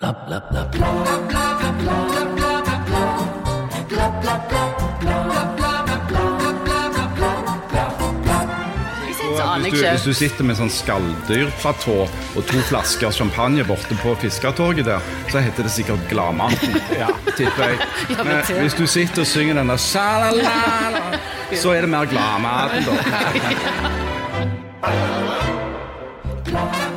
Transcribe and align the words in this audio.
Hvis 0.00 0.08
du, 9.72 9.88
hvis 9.90 10.04
du 10.04 10.14
sitter 10.16 10.44
med 10.48 10.56
sånn 10.56 10.72
skalldyrplatå 10.72 11.98
og 12.08 12.40
to 12.48 12.62
flasker 12.70 13.12
champagne 13.12 13.60
borte 13.68 13.92
på 14.00 14.14
fisketorget 14.22 14.88
der, 14.88 15.04
så 15.28 15.44
heter 15.44 15.68
det 15.68 15.72
sikkert 15.76 16.08
Gladmannen, 16.08 16.80
Ja, 17.02 17.12
tipper 17.36 17.68
jeg. 17.68 17.76
Men 18.24 18.40
hvis 18.62 18.78
du 18.80 18.86
sitter 18.88 19.20
og 19.26 19.28
synger 19.28 19.60
den 19.60 19.68
der 19.68 19.80
«Sjalalala», 19.84 21.20
så 21.52 21.76
er 21.76 21.84
det 21.84 21.92
mer 21.92 22.08
Gladmannen, 22.08 22.88
da. 22.88 22.94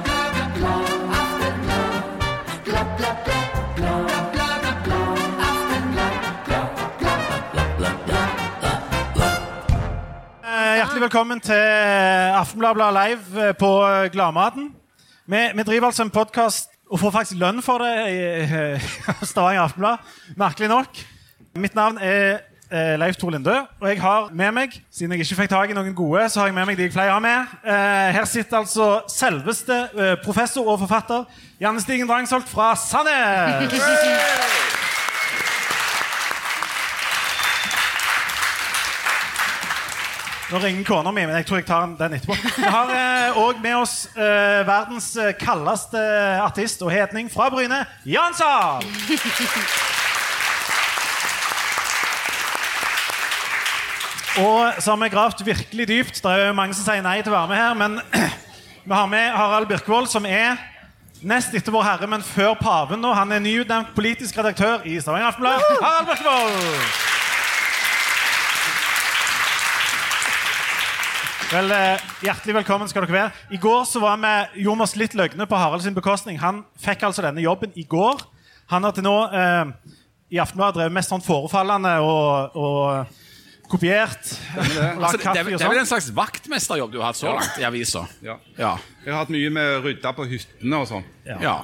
Hjertelig 11.04 11.20
velkommen 11.20 11.40
til 11.44 11.54
Aftenbladet 12.40 12.94
Live 12.96 13.48
eh, 13.48 13.56
på 13.60 13.70
Gladmaten. 14.12 14.70
Vi, 15.28 15.40
vi 15.56 15.64
driver 15.64 15.86
altså 15.86 16.04
en 16.04 16.10
podkast 16.10 16.70
og 16.92 17.00
får 17.00 17.12
faktisk 17.12 17.42
lønn 17.42 17.60
for 17.62 17.84
det 17.84 17.90
i 18.08 18.22
i 19.24 19.26
Stavanger 19.28 19.66
Aftenblad. 19.66 19.98
Merkelig 20.40 20.70
nok. 20.72 21.02
Mitt 21.60 21.76
navn 21.76 22.00
er 22.00 22.40
eh, 22.72 22.96
Leif 22.96 23.20
Tor 23.20 23.36
Lindø, 23.36 23.58
og 23.82 23.90
jeg 23.90 24.00
har 24.02 24.30
med 24.32 24.56
meg 24.56 24.80
siden 24.92 25.12
jeg 25.12 25.28
ikke 25.28 25.42
fikk 25.42 25.52
tak 25.52 25.76
i 25.76 25.76
noen 25.76 25.92
gode, 25.92 26.24
så 26.30 26.40
har 26.40 26.48
jeg 26.48 26.56
med 26.56 26.72
meg 26.72 26.80
de 26.80 26.88
jeg 26.88 26.96
pleier 26.96 27.12
å 27.12 27.20
ha 27.20 27.26
med. 27.28 27.60
Eh, 27.68 28.08
her 28.22 28.30
sitter 28.38 28.62
altså 28.64 28.90
selveste 29.12 29.84
eh, 29.92 30.16
professor 30.24 30.72
og 30.72 30.80
forfatter 30.86 31.28
Janne 31.60 31.84
Stigen 31.84 32.08
Drangsholt 32.08 32.48
fra 32.48 32.78
Sandnes. 32.80 33.76
Nå 40.52 40.60
ringer 40.60 40.84
kona 40.86 41.12
mi, 41.16 41.24
men 41.26 41.38
jeg 41.40 41.48
tror 41.48 41.62
jeg 41.62 41.66
tar 41.70 41.94
den 41.98 42.18
etterpå. 42.18 42.36
Vi 42.58 42.68
har 42.68 42.92
òg 43.40 43.62
med 43.64 43.78
oss 43.80 43.96
eh, 44.14 44.60
verdens 44.68 45.08
eh, 45.18 45.32
kaldeste 45.40 46.02
artist 46.44 46.84
og 46.84 46.92
hetning 46.94 47.32
fra 47.32 47.48
Bryne, 47.54 47.80
Jan 48.06 48.36
Sahl. 48.38 48.84
Og 54.44 54.82
så 54.82 54.92
har 54.92 54.98
vi 54.98 55.10
gravd 55.14 55.44
virkelig 55.46 55.88
dypt. 55.88 56.22
Det 56.24 56.32
er 56.32 56.48
jo 56.48 56.58
mange 56.58 56.74
som 56.74 56.88
sier 56.88 57.06
nei 57.06 57.20
til 57.22 57.34
å 57.34 57.38
være 57.38 57.52
med 57.52 57.62
her, 57.62 57.74
men 57.78 58.00
vi 58.90 58.94
har 58.94 59.10
med 59.10 59.32
Harald 59.38 59.70
Birkvold, 59.70 60.10
som 60.10 60.26
er 60.26 60.58
nest 61.24 61.54
etter 61.56 61.72
Vår 61.74 61.86
Herre, 61.86 62.10
men 62.10 62.26
før 62.26 62.58
paven 62.60 63.02
nå. 63.04 63.14
Han 63.16 63.32
er 63.32 63.44
nyutnevnt 63.46 63.94
politisk 63.96 64.42
redaktør 64.42 64.84
i 64.90 65.00
Stavanger 65.00 65.32
Aftenblad. 65.32 65.68
Harald 65.80 66.10
Birkvold! 66.10 67.13
Vel, 71.54 71.70
eh, 71.70 72.02
Hjertelig 72.26 72.56
velkommen 72.56 72.90
skal 72.90 73.04
dere 73.06 73.14
være. 73.14 73.32
I 73.54 73.60
går 73.62 73.84
så 73.86 74.00
var 74.02 74.18
vi 74.18 74.64
gjorde 74.64 74.80
vi 74.80 74.86
oss 74.88 74.96
litt 74.98 75.14
løgne 75.14 75.46
på 75.46 75.58
Harald 75.62 75.84
sin 75.86 75.94
bekostning. 75.94 76.40
Han 76.42 76.64
fikk 76.82 77.04
altså 77.06 77.22
denne 77.22 77.44
jobben 77.44 77.70
i 77.78 77.84
går. 77.86 78.24
Han 78.74 78.88
har 78.88 78.96
til 78.96 79.06
nå 79.06 79.14
eh, 79.30 79.94
i 80.34 80.40
Aftenbladet 80.42 80.80
drevet 80.80 80.96
mest 80.96 81.14
sånn 81.14 81.22
forefallende 81.22 81.92
og, 82.02 82.58
og 82.58 83.22
kopiert. 83.70 84.20
Altså, 84.22 85.18
det, 85.18 85.26
er- 85.26 85.34
det 85.34 85.40
er 85.40 85.44
vel 85.48 85.60
sånn. 85.60 85.78
en 85.80 85.86
slags 85.90 86.10
vaktmesterjobb 86.16 86.92
du 86.94 87.00
har 87.00 87.08
hatt 87.12 87.18
så 87.18 87.32
langt 87.34 87.58
i 87.58 87.64
avisa. 87.66 88.04
Ja. 88.22 88.36
Ja. 88.58 88.76
Jeg 89.04 89.12
har 89.14 89.24
hatt 89.26 89.32
mye 89.34 89.50
med 89.52 89.70
å 89.80 89.82
rydde 89.84 90.12
på 90.16 90.26
hyttene 90.30 90.78
og 90.84 90.88
sånn. 90.88 91.04
ja. 91.26 91.56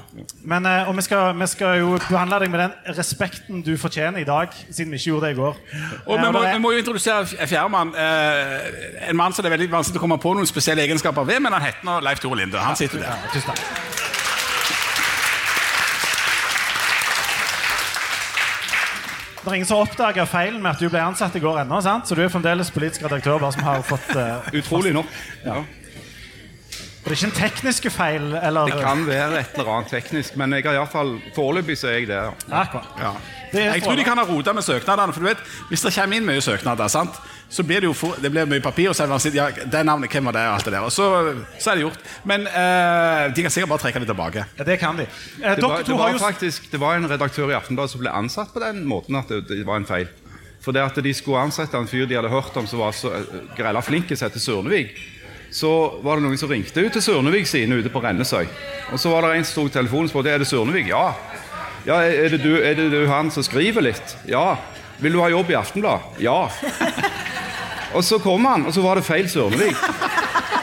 Men, 0.43 0.65
eh, 0.65 0.89
og 0.89 0.95
vi 0.97 1.01
skal, 1.05 1.33
vi 1.37 1.47
skal 1.47 1.77
jo 1.79 1.91
behandle 2.09 2.39
deg 2.39 2.49
med 2.51 2.59
den 2.65 2.95
respekten 2.97 3.61
du 3.63 3.75
fortjener 3.77 4.19
i 4.19 4.27
dag, 4.27 4.49
siden 4.71 4.91
vi 4.91 4.97
ikke 4.97 5.11
gjorde 5.13 5.27
det 5.29 5.31
i 5.37 5.39
går. 5.39 5.55
Og 6.07 6.17
Eh, 6.17 6.23
vi 6.25 6.31
må, 6.31 6.39
det 6.41 6.49
er- 6.49 6.53
vi 6.57 6.63
må 6.65 6.71
jo 6.73 6.77
introdusere 6.83 7.25
fjerdemann. 7.47 7.93
Eh, 7.95 9.09
en 9.09 9.15
mann 9.15 9.33
som 9.33 9.43
det 9.43 9.51
er 9.53 9.57
veldig 9.57 9.69
vanskelig 9.71 9.97
å 10.01 10.05
komme 10.07 10.17
på 10.17 10.33
noen 10.35 10.47
spesielle 10.47 10.81
egenskaper 10.87 11.23
ved, 11.25 11.39
men 11.41 11.53
han 11.53 11.61
heter 11.61 11.83
nå 11.85 11.99
Leif 12.01 12.19
Tore 12.19 12.35
Linde. 12.41 12.57
Han 12.59 12.75
sitter 12.75 12.99
der. 12.99 13.15
Tusen 13.33 13.53
takk. 13.53 13.59
Det 19.39 19.47
er 19.47 19.55
ingen 19.55 19.67
som 19.69 19.79
oppdaga 19.79 20.25
feilen 20.27 20.59
med 20.61 20.73
at 20.75 20.81
du 20.83 20.89
ble 20.91 20.99
ansatt 20.99 21.35
i 21.35 21.41
går 21.41 21.61
ennå, 21.61 21.79
så 21.81 22.15
du 22.15 22.21
er 22.23 22.31
fremdeles 22.31 22.71
politisk 22.75 23.05
redaktør. 23.05 23.39
bare 23.39 23.55
som 23.55 23.63
har 23.63 23.83
fått... 23.87 24.09
uh, 24.15 24.49
Utrolig 24.59 24.91
nok. 24.93 25.07
Ja. 25.45 25.61
det 27.05 27.07
er 27.07 27.15
ikke 27.15 27.29
en 27.29 27.37
teknisk 27.37 27.87
feil? 27.95 28.33
eller... 28.35 28.67
Det 28.67 28.83
kan 28.83 29.05
være 29.07 29.39
et 29.39 29.55
eller 29.55 29.71
annet 29.77 29.93
teknisk, 29.95 30.35
men 30.35 30.57
jeg 30.57 30.67
har 30.67 30.75
i 30.75 30.81
hvert 30.83 30.91
fall, 30.91 31.15
foreløpig 31.35 31.77
så 31.79 31.87
er 31.87 32.01
jeg 32.01 32.09
der. 32.11 32.33
Ja. 32.51 32.65
Ja. 32.99 33.13
Det 33.53 33.63
Jeg 33.63 33.83
tror 33.83 33.95
de 33.95 34.03
kan 34.03 34.19
ha 34.19 34.27
rota 34.27 34.53
med 34.53 34.61
søknadene. 34.61 35.13
For 35.13 35.23
du 35.23 35.29
vet, 35.31 35.41
Hvis 35.69 35.81
det 35.81 35.93
kommer 35.95 36.19
inn 36.19 36.27
mye 36.27 36.41
søknader, 36.43 36.91
sant? 36.91 37.15
Så 37.49 37.63
blir 37.65 37.81
det 37.81 37.89
jo 37.89 37.95
for, 37.97 38.17
det 38.21 38.29
blir 38.31 38.45
mye 38.49 38.61
papir. 38.61 38.91
Og 38.91 38.95
så 38.95 39.03
er 39.03 39.09
det 39.09 39.15
vanskelig, 39.15 39.39
ja, 39.39 39.65
det 39.73 39.81
navnet, 39.87 40.13
hvem 40.13 40.29
var 40.29 40.37
det? 40.37 40.45
Og 40.45 40.55
alt 40.59 40.67
det 40.69 40.73
der. 40.75 40.85
Og 40.85 40.93
så, 40.93 41.07
så 41.57 41.71
er 41.71 41.79
det 41.79 41.85
gjort. 41.87 42.07
Men 42.29 42.45
eh, 42.45 43.25
de 43.33 43.45
kan 43.45 43.53
sikkert 43.53 43.73
bare 43.73 43.83
trekke 43.85 44.03
det 44.03 44.09
tilbake. 44.11 44.45
Ja, 44.59 44.67
det 44.67 44.79
kan 44.81 44.99
de. 44.99 45.07
Eh, 45.09 45.55
Det 45.55 45.63
dere 45.63 45.69
var, 45.71 45.83
to 45.83 45.91
det 45.91 45.99
var 45.99 46.13
jo 46.13 46.21
faktisk 46.21 46.71
det 46.71 46.81
var 46.81 46.99
en 46.99 47.09
redaktør 47.09 47.49
i 47.49 47.57
Aftenbladet 47.57 47.95
som 47.95 48.03
ble 48.03 48.13
ansatt 48.13 48.53
på 48.53 48.61
den 48.63 48.83
måten 48.89 49.17
at 49.17 49.31
det, 49.33 49.47
det 49.49 49.65
var 49.65 49.81
en 49.81 49.89
feil. 49.89 50.07
For 50.61 50.75
det 50.75 50.83
at 50.83 50.97
de 51.01 51.13
skulle 51.15 51.41
ansette 51.41 51.77
en 51.77 51.87
fyr 51.89 52.05
de 52.05 52.17
hadde 52.19 52.29
hørt 52.29 52.57
om 52.59 52.67
som 52.67 52.83
var 52.83 52.93
så 52.93 53.13
uh, 53.15 53.39
grella 53.57 53.81
flink, 53.81 54.11
som 54.13 54.27
heter 54.27 54.43
Sørnevik, 54.43 54.91
så 55.55 55.71
var 56.03 56.19
det 56.19 56.27
noen 56.27 56.37
som 56.37 56.51
ringte 56.51 56.83
ut 56.83 56.93
til 56.93 57.01
Sørnevik 57.01 57.47
sine 57.49 57.79
ute 57.79 57.89
på 57.89 58.01
Rennesøy. 58.03 58.43
Og 58.91 58.99
så 59.01 59.09
var 59.09 59.25
det 59.25 59.39
en 59.39 59.47
som 59.47 59.63
tok 59.63 59.71
telefonen 59.73 60.09
og 60.09 60.11
spurte 60.11 60.35
er 60.35 60.43
det 60.43 60.49
Sørnevik. 60.51 60.91
Ja. 60.91 61.15
ja 61.87 62.01
er, 62.05 62.35
det 62.35 62.43
du, 62.43 62.51
er 62.59 62.75
det 62.77 62.91
du 62.91 62.99
han 63.09 63.31
som 63.33 63.45
skriver 63.47 63.87
litt? 63.87 64.17
Ja. 64.29 64.59
Vil 64.99 65.15
du 65.15 65.21
ha 65.23 65.29
jobb 65.31 65.49
i 65.49 65.57
Aftenbladet? 65.57 66.19
Ja. 66.21 66.41
Og 67.93 68.03
så 68.05 68.19
kom 68.21 68.45
han, 68.45 68.65
og 68.69 68.73
så 68.75 68.81
var 68.85 68.99
det 68.99 69.05
feil 69.07 69.29
Sørnevik. 69.29 69.77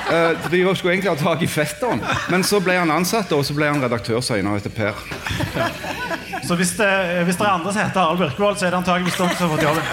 Uh, 0.07 0.39
de 0.53 0.61
skulle 0.79 0.93
egentlig 0.95 1.11
ha 1.11 1.17
tak 1.19 1.41
i 1.43 1.49
fetteren, 1.51 1.99
men 2.31 2.45
så 2.47 2.61
ble 2.63 2.77
han 2.79 2.93
ansatt, 2.95 3.33
og 3.35 3.43
så 3.45 3.57
ble 3.57 3.67
han 3.73 3.83
redaktør 3.83 4.21
senere 4.23 4.61
etter 4.61 4.71
Per. 4.71 4.95
Så 6.47 6.55
hvis 6.55 6.77
det, 6.79 6.87
hvis 7.27 7.35
det 7.41 7.43
er 7.43 7.51
andre 7.57 7.73
som 7.75 7.81
heter 7.83 7.99
Harald 8.05 8.21
Birkevold, 8.21 8.59
så 8.61 8.69
er 8.69 8.71
det 8.71 8.79
antakeligvis 8.79 9.17
dere 9.19 9.35
som 9.35 9.49
har 9.49 9.57
fått 9.57 9.65
jobben. 9.67 9.89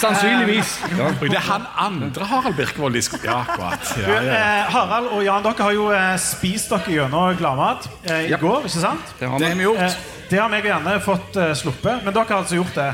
Sannsynligvis. 0.00 0.72
Ja. 0.98 1.10
Det 1.20 1.36
er 1.38 1.44
han 1.46 1.68
andre 1.84 2.26
Harald 2.26 2.56
Birkevold 2.58 2.98
de 2.98 3.02
skulle 3.06 3.28
Ja, 3.30 3.36
akkurat. 3.44 3.92
Ja, 4.02 4.16
ja. 4.16 4.34
eh, 4.40 4.72
Harald 4.74 5.12
og 5.14 5.22
Jan, 5.22 5.44
dere 5.46 5.68
har 5.68 5.76
jo 5.76 5.86
eh, 5.94 6.16
spist 6.18 6.74
dere 6.74 6.96
gjennom 6.96 7.38
gladmat 7.38 7.86
eh, 8.08 8.24
i 8.26 8.32
Ja. 8.34 8.40
går, 8.42 8.66
ikke 8.66 8.82
sant? 8.82 9.14
Det 9.20 9.28
har 9.30 9.38
vi, 9.38 9.44
Det 9.44 9.52
har 9.52 9.60
vi 9.60 9.68
gjort. 9.68 9.84
Eh, 9.86 9.94
det 10.32 10.40
har 10.42 10.50
meg 10.50 10.66
og 10.66 10.70
Janne 10.72 10.96
fått 11.04 11.36
eh, 11.38 11.54
sluppet, 11.62 12.02
men 12.02 12.10
dere 12.16 12.26
har 12.32 12.42
altså 12.42 12.58
gjort 12.58 12.74
det. 12.74 12.90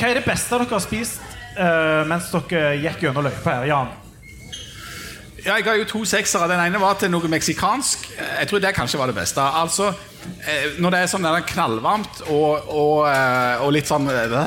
Hva 0.00 0.08
er 0.08 0.22
det 0.22 0.24
beste 0.24 0.56
dere 0.56 0.72
har 0.72 0.80
spist 0.88 1.20
eh, 1.56 2.04
mens 2.08 2.30
dere 2.32 2.76
gikk 2.80 3.04
gjennom 3.06 3.26
løypa 3.26 3.58
her? 3.58 3.66
Jan? 3.70 3.92
Ja, 5.42 5.56
jeg 5.56 5.64
ga 5.66 5.74
jo 5.74 5.86
to 5.90 6.04
seksere. 6.06 6.46
Den 6.50 6.60
ene 6.62 6.78
var 6.78 6.94
til 7.00 7.10
noe 7.10 7.28
meksikansk. 7.28 8.04
Jeg 8.14 8.48
tror 8.48 8.60
det 8.62 8.74
kanskje 8.76 9.00
var 9.00 9.10
det 9.10 9.16
beste. 9.16 9.42
Altså, 9.42 9.88
eh, 10.46 10.78
Når 10.78 10.94
det 10.94 11.00
er 11.00 11.10
sånn 11.10 11.26
knallvarmt 11.50 12.22
og, 12.28 12.68
og, 12.70 12.98
eh, 13.10 13.64
og 13.64 13.72
litt 13.74 13.90
sånn 13.90 14.06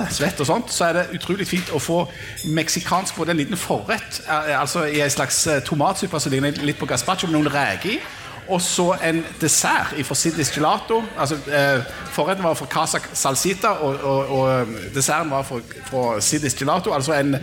svett, 0.10 0.40
og 0.40 0.48
sånt, 0.48 0.72
så 0.72 0.88
er 0.90 0.94
det 0.94 1.20
utrolig 1.20 1.48
fint 1.48 1.74
å 1.76 1.82
få 1.84 2.06
meksikansk 2.48 3.18
både 3.20 3.36
en 3.36 3.44
liten 3.44 3.60
forrett, 3.60 4.22
altså 4.30 4.86
i 4.88 5.02
en 5.04 5.12
slags 5.12 5.48
tomatsuppe 5.68 6.20
som 6.20 6.32
ligner 6.32 6.64
litt 6.64 6.80
på 6.80 6.88
gazpacho 6.88 7.28
med 7.28 7.42
noen 7.42 7.52
reker 7.52 7.98
i. 7.98 8.00
Og 8.48 8.62
så 8.62 8.92
en 9.02 9.24
dessert 9.42 9.96
fra 10.06 10.16
Sidis 10.16 10.52
Gelato. 10.54 11.00
Altså, 11.18 11.36
eh, 11.50 11.82
forretten 12.14 12.44
var 12.46 12.54
fra 12.54 12.68
Casa 12.70 13.00
Salsita, 13.14 13.72
og, 13.82 13.96
og, 14.04 14.30
og 14.38 14.68
desserten 14.94 15.32
var 15.34 15.42
fra, 15.48 15.58
fra 15.90 16.04
Sidis 16.22 16.54
Gelato. 16.54 16.94
Altså 16.94 17.16
en, 17.18 17.36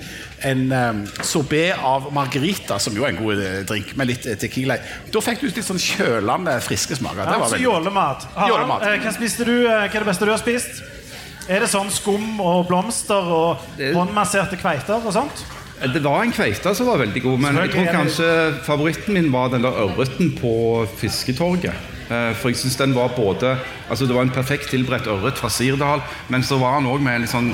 en 0.47 0.63
um, 0.73 1.01
sorbet 1.27 1.75
av 1.83 2.07
margarita, 2.15 2.79
som 2.79 2.95
jo 2.97 3.03
er 3.03 3.17
en 3.17 3.19
god 3.25 3.43
eh, 3.43 3.59
drink, 3.67 3.97
med 3.99 4.13
litt 4.13 4.27
eh, 4.31 4.39
tequila. 4.39 4.77
i. 4.79 5.11
Da 5.13 5.23
fikk 5.27 5.43
du 5.43 5.49
litt 5.51 5.67
sånn 5.67 5.83
kjølende, 5.83 6.55
friske 6.63 6.99
smaker. 7.01 7.25
Det 7.27 7.35
var 7.35 7.49
Altså 7.49 7.63
jålemat. 7.63 8.29
Jålemat. 8.49 8.87
eh, 8.87 8.99
hva, 9.03 9.15
spiste 9.19 9.49
du, 9.49 9.57
eh, 9.67 9.89
hva 9.89 9.91
er 9.91 9.99
det 9.99 10.11
beste 10.13 10.29
du 10.29 10.35
har 10.35 10.43
spist? 10.43 10.83
Er 11.51 11.65
det 11.65 11.73
sånn 11.73 11.91
skum 11.91 12.39
og 12.39 12.69
blomster 12.69 13.27
og 13.35 13.67
håndmasserte 13.81 14.55
kveiter 14.61 15.03
og 15.03 15.11
sånt? 15.19 15.43
Det 15.91 16.03
var 16.05 16.23
en 16.23 16.33
kveite 16.35 16.75
som 16.79 16.87
var 16.87 17.01
veldig 17.03 17.23
god, 17.25 17.41
men 17.43 17.57
jeg 17.59 17.73
tror 17.73 17.89
kanskje 17.91 18.29
favoritten 18.67 19.17
min 19.17 19.33
var 19.33 19.51
den 19.51 19.65
der 19.65 19.75
ørreten 19.83 20.31
på 20.39 20.53
Fisketorget. 21.01 21.75
Eh, 22.13 22.35
For 22.39 22.51
jeg 22.53 22.59
synes 22.61 22.77
den 22.77 22.95
var 22.95 23.15
både 23.17 23.57
Altså 23.89 24.07
Det 24.07 24.15
var 24.15 24.23
en 24.27 24.35
perfekt 24.35 24.71
tilberedt 24.71 25.07
ørret 25.07 25.39
fra 25.39 25.49
Sirdal, 25.49 26.03
men 26.29 26.43
så 26.43 26.59
var 26.61 26.81
den 26.81 26.91
òg 26.91 27.01
med 27.01 27.15
en 27.15 27.25
litt 27.25 27.33
sånn 27.33 27.53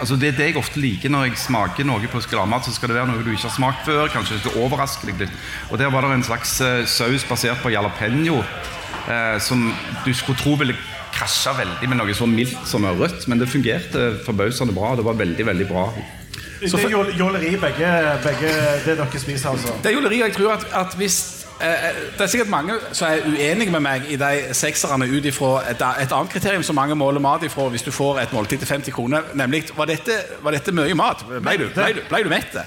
Altså 0.00 0.16
Det 0.16 0.32
er 0.32 0.38
det 0.38 0.46
jeg 0.50 0.56
ofte 0.58 0.80
liker 0.82 1.12
når 1.12 1.28
jeg 1.28 1.38
smaker 1.38 1.86
noe 1.86 2.08
på 2.10 2.20
skalamat. 2.24 2.64
Så 2.66 2.72
skal 2.74 2.90
det 2.90 2.96
være 2.96 3.10
noe 3.12 3.22
du 3.22 3.30
ikke 3.30 3.46
har 3.46 3.54
smakt 3.54 3.84
før. 3.86 4.08
Kanskje 4.10 4.40
det 4.40 4.54
overrasker 4.56 4.64
overraske 4.64 5.06
deg 5.06 5.20
litt. 5.20 5.36
Og 5.70 5.78
Der 5.78 5.92
var 5.94 6.02
det 6.02 6.16
en 6.16 6.26
slags 6.26 6.56
eh, 6.60 6.82
saus 6.90 7.22
basert 7.28 7.62
på 7.62 7.70
jalapeño 7.70 8.40
eh, 8.42 9.38
som 9.38 9.68
du 10.04 10.10
skulle 10.14 10.38
tro 10.40 10.56
ville 10.58 10.74
krasja 11.12 11.54
veldig 11.54 11.88
med 11.92 12.00
noe 12.00 12.16
så 12.18 12.26
mildt 12.26 12.66
som 12.66 12.88
ørret. 12.88 13.28
Men 13.28 13.38
det 13.38 13.52
fungerte 13.52 14.08
forbausende 14.26 14.74
bra. 14.74 14.96
Det 14.98 15.06
var 15.06 15.20
veldig, 15.20 15.46
veldig 15.52 15.68
bra. 15.70 15.86
Det 16.62 16.84
er 16.84 16.88
jål- 16.90 17.16
jåleri, 17.18 17.56
begge, 17.56 17.92
begge 18.22 18.48
det 18.86 18.96
dere 18.98 19.18
spiser, 19.20 19.50
altså. 19.50 19.72
Det 19.82 19.90
er 19.90 19.94
jåleri. 19.94 20.20
Jeg 20.22 20.32
tror 20.36 20.52
at, 20.52 20.66
at 20.74 20.94
hvis 20.96 21.41
Det 21.62 22.24
er 22.24 22.30
sikkert 22.30 22.50
mange 22.50 22.74
som 22.92 23.06
er 23.08 23.22
uenige 23.26 23.70
med 23.70 23.84
meg 23.84 24.08
i 24.10 24.16
de 24.18 24.54
sekserne 24.56 25.06
ut 25.06 25.28
ifra 25.30 25.52
et, 25.70 25.84
et 26.02 26.14
annet 26.14 26.32
kriterium 26.32 26.64
som 26.66 26.76
mange 26.78 26.96
måler 26.98 27.22
mat 27.22 27.44
ifra 27.46 27.68
hvis 27.70 27.86
du 27.86 27.92
får 27.94 28.22
et 28.24 28.34
måltid 28.34 28.62
til 28.62 28.68
50 28.68 28.96
kroner, 28.96 29.30
nemlig 29.38 29.64
var 29.76 29.90
dette, 29.90 30.16
var 30.42 30.56
dette 30.56 30.74
mye 30.74 30.96
mat? 30.98 31.22
Ble 31.28 31.56
du, 31.60 31.68
ble 31.74 31.92
du, 31.98 32.02
ble 32.10 32.24
du 32.26 32.32
mett? 32.32 32.58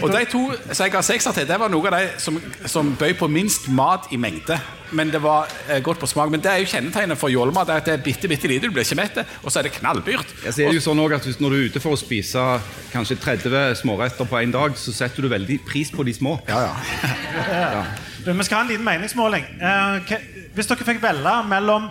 Og 0.00 0.08
de 0.12 0.24
to 0.30 0.44
som 0.70 0.84
jeg 0.84 0.94
ga 0.94 1.02
sekser 1.02 1.36
til, 1.36 1.48
det 1.50 1.58
var 1.60 1.72
noe 1.72 1.90
av 1.90 1.98
de 1.98 2.22
som, 2.22 2.38
som 2.70 2.94
bøy 3.00 3.16
på 3.18 3.30
minst 3.30 3.68
mat 3.74 4.10
i 4.14 4.20
mengde. 4.20 4.58
Men 4.94 5.10
det 5.10 5.18
var 5.22 5.50
eh, 5.68 5.80
godt 5.82 5.98
på 5.98 6.06
smak. 6.06 6.30
Men 6.30 6.42
det 6.44 6.50
er 6.52 6.62
jo 6.62 6.70
kjennetegnet 6.70 7.18
for 7.18 7.32
jålemat. 7.32 7.66
det 7.66 7.74
er 7.74 7.82
at 7.82 7.86
Det 7.88 7.94
er 7.94 8.04
bitte, 8.04 8.28
bitte 8.30 8.48
lite, 8.48 8.68
du 8.68 8.74
blir 8.76 8.86
ikke 8.86 9.00
mett, 9.00 9.18
og 9.42 9.50
så 9.50 9.58
er 9.58 9.68
det 9.68 9.74
knallbyrt. 9.80 10.34
Ja, 10.44 10.52
så 10.52 10.62
er 10.62 10.70
det 10.70 10.78
jo 10.78 10.84
sånn 10.84 11.02
også 11.02 11.18
at 11.18 11.28
hvis, 11.28 11.40
Når 11.42 11.50
du 11.50 11.56
er 11.58 11.68
ute 11.70 11.82
for 11.82 11.96
å 11.96 12.00
spise 12.00 12.46
kanskje 12.92 13.18
30 13.18 13.80
småretter 13.82 14.28
på 14.30 14.40
én 14.42 14.54
dag, 14.54 14.76
så 14.78 14.94
setter 14.94 15.24
du 15.26 15.32
veldig 15.32 15.60
pris 15.66 15.90
på 15.90 16.06
de 16.06 16.14
små. 16.14 16.38
Ja, 16.48 16.68
ja. 16.68 17.84
Du, 18.13 18.13
Vi 18.24 18.44
skal 18.44 18.56
ha 18.56 18.62
en 18.64 18.70
liten 18.70 18.84
meningsmåling. 18.86 19.44
Eh, 19.60 20.12
hvis 20.56 20.68
dere 20.70 20.86
fikk 20.86 21.02
velge 21.02 21.32
mellom 21.48 21.90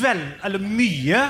vel, 0.00 0.20
eller 0.44 0.60
mye 0.60 1.22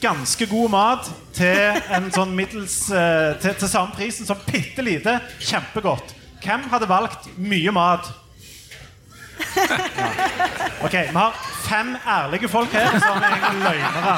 ganske 0.00 0.46
god 0.48 0.72
mat 0.72 1.10
til 1.36 1.76
en 1.92 2.08
sånn 2.14 2.32
middels 2.36 2.78
eh, 2.88 3.34
til, 3.42 3.56
til 3.58 3.68
samme 3.68 3.96
prisen 3.96 4.28
som 4.28 4.40
bitte 4.48 4.84
lite 4.84 5.18
kjempegodt, 5.40 6.14
hvem 6.44 6.64
hadde 6.72 6.88
valgt 6.88 7.28
mye 7.36 7.74
mat? 7.74 8.08
Ja. 8.08 8.22
Ok, 10.86 10.92
Vi 10.92 11.12
har 11.16 11.32
fem 11.68 11.94
ærlige 12.06 12.48
folk 12.48 12.72
her, 12.74 12.98
som 13.02 13.22
er 13.22 13.46
løgnere. 13.60 14.16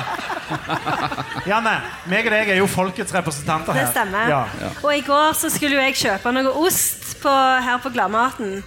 Janne, 1.48 1.74
meg 2.08 2.28
og 2.28 2.34
deg 2.34 2.52
er 2.54 2.60
jo 2.60 2.66
folkets 2.70 3.14
representanter 3.14 3.76
her. 3.76 3.86
Det 3.86 3.94
stemmer. 3.94 4.30
Ja. 4.32 4.72
Og 4.82 4.92
i 4.96 5.04
går 5.06 5.36
så 5.38 5.50
skulle 5.52 5.78
jo 5.78 5.84
jeg 5.84 5.96
kjøpe 5.98 6.32
noe 6.36 6.52
ost 6.64 7.16
på, 7.22 7.32
her 7.68 7.80
på 7.82 7.92
Gladmaten. 7.94 8.58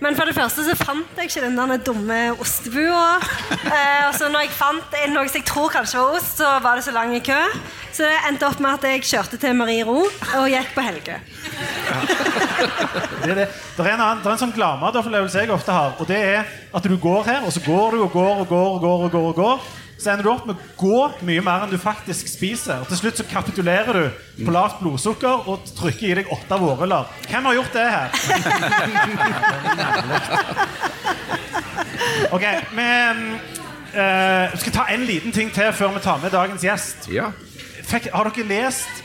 Men 0.00 0.16
for 0.16 0.28
det 0.28 0.34
første 0.36 0.64
så 0.64 0.74
fant 0.80 1.18
jeg 1.18 1.28
ikke 1.28 1.42
den 1.44 1.58
der 1.58 1.82
dumme 1.84 2.18
ostebua. 2.40 3.18
Eh, 3.60 4.06
og 4.08 4.14
så 4.16 4.30
når 4.32 4.46
jeg 4.46 4.54
fant 4.56 4.96
noe 5.12 5.28
som 5.28 5.40
jeg 5.40 5.46
tror 5.48 5.68
kanskje 5.74 6.00
var 6.00 6.16
ost, 6.16 6.38
så 6.40 6.54
var 6.64 6.78
det 6.80 6.86
så 6.86 6.94
lang 6.96 7.12
i 7.16 7.20
kø. 7.24 7.36
Så 7.92 8.06
det 8.06 8.14
endte 8.28 8.48
opp 8.48 8.62
med 8.64 8.78
at 8.78 8.86
jeg 8.88 9.04
kjørte 9.10 9.40
til 9.40 9.56
Marie 9.58 9.84
Ro 9.84 9.98
og 10.06 10.46
gikk 10.48 10.72
på 10.76 10.84
Helgø. 10.86 11.18
Det 13.20 13.28
er, 13.28 13.34
det. 13.42 13.48
Det 13.76 13.84
er 13.84 13.92
en, 13.92 14.00
annen, 14.00 14.22
det 14.22 14.30
er 14.30 14.32
en 14.32 14.40
sånn 14.40 14.56
gladmatopplevelse 14.56 15.44
jeg 15.44 15.52
ofte 15.52 15.74
har. 15.74 15.92
Og 16.00 16.08
det 16.08 16.20
er 16.32 16.48
at 16.72 16.88
du 16.88 16.96
går 16.96 17.28
her, 17.28 17.44
og 17.44 17.52
så 17.52 17.60
går 17.66 17.96
du 17.96 18.04
og 18.06 18.12
går 18.14 18.44
og 18.44 18.48
går 18.48 18.68
og 18.78 18.82
går. 18.86 19.04
og 19.04 19.12
går 19.12 19.30
og 19.34 19.38
går 19.42 19.68
Så 20.00 20.08
ender 20.10 20.24
du 20.24 20.30
opp 20.32 20.46
med 20.48 20.56
å 20.56 20.60
gå 20.80 21.00
mye 21.28 21.42
mer 21.44 21.60
enn 21.66 21.72
du 21.72 21.78
faktisk 21.80 22.28
spiser. 22.30 22.80
Og 22.80 22.86
til 22.88 22.98
slutt 23.02 23.18
så 23.20 23.24
kapitulerer 23.28 23.92
du 23.92 24.04
på 24.46 24.50
lavt 24.54 24.80
blodsukker 24.80 25.36
og 25.50 25.56
trykker 25.76 26.08
i 26.08 26.14
deg 26.22 26.32
åtte 26.32 26.56
vårruller. 26.62 27.04
Hvem 27.28 27.44
har 27.50 27.54
gjort 27.60 27.74
det 27.76 27.88
her? 27.92 28.08
Ok, 32.30 32.44
vi 32.76 32.86
uh, 33.98 34.58
skal 34.58 34.72
ta 34.72 34.86
en 34.92 35.04
liten 35.06 35.32
ting 35.34 35.50
til 35.54 35.72
før 35.74 35.94
vi 35.96 36.02
tar 36.04 36.20
med 36.22 36.34
dagens 36.34 36.64
gjest. 36.64 37.08
Ja. 37.12 37.30
Fikk, 37.90 38.10
har 38.14 38.30
dere 38.30 38.46
lest 38.46 39.02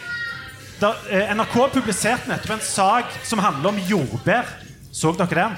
da, 0.82 0.94
uh, 1.10 1.32
NRK 1.38 1.56
publiserte 1.74 2.30
nettopp 2.30 2.58
en 2.58 2.66
sak 2.66 3.18
som 3.26 3.42
handler 3.44 3.74
om 3.74 3.82
jordbær. 3.90 4.50
Så 4.96 5.12
dere 5.18 5.42
den? 5.42 5.58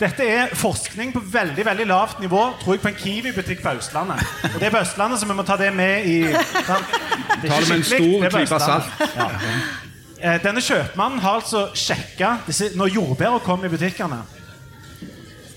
Dette 0.00 0.26
er 0.26 0.54
forskning 0.58 1.12
på 1.14 1.20
veldig 1.30 1.64
veldig 1.66 1.86
lavt 1.86 2.20
nivå 2.20 2.40
tror 2.60 2.74
jeg, 2.74 2.80
på 2.82 2.90
en 2.90 2.96
Kiwi-butikk 2.98 3.62
på 3.62 3.76
Østlandet. 3.78 4.22
Og 4.50 4.56
det 4.58 4.66
er 4.66 4.74
på 4.74 4.82
Østlandet, 4.82 5.20
så 5.20 5.28
vi 5.30 5.36
må 5.38 5.44
ta 5.46 5.56
det 5.60 5.70
med 5.74 6.06
i 6.10 6.16
sant? 6.66 6.94
Det 7.42 7.50
er 7.50 7.54
Ta 7.54 7.58
ikke 7.58 7.60
det 7.60 7.68
med 7.68 7.76
en 7.76 7.84
skikkelig, 7.88 8.22
det 8.22 8.30
stor 8.30 8.30
er 8.30 8.34
på 8.34 8.42
Østlandet. 8.42 8.88
Ja. 9.14 9.28
Eh, 10.24 10.38
Denne 10.42 10.62
kjøpmannen 10.64 11.20
har 11.20 11.40
altså 11.42 11.66
sjekka 11.76 12.38
Når 12.74 12.94
jordbæra 12.94 13.38
kom 13.44 13.64
i 13.64 13.68
butikkene, 13.68 14.22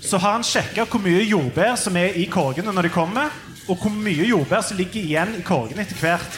så 0.08 0.18
har 0.18 0.38
han 0.38 0.46
sjekka 0.46 0.86
hvor 0.88 1.02
mye 1.04 1.24
jordbær 1.26 1.76
som 1.80 1.98
er 2.00 2.16
i 2.16 2.28
korgene 2.32 2.72
når 2.72 2.88
de 2.88 2.92
kommer, 2.94 3.34
og 3.68 3.82
hvor 3.82 3.92
mye 3.92 4.28
jordbær 4.30 4.62
som 4.64 4.78
ligger 4.78 5.02
igjen 5.02 5.34
i 5.40 5.44
korgene 5.44 5.84
etter 5.84 6.00
hvert. 6.00 6.38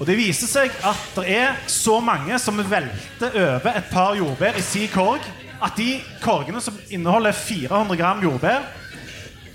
Og 0.00 0.06
Det 0.08 0.16
viser 0.16 0.48
seg 0.48 0.72
at 0.88 1.18
det 1.18 1.36
er 1.36 1.58
så 1.68 1.98
mange 2.00 2.38
som 2.40 2.56
velter 2.56 3.36
over 3.36 3.76
et 3.76 3.90
par 3.92 4.16
jordbær 4.16 4.56
i 4.56 4.64
si 4.64 4.86
korg, 4.90 5.26
at 5.62 5.76
de 5.76 6.00
korgene 6.22 6.60
som 6.60 6.76
inneholder 6.90 7.32
400 7.36 7.96
gram 8.00 8.22
jordbær, 8.24 8.68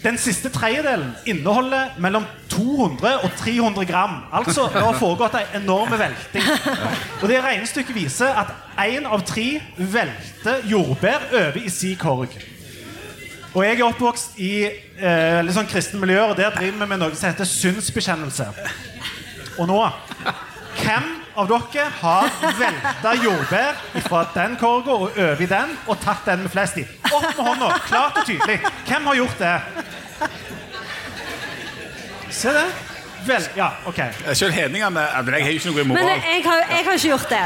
den 0.05 0.17
siste 0.21 0.51
tredjedelen 0.53 1.15
inneholder 1.25 1.95
mellom 1.97 2.25
200 2.49 3.23
og 3.23 3.31
300 3.37 3.85
gram. 3.89 4.19
Altså 4.33 4.67
det 4.73 4.83
har 4.85 4.99
foregått 4.99 5.37
en 5.39 5.63
enorm 5.63 5.95
velting. 5.97 6.45
Og 7.21 7.29
det 7.29 7.39
regnestykket 7.41 7.95
viser 7.95 8.37
at 8.37 8.53
én 8.85 9.07
av 9.09 9.25
tre 9.25 9.47
velter 9.77 10.61
jordbær 10.69 11.25
over 11.31 11.57
i 11.57 11.73
si 11.73 11.95
korg. 11.97 12.37
Og 13.55 13.63
jeg 13.65 13.79
er 13.79 13.85
oppvokst 13.87 14.37
i 14.43 14.53
eh, 14.67 15.41
litt 15.41 15.55
sånn 15.55 15.69
kristne 15.71 15.97
miljøer, 16.01 16.33
og 16.33 16.37
der 16.37 16.53
driver 16.53 16.83
vi 16.83 16.89
med 16.91 16.99
noe 17.01 17.15
som 17.15 17.31
heter 17.31 17.47
synsbekjennelse. 17.49 18.49
Og 19.57 19.69
nå 19.71 19.79
Hvem 20.75 21.05
av 21.35 21.49
dere 21.49 21.85
har 21.99 22.29
velta 22.59 23.13
jordbær 23.19 23.79
fra 24.07 24.23
den 24.35 24.55
korga 24.59 24.95
og 24.95 25.07
over 25.11 25.43
i 25.43 25.49
den 25.49 25.75
og 25.85 25.99
tatt 26.03 26.25
den 26.29 26.45
med 26.45 26.53
flest 26.53 26.79
i? 26.79 26.85
Opp 27.11 27.27
med 27.27 27.43
hånda, 27.49 27.71
klart 27.89 28.19
og 28.21 28.27
tydelig. 28.27 28.59
Hvem 28.87 29.09
har 29.11 29.21
gjort 29.21 29.39
det? 29.43 29.55
Se 32.35 32.53
det. 32.55 32.67
Vel, 33.25 33.47
ja, 33.57 33.71
ok. 33.89 34.01
Selv 34.37 34.53
hedningene 34.53 34.91
men 34.93 35.33
Jeg 35.33 35.43
har 35.43 35.51
jo 35.51 35.57
ikke 35.57 35.71
noe 35.73 35.95
Men 35.95 36.11
jeg 36.13 36.43
har, 36.45 36.61
jeg 36.69 36.85
har 36.85 36.93
ikke 36.93 37.09
gjort 37.09 37.29
det. 37.31 37.45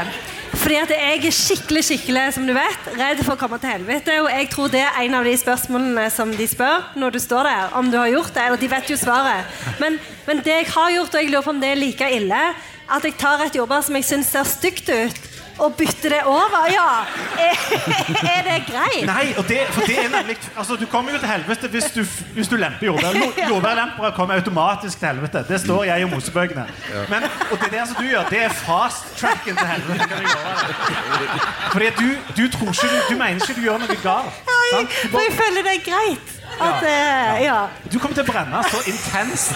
Fordi 0.60 0.76
at 0.76 0.90
jeg 0.92 1.20
er 1.24 1.32
skikkelig 1.32 1.82
skikkelig, 1.86 2.24
som 2.34 2.46
du 2.46 2.52
vet, 2.52 2.88
redd 2.98 3.22
for 3.24 3.36
å 3.36 3.40
komme 3.40 3.56
til 3.62 3.70
helvete. 3.70 4.16
Og 4.20 4.28
jeg 4.32 4.48
tror 4.52 4.72
det 4.72 4.82
er 4.82 4.98
en 5.04 5.16
av 5.20 5.24
de 5.24 5.32
spørsmålene 5.40 6.08
som 6.12 6.34
de 6.36 6.48
spør 6.50 6.90
når 7.00 7.14
du 7.14 7.20
står 7.22 7.48
der. 7.48 7.70
Om 7.80 7.88
du 7.92 7.96
har 7.96 8.10
gjort 8.10 8.34
det. 8.34 8.44
Eller 8.44 8.60
de 8.60 8.70
vet 8.74 8.90
jo 8.92 8.98
svaret. 9.00 9.62
Men, 9.80 9.96
men 10.26 10.42
det 10.44 10.58
jeg 10.58 10.68
har 10.74 10.90
gjort, 10.98 11.14
og 11.14 11.22
jeg 11.22 11.32
lurer 11.32 11.46
på 11.46 11.54
om 11.54 11.62
det 11.62 11.70
er 11.72 11.80
like 11.80 12.10
ille, 12.18 12.42
at 12.96 13.04
jeg 13.04 13.14
tar 13.18 13.42
et 13.46 13.54
jordbær 13.56 13.80
som 13.86 13.94
jeg 13.96 14.04
syns 14.04 14.26
ser 14.34 14.42
stygt 14.48 14.88
ut, 14.90 15.20
og 15.60 15.74
bytter 15.76 16.08
det 16.14 16.20
over. 16.24 16.62
Ja. 16.72 17.04
Er, 17.36 17.56
er 18.24 18.46
det 18.46 18.54
greit? 18.70 19.02
Nei, 19.04 19.34
og 19.36 19.44
det, 19.48 19.58
for 19.74 19.84
det 19.84 19.98
er 20.00 20.08
nemlig 20.08 20.36
altså, 20.56 20.76
Du 20.80 20.86
kommer 20.88 21.12
jo 21.12 21.18
til 21.20 21.28
helvete 21.28 21.68
hvis 21.68 21.90
du, 21.92 22.00
hvis 22.34 22.48
du 22.48 22.56
lemper 22.56 22.86
jordbær. 22.88 23.18
Jo- 23.18 23.44
Jordbærlempere 23.50 24.12
kommer 24.16 24.34
automatisk 24.40 24.98
til 25.02 25.08
helvete. 25.10 25.44
Det 25.48 25.60
står 25.60 25.84
jeg 25.90 26.00
i 26.00 26.08
Mosebøkene. 26.14 26.64
Men, 27.12 27.28
og 27.50 27.58
det 27.60 27.70
der 27.74 27.84
som 27.90 27.96
du 28.00 28.06
gjør, 28.08 28.24
det 28.32 28.40
er 28.46 28.56
fast-tracken 28.62 29.56
til 29.60 29.66
helvete. 29.66 30.08
Fordi 31.72 31.90
du, 32.00 32.08
du 32.36 32.44
tror 32.56 32.72
ikke 32.72 32.88
du, 32.94 32.98
du 33.10 33.16
mener 33.20 33.34
ikke 33.44 33.54
du 33.60 33.64
gjør 33.68 33.78
noe 33.84 34.00
galt. 34.02 34.40
Sant? 34.72 34.88
Du, 35.02 35.08
For 35.12 35.20
jeg 35.28 35.36
føler 35.42 35.66
det 35.68 35.76
er 35.76 35.84
greit. 35.90 36.36
At, 36.60 36.84
eh, 36.84 37.42
ja. 37.46 37.58
du 37.88 37.96
kommer 37.98 38.18
til 38.18 38.26
å 38.26 38.28
brenne 38.28 38.60
så 38.68 38.82
intenst. 38.90 39.54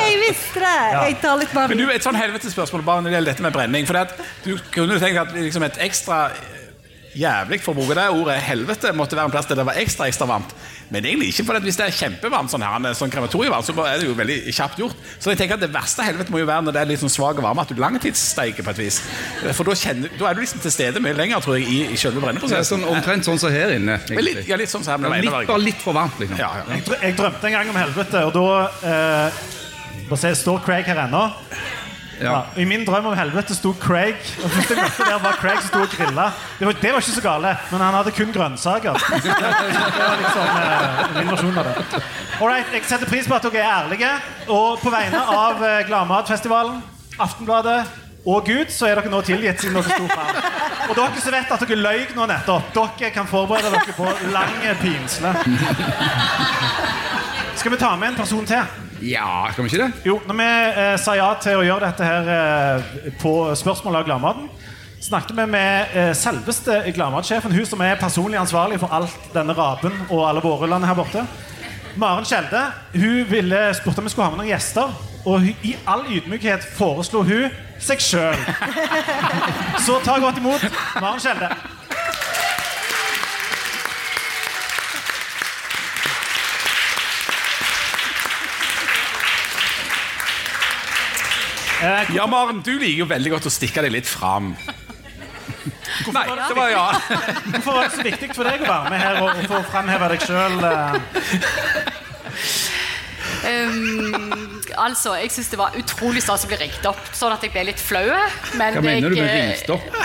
Jeg 0.00 0.18
visste 0.22 0.62
det. 0.62 0.76
Jeg 0.94 1.18
tar 1.20 1.38
litt 1.40 1.54
Men 1.54 1.78
du. 1.78 1.86
Et 1.92 2.06
sånn 2.06 2.16
helvetespørsmål 2.18 2.84
bare 2.86 3.04
når 3.04 3.10
det 3.12 3.18
gjelder 3.18 3.34
dette 3.34 3.46
med 3.46 3.56
brenning. 3.56 3.88
For 3.88 3.98
det 3.98 4.06
at 4.08 4.26
Du 4.44 4.56
kunne 4.72 4.98
tenkt 5.02 5.20
at 5.20 5.36
liksom 5.36 5.66
et 5.66 5.78
ekstra 5.84 6.26
jævlig, 7.18 7.60
for 7.64 7.74
å 7.74 7.78
bruke 7.78 7.96
det 7.98 8.06
ordet, 8.12 8.38
helvete 8.44 8.92
måtte 8.96 9.16
være 9.18 9.30
en 9.30 9.34
plass 9.34 9.48
der 9.50 9.60
det 9.60 9.66
var 9.68 9.78
ekstra 9.80 10.08
ekstra 10.10 10.26
varmt. 10.28 10.54
Men 10.92 11.06
egentlig 11.08 11.30
ikke, 11.32 11.46
for 11.48 11.58
at 11.58 11.64
hvis 11.64 11.78
det 11.80 11.86
er 11.86 11.94
kjempevarmt, 11.96 12.52
sånn 12.52 12.64
her, 12.66 12.88
sånn 12.98 13.12
krematorievarmt, 13.12 13.66
så 13.66 13.74
er 13.86 14.02
det 14.02 14.08
jo 14.08 14.16
veldig 14.18 14.36
kjapt 14.54 14.82
gjort. 14.82 14.98
Så 15.18 15.32
jeg 15.32 15.40
tenker 15.40 15.56
at 15.56 15.64
det 15.64 15.70
verste 15.74 16.04
helvete 16.06 16.34
må 16.34 16.42
jo 16.42 16.48
være 16.50 16.66
når 16.66 16.76
det 16.76 16.82
er 16.82 16.90
litt 16.92 17.02
sånn 17.02 17.12
svak 17.12 17.40
varme, 17.44 17.64
at 17.64 17.72
du 17.72 17.80
langtidssteiker 17.80 18.66
på 18.66 18.74
et 18.74 18.82
vis. 18.84 19.00
For 19.56 19.66
da, 19.66 19.76
kjenner, 19.78 20.12
da 20.20 20.28
er 20.30 20.36
du 20.36 20.42
liksom 20.44 20.62
til 20.64 20.74
stede 20.74 21.02
mye 21.04 21.16
lenger, 21.16 21.42
tror 21.44 21.58
jeg, 21.58 21.70
i, 21.70 21.80
i 21.94 22.00
selve 22.00 22.22
brenneprosessen. 22.24 22.84
sånn, 22.84 22.88
omtrent 22.90 23.26
sånn 23.26 23.40
som 23.40 23.54
her 23.54 23.76
inne. 23.78 23.98
Litt, 24.20 24.44
ja, 24.50 24.58
litt 24.60 24.72
sånn 24.72 24.84
som 24.84 24.96
her, 24.96 25.06
men 25.06 25.24
litt, 25.24 25.32
bare 25.34 25.62
litt 25.62 25.80
for 25.82 25.96
varmt, 25.96 26.20
liksom. 26.20 26.38
ja, 26.40 26.50
ja. 26.60 26.66
Jeg, 26.76 26.84
jeg 27.08 27.18
drømte 27.18 27.50
en 27.50 27.56
gang 27.58 27.72
om 27.72 27.80
helvete, 27.80 28.26
og 28.28 28.36
da 28.36 28.46
eh, 28.92 29.42
Bare 30.04 30.20
se, 30.20 30.34
Står 30.36 30.60
Craig 30.66 30.84
her 30.84 30.98
ennå? 31.06 31.22
Ja. 32.20 32.44
I 32.56 32.64
min 32.64 32.84
drøm 32.86 33.06
om 33.10 33.16
helvete 33.16 33.54
sto 33.56 33.72
Craig 33.80 34.20
og 34.42 34.50
første 34.50 34.76
jeg 34.78 34.92
der 34.98 35.18
var 35.22 35.38
Craig 35.40 35.58
som 35.62 35.68
sto 35.70 35.80
og 35.82 35.96
grilla. 35.96 36.28
Det 36.58 36.68
det 36.82 36.92
var 36.92 37.02
ikke 37.02 37.16
så 37.16 37.24
gale, 37.24 37.56
men 37.70 37.80
han 37.80 37.94
hadde 37.94 38.12
kun 38.14 38.32
grønnsaker. 38.32 38.92
Det 39.24 40.04
var 40.04 40.16
liksom 40.20 40.46
eh, 40.60 41.18
min 41.18 41.30
versjon 41.30 41.58
av 41.58 41.64
det. 41.64 42.02
Alright, 42.40 42.72
Jeg 42.72 42.84
setter 42.84 43.06
pris 43.10 43.28
på 43.28 43.34
at 43.34 43.46
dere 43.46 43.62
er 43.62 43.72
ærlige. 43.72 44.10
Og 44.48 44.78
på 44.82 44.90
vegne 44.90 45.20
av 45.20 45.62
eh, 45.64 45.82
Gladmatfestivalen, 45.88 46.82
Aftenbladet 47.18 47.84
og 48.26 48.46
Gud, 48.46 48.70
så 48.72 48.88
er 48.88 48.98
dere 48.98 49.10
nå 49.12 49.20
tilgitt 49.24 49.60
siden 49.60 49.76
dere 49.76 49.90
sto 49.90 50.06
fram. 50.08 50.38
Og 50.88 50.96
dere 50.96 51.20
som 51.20 51.34
vet 51.34 51.52
at 51.56 51.66
dere 51.66 51.80
løy 51.80 52.06
nå 52.16 52.28
nettopp, 52.30 52.70
dere 52.76 53.10
kan 53.14 53.28
forberede 53.28 53.72
dere 53.74 53.96
på 53.96 54.08
lang 54.32 54.56
pinsle. 54.80 55.34
Skal 57.60 57.72
vi 57.72 57.80
ta 57.80 57.94
med 57.96 58.12
en 58.12 58.18
person 58.22 58.46
til? 58.48 58.83
Ja, 59.04 59.48
skal 59.52 59.64
vi 59.64 59.68
ikke 59.68 59.84
det? 59.84 60.04
Jo, 60.06 60.20
når 60.26 60.36
vi 60.38 60.44
eh, 60.80 60.94
sa 61.00 61.14
ja 61.18 61.26
til 61.42 61.60
å 61.60 61.64
gjøre 61.66 61.90
dette 61.90 62.06
her 62.06 62.28
eh, 62.34 63.10
på 63.20 63.32
spørsmål 63.60 63.98
av 64.00 64.06
Gladmaten, 64.08 64.46
snakket 65.04 65.36
vi 65.36 65.44
med 65.52 65.92
eh, 65.92 66.12
selveste 66.16 66.78
Gladmatsjefen, 66.96 67.52
hun 67.52 67.68
som 67.68 67.82
er 67.84 68.00
personlig 68.00 68.40
ansvarlig 68.40 68.78
for 68.80 68.94
alt 68.96 69.28
denne 69.34 69.56
rapen 69.58 69.92
og 70.06 70.24
alle 70.30 70.44
vårrullene 70.44 70.88
her 70.88 70.96
borte. 70.96 71.26
Maren 72.00 72.24
Skjelde 72.24 72.64
hun 72.94 73.28
ville 73.28 73.60
spurte 73.76 74.00
om 74.00 74.08
vi 74.08 74.14
skulle 74.14 74.30
ha 74.30 74.32
med 74.32 74.40
noen 74.40 74.54
gjester, 74.54 74.96
og 75.24 75.44
hun, 75.44 75.52
i 75.60 75.76
all 75.84 76.08
ydmykhet 76.08 76.64
foreslo 76.78 77.26
hun 77.28 77.52
seg 77.84 78.00
sjøl. 78.00 78.40
Så 79.84 80.00
ta 80.06 80.16
godt 80.22 80.40
imot 80.40 80.64
Maren 80.96 81.20
Skjelde. 81.20 81.52
Ja, 92.14 92.26
Maren, 92.30 92.62
du 92.64 92.72
liker 92.78 93.04
jo 93.04 93.08
veldig 93.10 93.34
godt 93.36 93.48
å 93.50 93.52
stikke 93.52 93.84
deg 93.84 93.92
litt 93.94 94.08
fram. 94.08 94.54
Nei, 96.14 96.24
det 96.26 96.56
var 96.56 96.70
ja. 96.72 96.84
Hvorfor 96.98 97.76
var 97.76 97.88
det 97.88 97.92
så 97.94 98.04
viktig 98.04 98.30
for 98.34 98.48
deg 98.48 98.64
å 98.64 98.68
være 98.68 98.92
med 98.92 99.02
her 99.02 99.20
og, 99.22 99.42
få 99.50 99.60
fremheve 99.70 100.08
deg 100.14 100.24
sjøl? 100.24 100.56
Um, 103.44 104.62
altså, 104.80 105.14
jeg 105.20 105.30
syns 105.34 105.50
det 105.52 105.58
var 105.60 105.76
utrolig 105.76 106.22
stas 106.24 106.46
å 106.46 106.48
bli 106.48 106.58
ringt 106.62 106.86
opp, 106.88 107.00
sånn 107.16 107.34
at 107.34 107.44
jeg 107.44 107.52
ble 107.52 107.66
litt 107.68 107.82
flau. 107.82 108.06
Men 108.58 108.78
Hva 108.78 108.84
mener 108.84 109.12
du 109.12 109.18
jeg, 109.18 109.26
med 109.28 109.34
ringt 109.36 109.74
opp? 109.74 109.84
opp? 109.92 110.00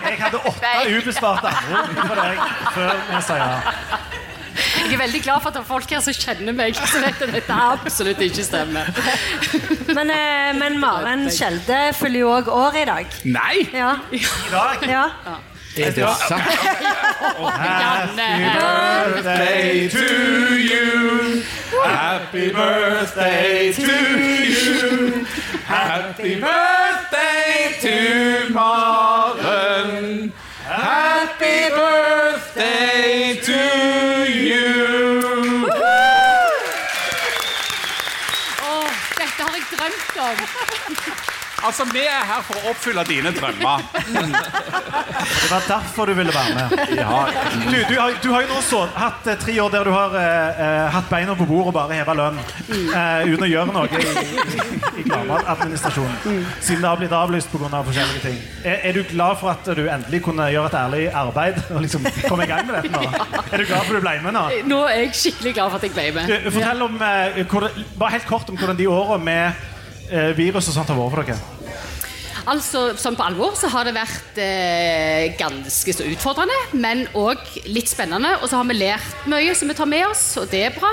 Jeg 0.00 0.16
hadde 0.18 0.38
åtte 0.48 0.70
ubesvarte 0.90 1.50
anrop 1.50 2.00
for 2.00 2.18
deg 2.18 2.40
før 2.74 3.02
vi 3.10 3.20
sa 3.24 3.36
ja. 3.38 3.50
Jeg 4.60 4.92
er 4.94 4.98
veldig 4.98 5.22
glad 5.22 5.40
for 5.42 5.50
at 5.50 5.56
det 5.56 5.62
er 5.62 5.68
folk 5.68 5.92
her 5.94 6.00
som 6.04 6.16
kjenner 6.16 6.56
meg, 6.56 6.74
så 6.76 7.00
vet 7.02 7.22
at 7.26 7.32
dette 7.34 7.58
absolutt 7.74 8.20
ikke 8.26 8.44
stemmer. 8.44 8.90
Men, 9.90 10.10
eh, 10.14 10.50
men 10.58 10.78
Maren 10.82 11.28
Skjelde 11.32 11.78
fyller 11.98 12.20
jo 12.24 12.32
òg 12.38 12.50
år 12.54 12.80
i 12.82 12.84
dag. 12.88 13.06
Nei! 13.24 13.54
Ja. 13.74 13.94
I 14.12 14.22
dag 14.52 14.84
ja. 14.88 15.06
Er 15.78 15.90
det 15.94 16.08
sant? 16.28 16.42
Happy 17.40 18.42
birthday 18.58 19.88
to 19.88 20.06
you. 20.58 21.42
Happy 21.84 22.52
birthday 22.52 23.72
to 23.72 23.92
you. 24.50 25.26
Happy 25.64 26.40
birthday 26.40 27.72
to 27.80 28.52
Maren. 28.52 30.32
Happy 30.64 31.70
birthday 31.70 33.19
jeg. 40.28 41.28
Altså, 41.60 41.84
Vi 41.92 42.00
er 42.08 42.22
her 42.24 42.40
for 42.46 42.56
å 42.56 42.70
oppfylle 42.70 43.02
dine 43.04 43.30
drømmer. 43.36 43.82
Det 43.92 45.48
var 45.50 45.66
derfor 45.68 46.08
du 46.08 46.14
ville 46.16 46.32
være 46.32 46.54
med. 46.56 46.70
Du, 47.68 47.76
du, 47.90 47.94
har, 48.00 48.14
du 48.22 48.28
har 48.32 48.44
jo 48.46 48.48
nå 48.48 48.60
så, 48.64 48.80
hatt 48.96 49.26
eh, 49.28 49.36
tre 49.40 49.56
år 49.60 49.72
der 49.74 49.84
du 49.84 49.92
har 49.92 50.14
eh, 50.16 50.62
eh, 50.64 50.86
hatt 50.94 51.10
beina 51.12 51.34
på 51.36 51.44
bordet 51.48 51.68
og 51.68 51.76
bare 51.76 51.98
heva 51.98 52.14
lønn 52.16 52.38
eh, 52.40 53.28
uten 53.28 53.44
å 53.44 53.50
gjøre 53.50 53.74
noe 53.76 53.90
i, 53.92 54.06
i, 54.24 54.70
i 55.02 55.04
Gladmat-administrasjonen. 55.04 56.40
Siden 56.64 56.80
det 56.80 56.88
har 56.88 57.00
blitt 57.02 57.16
avlyst 57.16 57.52
pga. 57.52 57.68
Av 57.70 57.84
forskjellige 57.86 58.22
ting. 58.24 58.38
Er, 58.64 58.80
er 58.88 58.96
du 58.96 59.04
glad 59.12 59.36
for 59.38 59.52
at 59.52 59.68
du 59.76 59.84
endelig 59.84 60.22
kunne 60.24 60.48
gjøre 60.50 60.70
et 60.72 60.78
ærlig 60.80 61.02
arbeid 61.20 61.60
og 61.68 61.84
liksom 61.84 62.08
komme 62.24 62.46
i 62.46 62.50
gang 62.50 62.64
med 62.66 62.80
dette 62.80 62.90
nå? 62.96 63.04
Er 63.50 63.60
du 63.60 63.66
glad 63.66 63.84
for 63.84 63.92
at 63.92 64.00
du 64.00 64.04
ble 64.06 64.14
med 64.24 64.34
nå? 64.34 64.42
Nå 64.70 64.78
er 64.88 65.04
jeg 65.04 65.12
skikkelig 65.20 65.52
glad 65.58 65.70
for 65.74 65.78
at 65.78 65.86
jeg 65.86 65.94
ble 65.94 66.06
med. 66.16 66.30
Du, 66.30 66.48
fortell 66.54 66.86
om, 66.86 66.96
eh, 67.04 67.42
hvordan, 67.44 67.84
bare 68.00 68.14
helt 68.16 68.26
kort 68.30 68.50
om 68.50 68.58
hvordan 68.58 68.78
de 68.80 68.88
åra 68.90 69.20
med 69.20 69.68
eh, 70.10 70.30
virus 70.36 70.68
og 70.68 70.76
sånt 70.76 70.92
har 70.92 70.98
vært 70.98 71.14
for 71.14 71.30
dere. 71.30 71.60
Altså, 72.50 72.80
sånn 72.98 73.14
på 73.18 73.24
alvor 73.26 73.52
så 73.58 73.68
har 73.70 73.84
det 73.86 73.92
vært 73.94 74.38
eh, 74.40 75.34
ganske 75.38 75.92
så 75.94 76.06
utfordrende, 76.08 76.56
men 76.72 77.04
òg 77.18 77.42
litt 77.68 77.90
spennende. 77.90 78.32
Og 78.40 78.48
så 78.50 78.58
har 78.58 78.68
vi 78.70 78.78
lært 78.78 79.26
mye 79.30 79.52
som 79.54 79.70
vi 79.70 79.76
tar 79.76 79.90
med 79.90 80.06
oss, 80.08 80.24
og 80.40 80.48
det 80.50 80.62
er 80.70 80.76
bra. 80.76 80.90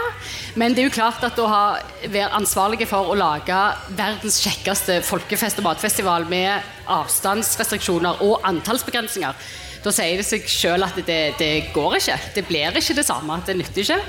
Men 0.59 0.75
det 0.75 0.83
er 0.83 0.89
jo 0.89 0.95
klart 0.97 1.23
at 1.25 1.39
å 1.39 1.47
ha, 1.49 1.63
være 2.03 2.33
ansvarlige 2.37 2.89
for 2.89 3.13
å 3.13 3.17
lage 3.17 3.61
verdens 3.95 4.41
kjekkeste 4.43 4.99
folkefest 5.07 5.61
og 5.61 5.69
matfestival 5.69 6.27
med 6.29 6.67
avstandsrestriksjoner 6.93 8.21
og 8.27 8.43
antallsbegrensninger, 8.47 9.47
da 9.83 9.93
sier 9.93 10.19
det 10.19 10.27
seg 10.27 10.45
sjøl 10.51 10.83
at 10.83 10.97
det, 11.07 11.21
det 11.39 11.51
går 11.73 11.99
ikke. 12.01 12.19
Det 12.35 12.43
blir 12.49 12.75
ikke 12.75 12.97
det 12.97 13.07
samme. 13.07 13.39
Det 13.47 13.55
nytter 13.55 13.85
ikke. 13.85 14.01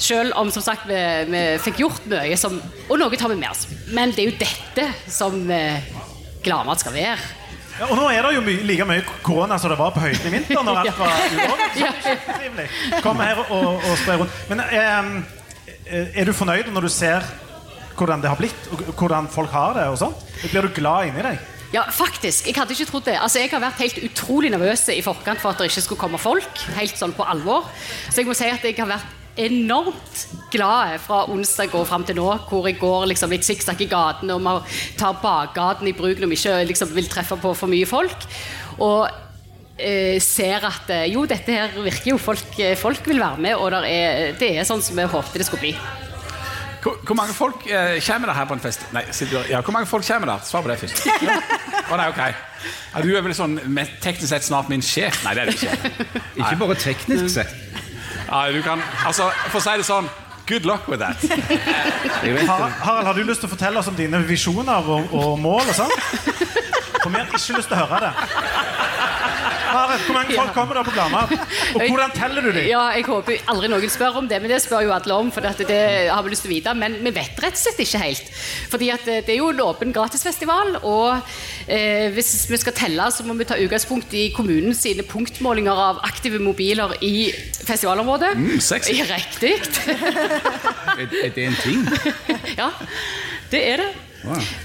Selv 0.00 0.36
om 0.40 0.48
som 0.52 0.64
sagt, 0.64 0.86
vi, 0.88 1.00
vi 1.28 1.42
fikk 1.60 1.82
gjort 1.82 2.06
mye, 2.08 2.36
som, 2.40 2.56
og 2.88 2.96
noe 3.00 3.18
tar 3.20 3.32
vi 3.32 3.36
med 3.40 3.50
oss. 3.52 3.66
Men 3.92 4.14
det 4.16 4.24
er 4.24 4.30
jo 4.30 4.38
dette 4.40 4.86
som 5.12 5.36
eh, 5.52 5.84
Gladmat 6.44 6.80
skal 6.80 6.94
være. 6.96 7.18
Ja, 7.80 7.86
og 7.88 7.96
nå 7.96 8.08
er 8.12 8.24
det 8.24 8.34
jo 8.36 8.40
my 8.44 8.54
like 8.68 8.86
mye 8.88 9.04
korona 9.24 9.56
som 9.60 9.72
det 9.72 9.76
var 9.80 9.92
på 9.94 10.02
høyden 10.02 10.26
i 10.28 10.32
vinter. 10.34 10.64
Når 10.64 10.80
alt 10.82 10.98
var 10.98 11.14
ulovlig. 11.36 12.66
Kom 13.04 13.20
her 13.20 13.40
og, 13.46 13.68
og 13.76 13.94
spre 14.00 14.18
rundt. 14.20 14.42
Men 14.50 14.64
eh, 14.66 16.10
er 16.20 16.28
du 16.28 16.34
fornøyd 16.36 16.68
når 16.74 16.88
du 16.88 16.92
ser 16.92 17.24
hvordan 18.00 18.22
det 18.22 18.30
har 18.32 18.38
blitt, 18.40 18.68
og 18.72 18.82
hvordan 18.96 19.28
folk 19.28 19.52
har 19.52 19.76
det? 19.76 19.86
og 19.92 19.98
sånt? 20.00 20.28
Blir 20.48 20.64
du 20.64 20.72
glad 20.76 21.10
inni 21.10 21.24
deg? 21.24 21.40
Ja, 21.70 21.84
faktisk. 21.94 22.48
Jeg 22.48 22.56
hadde 22.56 22.74
ikke 22.74 22.88
trodd 22.88 23.06
det. 23.06 23.16
Altså, 23.22 23.38
Jeg 23.38 23.52
har 23.52 23.62
vært 23.62 23.78
helt 23.84 24.00
utrolig 24.08 24.50
nervøs 24.50 24.88
i 24.90 25.02
forkant 25.04 25.40
for 25.42 25.52
at 25.52 25.60
det 25.60 25.68
ikke 25.70 25.84
skulle 25.84 26.00
komme 26.00 26.18
folk. 26.18 26.64
Helt 26.74 26.96
sånn 26.98 27.12
på 27.14 27.26
alvor. 27.28 27.68
Så 28.10 28.22
jeg 28.22 28.30
må 28.30 28.34
si 28.34 28.48
at 28.50 28.64
jeg 28.66 28.74
har 28.80 28.90
vært 28.90 29.19
enormt 29.40 30.26
glad 30.52 30.98
fra 31.04 31.22
onsdag 31.30 31.74
og 31.78 31.86
fram 31.88 32.04
til 32.06 32.18
nå, 32.18 32.26
hvor 32.50 32.68
jeg 32.68 32.78
går 32.80 33.08
liksom 33.12 33.32
litt 33.32 33.46
sikksakk 33.46 33.84
i 33.84 33.88
gatene 33.90 34.36
og 34.36 34.44
man 34.44 34.62
tar 35.00 35.18
bakgaten 35.22 35.88
i 35.88 35.96
bruk 35.96 36.20
når 36.20 36.32
vi 36.32 36.38
ikke 36.38 36.60
liksom, 36.70 36.94
vil 36.96 37.10
treffe 37.10 37.38
på 37.40 37.54
for 37.56 37.70
mye 37.70 37.88
folk. 37.88 38.28
Og 38.80 39.08
eh, 39.80 40.20
ser 40.22 40.66
at 40.68 40.92
eh, 40.92 41.08
jo, 41.14 41.24
dette 41.28 41.56
her 41.56 41.74
virker 41.78 42.12
jo. 42.14 42.20
Folk, 42.20 42.52
eh, 42.58 42.76
folk 42.78 43.06
vil 43.08 43.22
være 43.22 43.40
med, 43.40 43.56
og 43.56 43.72
der 43.76 43.88
er, 43.88 44.38
det 44.40 44.54
er 44.58 44.68
sånn 44.68 44.84
som 44.84 44.98
vi 44.98 45.08
håpte 45.08 45.40
det 45.40 45.48
skulle 45.48 45.68
bli. 45.68 45.74
Hvor, 46.80 46.96
hvor 47.04 47.16
mange 47.16 47.34
folk 47.36 47.66
eh, 47.68 47.98
kommer 48.06 48.30
der 48.30 48.38
her 48.38 48.46
på 48.48 48.56
en 48.56 48.62
fest? 48.62 48.86
Nei, 48.96 49.02
sitter 49.12 49.44
ja, 49.50 49.60
hvor 49.60 49.76
mange 49.76 49.88
folk 49.88 50.06
kommer 50.06 50.32
der? 50.32 50.46
Svar 50.48 50.64
på 50.64 50.72
det 50.72 50.78
først. 50.80 51.04
Å 51.90 51.98
nei, 52.00 52.08
ok. 52.08 52.22
Ja, 52.94 53.02
du 53.04 53.10
er 53.12 53.24
vel 53.24 53.34
sånn 53.36 53.58
teknisk 54.00 54.30
sett 54.32 54.46
snart 54.46 54.70
min 54.72 54.84
sjef? 54.84 55.20
Nei, 55.26 55.34
det 55.36 55.44
er 55.44 55.50
du 55.50 55.58
ikke. 55.58 56.08
Ikke 56.40 56.56
bare 56.62 56.76
teknisk 56.80 57.28
sett. 57.34 57.52
Ja, 58.30 58.52
du 58.52 58.62
kan, 58.62 58.82
altså, 59.06 59.30
For 59.50 59.58
å 59.58 59.64
si 59.64 59.76
det 59.80 59.86
sånn 59.88 60.10
Good 60.50 60.64
luck 60.66 60.88
with 60.90 60.98
that. 60.98 61.14
Har. 61.22 62.70
Harald, 62.82 63.06
har 63.06 63.14
du 63.14 63.22
lyst 63.22 63.38
til 63.44 63.46
å 63.46 63.52
fortelle 63.52 63.78
oss 63.78 63.86
om 63.86 63.94
dine 63.94 64.18
visjoner 64.26 64.82
og, 64.82 65.12
og 65.14 65.36
mål? 65.38 65.62
og 65.62 65.76
sånt? 65.76 65.94
For 67.04 67.06
vi 67.06 67.20
har 67.20 67.28
ikke 67.28 67.38
lyst 67.38 67.70
til 67.70 67.76
å 67.76 67.84
høre 67.84 68.00
det. 68.08 68.10
Harald, 69.70 70.04
hvor 70.06 70.16
mange 70.16 70.36
folk 70.36 70.52
kommer 70.56 70.78
der 70.78 70.86
på 70.86 70.94
Gladmat? 70.94 71.34
Og 71.76 71.84
hvordan 71.84 72.14
teller 72.16 72.44
du 72.44 72.50
dem? 72.54 72.66
Ja, 72.68 72.82
jeg 72.96 73.06
håper 73.06 73.44
aldri 73.52 73.70
noen 73.72 73.92
spør 73.92 74.18
om 74.20 74.28
det, 74.30 74.40
men 74.42 74.52
det 74.52 74.60
spør 74.64 74.84
jo 74.86 74.94
alle 74.94 75.16
om. 75.16 75.30
For 75.34 75.44
det, 75.44 75.66
det 75.68 75.80
har 76.10 76.24
vi 76.26 76.32
lyst 76.32 76.46
til 76.46 76.52
å 76.52 76.54
vite, 76.54 76.74
Men 76.78 76.98
vi 77.04 77.12
vet 77.14 77.40
rett 77.42 77.56
og 77.56 77.62
slett 77.62 77.80
ikke 77.84 78.02
helt. 78.02 78.32
Fordi 78.72 78.90
eh, 78.94 79.06
det 79.26 79.34
er 79.34 79.38
jo 79.38 79.52
en 79.52 79.62
åpen 79.64 79.94
gratisfestival, 79.96 80.76
og 80.82 81.22
eh, 81.66 82.10
hvis 82.14 82.32
vi 82.50 82.60
skal 82.60 82.76
telle, 82.76 83.08
så 83.14 83.26
må 83.26 83.36
vi 83.38 83.48
ta 83.48 83.58
utgangspunkt 83.60 84.14
i 84.18 84.28
kommunen 84.36 84.76
sine 84.76 85.06
punktmålinger 85.06 85.84
av 85.88 86.02
aktive 86.08 86.42
mobiler 86.42 86.96
i 87.06 87.30
festivalområdet. 87.64 88.34
Mm, 88.36 88.60
sexy. 88.64 89.00
Riktig. 89.10 89.56
Er, 91.00 91.08
er 91.24 91.34
det 91.34 91.48
en 91.48 91.58
ting? 91.62 91.84
ja, 92.60 92.70
det 93.52 93.66
er 93.72 93.84
det. 93.84 93.90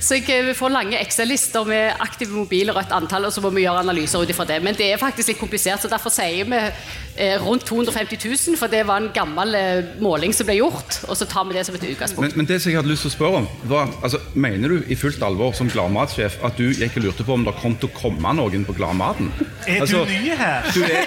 Så 0.04 0.18
jeg 0.20 0.28
eh, 0.50 0.52
får 0.58 0.74
lange 0.74 1.00
Excel-lister 1.00 1.66
med 1.68 2.02
aktive 2.04 2.36
mobiler 2.36 2.76
og 2.76 2.82
et 2.84 2.94
antall, 2.96 3.28
og 3.30 3.34
så 3.34 3.44
må 3.44 3.52
vi 3.56 3.64
gjøre 3.64 3.84
analyser 3.86 4.22
ut 4.24 4.32
ifra 4.34 4.46
det. 4.50 4.58
Men 4.66 4.76
det 4.78 4.90
er 4.92 5.00
faktisk 5.02 5.32
litt 5.32 5.40
komplisert, 5.40 5.82
så 5.84 5.92
derfor 5.92 6.12
sier 6.14 6.48
vi 6.50 6.60
eh, 6.60 7.38
rundt 7.44 7.64
250 7.70 8.20
000, 8.52 8.60
for 8.60 8.72
det 8.72 8.84
var 8.90 9.00
en 9.04 9.12
gammel 9.16 9.56
eh, 9.56 9.94
måling 10.04 10.36
som 10.36 10.50
ble 10.50 10.58
gjort, 10.60 11.00
og 11.08 11.16
så 11.20 11.28
tar 11.32 11.48
vi 11.48 11.56
det 11.56 11.64
som 11.70 11.78
et 11.80 11.88
utgangspunkt. 11.88 12.28
Men, 12.36 12.38
men 12.44 12.50
det 12.52 12.60
som 12.62 12.74
jeg 12.74 12.82
hadde 12.82 12.92
lyst 12.92 13.06
til 13.08 13.14
å 13.14 13.16
spørre 13.16 13.44
om 13.44 13.50
var, 13.72 13.92
altså, 14.04 14.20
Mener 14.36 14.70
du 14.76 14.92
i 14.92 14.96
fullt 15.00 15.22
alvor 15.24 15.54
som 15.56 15.70
Gladmatsjef 15.72 16.36
at 16.44 16.58
du 16.60 16.68
gikk 16.76 16.98
og 17.00 17.06
lurte 17.08 17.24
på 17.26 17.34
om 17.38 17.46
det 17.48 17.56
kom 17.62 17.78
til 17.80 17.88
å 17.90 17.96
komme 17.96 18.34
noen 18.36 18.66
på 18.68 18.76
Gladmaten? 18.76 19.32
Er 19.66 19.80
Altså, 19.86 20.04
du 20.04 20.12
ny 20.12 20.36
her? 20.36 20.68
du 20.76 20.84
er, 20.84 21.06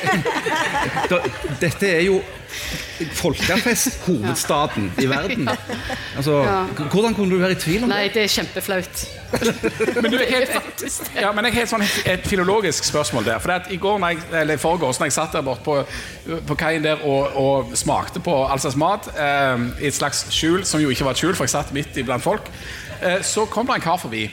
da, 1.13 1.21
dette 1.61 1.91
er 1.93 2.07
jo 2.09 2.21
folkefest-hovedstaden 3.15 4.93
i 5.05 5.07
verden. 5.07 5.49
Altså, 6.17 6.65
Hvordan 6.91 7.15
kunne 7.15 7.31
du 7.31 7.39
være 7.41 7.53
i 7.53 7.55
tvil 7.55 7.83
om 7.83 7.89
Nei, 7.93 8.03
det? 8.09 8.15
det 8.15 8.23
er 8.23 8.33
kjempeflaut. 8.33 9.05
Men 10.03 10.11
du, 10.13 10.19
helt, 10.19 10.85
ja, 11.21 11.33
men 11.33 11.45
jeg 11.45 11.55
har 11.55 11.67
et, 11.67 11.71
sånn, 11.71 11.85
et 12.09 12.25
filologisk 12.27 12.87
spørsmål 12.89 13.27
der. 13.27 13.43
For 13.45 13.53
at 13.53 13.69
i 13.71 13.77
går, 13.77 13.99
når 14.01 14.15
jeg, 14.15 14.23
eller 14.41 14.57
i 14.57 14.63
forgårs, 14.63 15.01
når 15.01 15.11
jeg 15.11 15.17
satt 15.19 15.37
der 15.37 15.45
borte 15.45 15.65
på, 15.67 16.39
på 16.49 16.57
kaien 16.59 16.85
der 16.85 17.05
og, 17.05 17.37
og 17.37 17.77
smakte 17.77 18.23
på 18.25 18.35
all 18.47 18.61
slags 18.63 18.79
mat 18.81 19.11
eh, 19.13 19.69
i 19.83 19.91
et 19.91 19.97
slags 19.97 20.25
skjul, 20.33 20.65
som 20.65 20.81
jo 20.81 20.89
ikke 20.95 21.05
var 21.05 21.17
et 21.17 21.21
skjul, 21.21 21.37
for 21.37 21.45
jeg 21.45 21.53
satt 21.59 21.75
midt 21.77 22.01
iblant 22.01 22.25
folk, 22.25 22.49
eh, 23.03 23.21
så 23.21 23.45
kom 23.53 23.69
det 23.69 23.77
en 23.79 23.85
kar 23.85 24.01
forbi. 24.01 24.25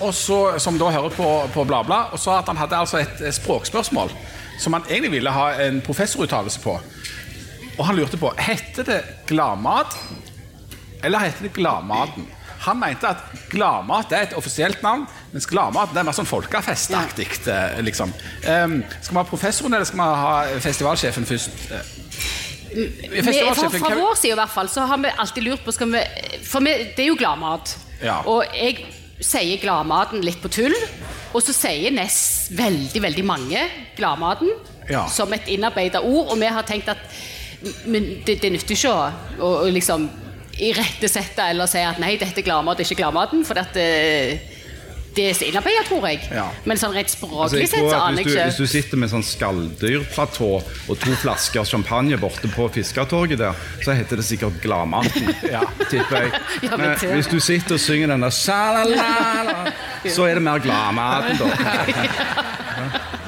Og 0.00 0.14
så, 0.16 0.40
som 0.58 0.80
da 0.80 0.88
hører 0.94 1.12
på, 1.12 1.28
på 1.52 1.68
Bladblad, 1.68 2.14
og 2.16 2.22
sa 2.22 2.40
at 2.40 2.48
han 2.48 2.56
hadde 2.56 2.80
altså 2.80 3.02
et 3.04 3.26
språkspørsmål 3.36 4.16
som 4.60 4.72
han 4.76 4.84
egentlig 4.90 5.10
ville 5.10 5.32
ha 5.32 5.52
en 5.64 5.80
professoruttalelse 5.80 6.60
på. 6.60 6.76
Og 7.78 7.86
han 7.86 7.96
lurte 7.96 8.18
på 8.20 8.32
heter 8.38 8.84
det 8.84 9.00
gladmat 9.30 9.96
eller 11.02 11.18
heter 11.24 11.46
det 11.48 11.52
Gladmaten. 11.56 12.26
Han 12.66 12.76
mente 12.76 13.08
at 13.08 13.22
Gladmat 13.48 14.10
er 14.12 14.26
et 14.26 14.34
offisielt 14.36 14.82
navn, 14.84 15.06
mens 15.32 15.46
Gladmat 15.48 15.94
er 15.96 16.04
mer 16.04 16.12
sånn 16.12 16.28
folkefestaktig. 16.28 17.28
eh, 17.48 17.80
Liksom. 17.80 18.12
Um, 18.44 18.82
skal 19.00 19.14
vi 19.14 19.16
ha 19.16 19.24
professoren, 19.24 19.74
eller 19.74 19.88
skal 19.88 19.96
vi 20.02 20.08
ha 20.20 20.60
festivalsjefen 20.60 21.24
først? 21.24 21.56
Eh, 21.72 21.96
Festivalsjefen, 22.70 23.80
fra, 23.80 23.88
fra 23.88 23.96
vår 23.98 24.14
side 24.20 24.34
i 24.36 24.38
hvert 24.42 24.52
fall, 24.52 24.68
så 24.68 24.84
har 24.86 25.00
vi 25.02 25.10
alltid 25.18 25.42
lurt 25.48 25.64
på 25.64 25.72
vi, 25.90 26.02
For 26.46 26.60
vi, 26.60 26.74
det 26.96 27.06
er 27.06 27.08
jo 27.08 27.16
gladmat. 27.18 27.72
Ja. 28.04 28.20
Og 28.28 28.44
jeg 28.54 28.84
sier 29.20 29.56
gladmaten 29.62 30.20
litt 30.24 30.42
på 30.42 30.52
tull. 30.52 30.76
Og 31.32 31.42
så 31.42 31.54
sier 31.54 31.90
Ness 31.94 32.50
veldig, 32.52 33.02
veldig 33.02 33.24
mange 33.24 33.64
gladmaten 33.96 34.50
Ja. 34.90 35.06
som 35.08 35.32
et 35.32 35.48
innarbeidet 35.48 36.02
ord. 36.04 36.28
Og 36.30 36.38
vi 36.38 36.46
har 36.46 36.62
tenkt 36.68 36.88
at 36.92 36.98
men 37.86 38.22
det, 38.26 38.38
det 38.40 38.52
nytter 38.54 38.76
ikke 38.76 38.92
å, 38.94 39.10
å, 39.40 39.52
å 39.64 39.70
liksom 39.72 40.08
irettesette 40.60 41.50
eller 41.52 41.68
si 41.70 41.82
at 41.84 42.00
nei, 42.00 42.16
dette 42.20 42.40
er 42.42 42.46
gladmat, 42.46 42.80
ikke 42.84 42.98
gladmaten. 43.00 43.44
For 43.48 43.60
at, 43.60 43.76
eh, 43.80 44.40
det 45.16 45.24
er 45.26 45.40
innarbeidet, 45.48 45.86
tror 45.88 46.06
jeg. 46.06 46.20
Ja. 46.30 46.46
Men 46.68 46.78
sånn 46.78 46.94
Altså, 47.00 47.16
språklig 47.16 47.64
altså, 47.64 47.76
sett 47.76 47.86
så 47.88 47.98
aner 47.98 48.20
jeg 48.20 48.28
ikke. 48.28 48.44
hvis 48.50 48.60
du 48.60 48.66
sitter 48.70 49.00
med 49.00 49.10
sånn 49.10 49.24
skalldyrplatå 49.26 50.50
og 50.60 51.00
to 51.02 51.14
flasker 51.22 51.66
champagne 51.66 52.18
borte 52.20 52.50
på 52.52 52.68
Fisketorget 52.74 53.40
der, 53.40 53.64
så 53.84 53.96
heter 53.96 54.20
det 54.20 54.26
sikkert 54.28 54.60
Gladmaten. 54.62 55.32
ja. 55.54 55.64
tipper 55.86 56.26
jeg. 56.26 56.30
Ja, 56.66 56.76
men 56.76 56.94
Men 56.94 57.16
hvis 57.16 57.30
du 57.30 57.40
sitter 57.42 57.74
og 57.78 57.82
synger 57.82 58.14
den 58.14 58.26
der 58.26 58.34
så 60.14 60.28
er 60.28 60.38
det 60.38 60.44
mer 60.44 60.62
Gladmaten, 60.62 61.40
da. 61.40 61.48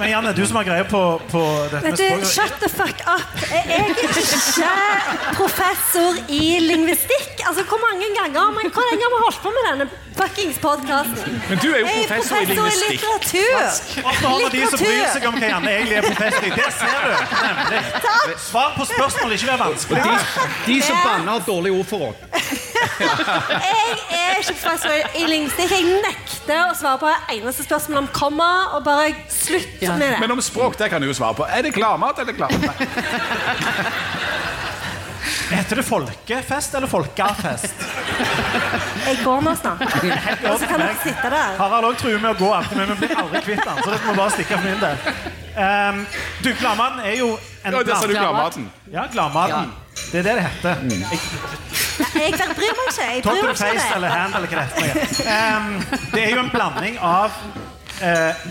Men 0.03 0.11
Janne, 0.11 0.33
du 0.35 0.43
som 0.47 0.57
har 0.59 0.65
greie 0.67 0.85
på, 0.91 1.01
på 1.31 1.41
dette 1.71 1.83
med 1.85 1.93
Vet 1.93 2.01
du, 2.01 2.25
språk 2.27 2.33
shut 2.35 2.55
the 2.63 2.69
fuck 2.73 3.03
up. 3.07 3.43
Jeg 3.53 3.63
er 3.71 3.91
ikke 3.93 4.71
professor 5.39 6.17
i 6.27 6.41
lingvistikk. 6.65 7.45
Altså, 7.47 7.63
Hvor 7.71 7.79
mange 7.87 8.09
ganger 8.17 8.51
men 8.57 8.73
Hvor 8.75 8.89
lenge 8.91 9.07
har 9.07 9.13
vi 9.15 9.21
holdt 9.27 9.39
på 9.45 9.53
med 9.55 9.69
denne 9.71 9.87
fuckings 10.19 10.59
podkasten? 10.65 11.39
Men 11.49 11.63
du 11.63 11.69
er 11.71 11.79
jo 11.79 11.87
Jeg 11.87 12.03
er 12.03 12.09
professor 12.09 12.37
i 12.43 12.49
lingvistikk. 12.51 12.91
litteratur. 12.91 13.55
Har 14.27 14.51
de 14.57 14.65
som 14.73 14.83
bryr 14.83 15.07
seg 15.15 15.29
om 15.31 15.39
hva 15.39 15.53
Janne 15.53 15.71
egentlig 15.77 15.97
er 16.01 16.09
professor 16.09 16.49
i. 16.49 16.53
Det 16.59 16.69
ser 16.81 16.99
du, 17.07 17.15
nemlig. 17.47 17.81
Svar 18.49 18.75
på 18.81 18.89
spørsmål, 18.91 19.37
ikke 19.39 19.51
vær 19.53 19.63
vanskelig. 19.63 20.03
De, 20.03 20.19
de 20.67 20.81
som 20.89 20.99
banner, 21.07 21.33
har 21.39 21.47
dårlige 21.47 21.79
ord 21.79 21.87
for 21.95 22.11
oss. 22.11 22.19
Jeg 23.03 24.19
er 24.19 24.43
ikke 24.43 24.59
professor 24.59 24.99
i 25.15 25.25
lingvistikk. 25.31 25.71
Jeg 25.79 25.97
nekter 26.09 26.67
å 26.67 26.75
svare 26.79 26.99
på 27.07 27.15
eneste 27.37 27.67
spørsmål 27.71 28.03
om 28.03 28.11
komma, 28.17 28.51
og 28.77 28.85
bare 28.91 29.13
slutt 29.43 29.83
Ja. 29.83 29.97
med 29.97 30.01
det. 30.07 30.19
Men 30.21 30.31
om 30.37 30.43
språk 30.43 30.79
det 30.79 30.89
kan 30.93 31.03
du 31.03 31.07
jo 31.11 31.15
svare 31.17 31.35
på. 31.39 31.47
Er 31.47 31.63
det 31.67 31.75
gladmat 31.75 32.19
eller 32.19 32.33
gladmat? 32.33 32.77
Heter 35.53 35.77
det 35.77 35.83
folkefest 35.83 36.75
eller 36.75 36.87
folkefest? 36.89 37.75
Jeg 39.07 39.19
går 39.25 39.41
nå 39.45 39.53
snart. 39.59 39.83
Og 40.51 40.59
så 40.59 40.67
kan 40.69 40.81
dere 40.81 40.97
sitte 41.03 41.31
der. 41.35 41.59
Harald 41.59 41.89
òg 41.91 41.99
truer 42.01 42.19
med 42.23 42.31
å 42.33 42.39
gå 42.41 42.51
men 42.79 42.93
vi 42.95 42.97
blir 43.03 43.15
aldri 43.21 43.43
kvitt 43.45 43.65
han. 43.67 43.81
Så 43.85 43.93
dette 43.93 44.07
må 44.09 44.15
bare 44.17 44.33
stikke 44.33 44.57
for 44.57 44.65
min 44.65 44.81
del. 44.81 44.97
Um, 45.53 46.01
du, 46.41 46.49
Gladmaten 46.57 47.03
er 47.05 47.19
jo 47.21 47.29
en 47.63 47.77
Ja, 47.77 47.83
der 47.85 47.95
sa 48.01 48.09
du 48.09 48.15
gladmaten. 48.17 48.69
Ja, 48.93 49.05
Gladmaten. 49.13 49.73
Det 50.13 50.23
er 50.23 50.25
det 50.25 50.35
det 50.39 50.47
heter. 50.47 50.81
Jeg, 50.89 51.21
Jeg 52.33 52.57
bryr 52.57 52.73
meg 52.79 52.89
ikke. 52.89 53.09
Jeg 53.11 53.23
Top 53.23 53.33
bryr 53.33 53.43
of 53.43 53.47
meg 53.47 53.57
the 53.57 53.65
face 53.65 53.75
ikke 53.77 53.93
om 53.93 53.97
eller 53.99 54.17
hand 54.17 54.35
eller 54.39 54.49
hva 54.49 54.65
det 54.65 54.89
heter. 54.89 55.21
Um, 55.29 56.01
det 56.15 56.25
er 56.25 56.31
jo 56.33 56.41
en 56.47 56.51
blanding 56.55 56.97
av 57.05 57.37
eh, 58.01 58.47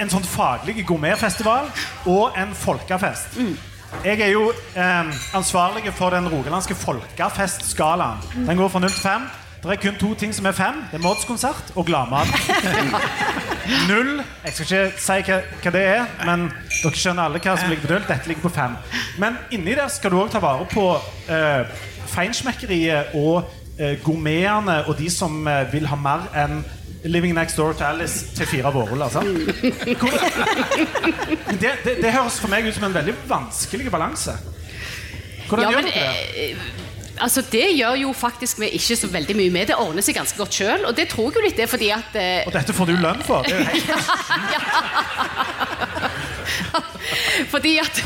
en 0.00 0.10
sånn 0.10 0.26
faglig 0.26 0.82
gourmetfestival 0.88 1.70
og 2.10 2.36
en 2.40 2.54
folkefest. 2.58 3.38
Jeg 4.04 4.20
er 4.20 4.32
jo 4.32 4.48
eh, 4.50 5.12
ansvarlig 5.36 5.92
for 5.94 6.10
den 6.14 6.26
rogalandske 6.28 6.74
folkefestskalaen. 6.74 8.22
Den 8.48 8.58
går 8.58 8.72
fra 8.72 8.82
0 8.82 8.90
til 8.90 9.02
5. 9.06 9.26
Det 9.64 9.70
er 9.72 9.80
kun 9.80 9.94
to 9.96 10.14
ting 10.14 10.34
som 10.34 10.44
er 10.46 10.52
fem. 10.52 10.82
Det 10.90 10.98
er 10.98 11.02
Mods-konsert 11.02 11.70
og 11.74 11.86
gladmat. 11.86 12.28
Null 13.88 14.18
Jeg 14.44 14.52
skal 14.52 14.64
ikke 14.66 15.00
si 15.00 15.14
hva, 15.24 15.38
hva 15.62 15.70
det 15.72 15.84
er, 15.88 16.02
men 16.28 16.50
dere 16.82 17.00
skjønner 17.00 17.24
alle 17.24 17.40
hva 17.40 17.54
som 17.56 17.72
ligger 17.72 17.86
på 17.86 17.94
null. 17.94 18.04
Dette 18.04 18.28
ligger 18.28 18.44
på 18.44 18.52
fem. 18.52 18.76
Men 19.22 19.38
inni 19.56 19.72
der 19.78 19.88
skal 19.88 20.12
du 20.12 20.18
òg 20.20 20.28
ta 20.34 20.42
vare 20.44 20.66
på 20.68 20.84
eh, 21.32 21.64
feinschmeckeriet 22.12 23.16
og 23.16 23.48
eh, 23.78 23.96
gourmetene 24.04 24.82
og 24.84 24.98
de 25.00 25.08
som 25.08 25.40
eh, 25.48 25.64
vil 25.72 25.88
ha 25.88 25.96
mer 25.96 26.28
enn 26.44 26.60
Living 27.04 27.34
Next 27.36 27.56
Door 27.56 27.72
to 27.78 27.84
Alice 27.84 28.26
til 28.36 28.46
fire 28.46 28.70
vårruller. 28.72 29.08
sant? 29.08 29.26
Hvor- 29.98 30.18
Det, 31.60 31.70
det, 31.84 31.96
det 32.02 32.12
høres 32.12 32.40
for 32.40 32.48
meg 32.48 32.66
ut 32.66 32.74
som 32.74 32.84
en 32.88 32.94
veldig 32.94 33.14
vanskelig 33.28 33.90
balanse. 33.92 34.32
Hvordan 35.48 35.64
Ja, 35.64 35.70
gjør 35.70 35.82
men, 35.82 35.92
dere 35.92 36.08
det? 36.08 36.50
eh, 36.50 36.56
altså 37.20 37.42
Det 37.52 37.66
gjør 37.78 37.94
jo 38.00 38.12
faktisk 38.16 38.58
vi 38.60 38.66
ikke 38.78 38.96
så 38.96 39.06
veldig 39.12 39.36
mye 39.36 39.50
med. 39.50 39.66
Det 39.68 39.76
ordner 39.76 40.02
seg 40.02 40.14
ganske 40.16 40.38
godt 40.40 40.54
sjøl. 40.56 40.84
Og 40.88 40.96
det 40.96 41.08
tror 41.12 41.28
jeg 41.28 41.34
jo 41.36 41.40
litt 41.44 41.58
er 41.60 41.66
fordi 41.70 41.90
at 41.94 42.16
eh, 42.16 42.42
Og 42.46 42.52
dette 42.56 42.72
får 42.72 42.86
du 42.86 42.96
lønn 42.96 43.22
for. 43.22 43.42
Det 43.42 43.52
er 43.52 43.58
jo 43.58 43.64
helt 43.64 43.90
Fordi 47.50 47.78
at 47.78 48.02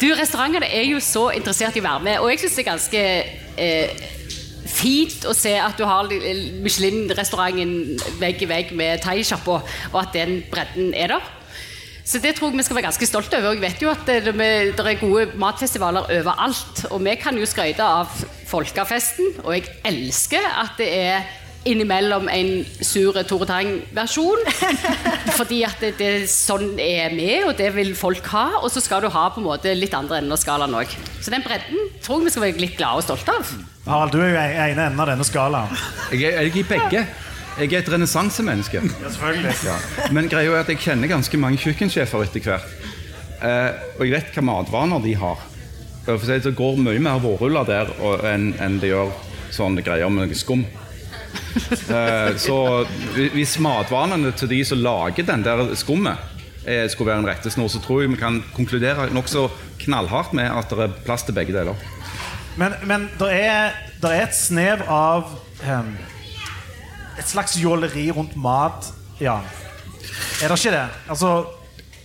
Du, 0.00 0.06
restaurantene 0.16 0.66
er 0.66 0.84
jo 0.88 1.00
så 1.04 1.28
interessert 1.36 1.76
i 1.76 1.80
å 1.82 1.84
være 1.84 2.00
med, 2.06 2.18
og 2.24 2.30
jeg 2.32 2.38
syns 2.40 2.54
det 2.56 2.62
er 2.64 2.70
ganske 2.70 3.00
eh, 3.60 3.88
fint 4.70 5.26
å 5.28 5.34
se 5.36 5.52
at 5.60 5.76
du 5.78 5.84
har 5.88 6.08
Michelin-restauranten 6.64 8.00
vegg 8.22 8.42
i 8.44 8.48
vegg 8.50 8.72
med 8.78 9.02
thaisjappa, 9.04 9.60
og 9.92 10.00
at 10.00 10.16
den 10.16 10.40
bredden 10.50 10.94
er 10.94 11.16
der. 11.16 11.28
Så 12.10 12.18
det 12.18 12.32
tror 12.34 12.50
jeg 12.50 12.58
vi 12.58 12.64
skal 12.66 12.78
være 12.78 12.88
ganske 12.88 13.06
stolte 13.06 13.38
over. 13.38 13.54
Jeg 13.54 13.62
vet 13.62 13.82
jo 13.84 13.90
at 13.92 14.08
det, 14.08 14.32
det 14.32 14.82
er 14.82 14.96
gode 14.98 15.28
matfestivaler 15.38 16.08
overalt. 16.08 16.86
Og 16.90 17.04
vi 17.04 17.14
kan 17.20 17.36
jo 17.38 17.46
skryte 17.46 17.84
av 17.86 18.10
Folkefesten, 18.50 19.36
og 19.44 19.52
jeg 19.54 19.68
elsker 19.86 20.42
at 20.42 20.74
det 20.80 20.88
er 20.90 21.28
innimellom 21.64 22.28
en 22.32 22.50
sur 22.80 23.16
Tore 23.28 23.46
Tang-versjon. 23.48 24.44
Fordi 25.38 25.60
at 25.68 25.82
det, 25.82 25.92
det 26.00 26.12
sånn 26.32 26.78
er 26.80 27.12
med, 27.14 27.48
og 27.48 27.56
det 27.58 27.70
vil 27.76 27.92
folk 27.98 28.26
ha. 28.32 28.46
Og 28.62 28.70
så 28.72 28.82
skal 28.84 29.04
du 29.04 29.10
ha 29.12 29.26
på 29.32 29.42
en 29.42 29.48
måte 29.48 29.74
litt 29.76 29.94
andre 29.96 30.20
enden 30.20 30.36
av 30.36 30.40
skalaen 30.40 30.76
òg. 30.80 30.94
Så 31.20 31.32
den 31.34 31.44
bredden 31.44 31.90
tror 32.04 32.20
jeg 32.20 32.30
vi 32.30 32.34
skal 32.36 32.46
være 32.46 32.64
litt 32.64 32.78
glade 32.80 33.02
og 33.02 33.08
stolte 33.08 33.36
av. 33.36 33.52
Harald, 33.88 34.14
du 34.14 34.22
er 34.22 34.30
jo 34.30 34.38
i 34.38 34.70
ene 34.70 34.88
enden 34.88 35.04
av 35.04 35.12
denne 35.12 35.26
skalaen. 35.28 35.76
Jeg 36.12 36.24
er, 36.30 36.40
jeg 36.40 36.54
er 36.54 36.62
i 36.62 36.66
begge. 36.74 37.04
Jeg 37.60 37.74
er 37.74 37.82
et 37.82 37.92
renessansemenneske. 37.92 38.80
Ja, 38.80 39.12
selvfølgelig. 39.12 39.54
Ja. 39.66 39.76
Men 40.16 40.30
greia 40.32 40.54
er 40.54 40.62
at 40.62 40.70
jeg 40.72 40.80
kjenner 40.80 41.10
ganske 41.10 41.40
mange 41.40 41.60
kjøkkensjefer 41.60 42.24
etter 42.24 42.46
hvert. 42.46 42.76
Eh, 43.40 43.70
og 43.98 44.04
jeg 44.06 44.14
vet 44.14 44.30
hvilke 44.30 44.44
matvaner 44.44 45.02
de 45.04 45.16
har. 45.20 45.42
For 46.06 46.24
det, 46.24 46.54
går 46.56 46.78
mye 46.80 47.00
mer 47.02 47.20
vårruller 47.20 47.66
der 47.68 47.90
enn 48.32 48.78
det 48.80 48.94
gjør 48.94 49.12
sånne 49.52 49.84
greier 49.84 50.08
med 50.12 50.32
skum. 50.38 50.64
Eh, 51.90 52.36
så 52.38 52.56
hvis 53.34 53.56
matvanene 53.62 54.30
til 54.38 54.50
de 54.50 54.60
som 54.66 54.78
lager 54.78 55.26
den 55.26 55.42
der 55.44 55.74
skummet, 55.78 56.18
eh, 56.64 56.86
skulle 56.90 57.10
være 57.10 57.24
en 57.24 57.28
rettesnor, 57.28 57.68
så 57.68 57.80
tror 57.82 58.02
jeg 58.02 58.12
vi 58.12 58.20
kan 58.20 58.40
konkludere 58.54 59.08
nokså 59.14 59.48
knallhardt 59.82 60.34
med 60.36 60.50
at 60.50 60.70
det 60.70 60.86
er 60.86 60.96
plass 61.06 61.26
til 61.26 61.34
begge 61.34 61.54
deler. 61.56 61.74
Men, 62.56 62.74
men 62.86 63.08
det 63.18 63.30
er, 63.34 63.76
er 64.02 64.22
et 64.22 64.36
snev 64.36 64.82
av 64.88 65.30
em, 65.64 65.94
Et 67.18 67.28
slags 67.28 67.56
jåleri 67.60 68.06
rundt 68.10 68.36
mat, 68.36 68.86
ja. 69.20 69.40
Er 70.40 70.48
det 70.48 70.56
ikke 70.56 70.72
det? 70.72 70.86
Altså, 71.12 71.44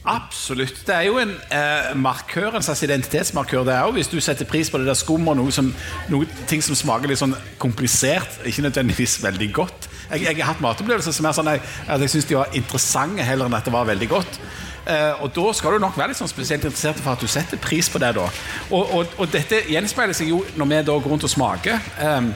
Absolutt. 0.06 0.84
Det 0.86 0.94
er 0.94 1.08
jo 1.08 1.18
en 1.18 1.32
eh, 1.34 1.88
markør, 1.98 2.56
en 2.56 2.64
slags 2.64 2.84
identitetsmarkør. 2.86 3.64
det 3.66 3.74
er 3.74 3.88
jo 3.88 3.96
Hvis 3.96 4.08
du 4.08 4.20
setter 4.22 4.46
pris 4.46 4.70
på 4.70 4.78
det 4.78 4.86
der 4.86 4.98
skum 4.98 5.28
og 5.28 5.38
noe, 5.40 5.52
som, 5.52 5.72
noe 6.10 6.28
ting 6.48 6.62
som 6.62 6.78
smaker 6.78 7.10
litt 7.10 7.22
sånn 7.22 7.34
komplisert, 7.58 8.38
ikke 8.46 8.68
nødvendigvis 8.68 9.18
veldig 9.24 9.50
godt. 9.54 9.90
Jeg, 10.12 10.28
jeg 10.28 10.38
har 10.38 10.54
hatt 10.54 10.62
matopplevelser 10.62 11.16
som 11.16 11.26
er 11.26 11.34
sånn 11.34 11.50
jeg, 11.50 11.64
at 11.90 12.06
jeg 12.06 12.14
syns 12.14 12.30
de 12.30 12.38
var 12.38 12.54
interessante 12.54 13.26
heller 13.26 13.50
enn 13.50 13.58
at 13.58 13.66
det 13.66 13.74
var 13.74 13.90
veldig 13.90 14.10
godt. 14.12 14.40
Eh, 14.86 15.24
og 15.26 15.32
da 15.34 15.48
skal 15.58 15.74
du 15.74 15.82
nok 15.82 15.98
være 15.98 16.14
litt 16.14 16.22
sånn 16.22 16.30
spesielt 16.30 16.68
interessert 16.68 17.02
for 17.02 17.16
at 17.16 17.26
du 17.26 17.32
setter 17.32 17.58
pris 17.62 17.90
på 17.90 18.02
det. 18.02 18.14
da 18.20 18.28
Og, 18.70 18.84
og, 18.84 19.18
og 19.18 19.32
dette 19.34 19.64
gjenspeiler 19.72 20.14
seg 20.14 20.30
jo 20.30 20.44
når 20.54 20.70
vi 20.70 20.84
da 20.92 21.00
går 21.00 21.16
rundt 21.16 21.26
og 21.26 21.34
smaker. 21.34 21.82
Eh, 21.98 22.30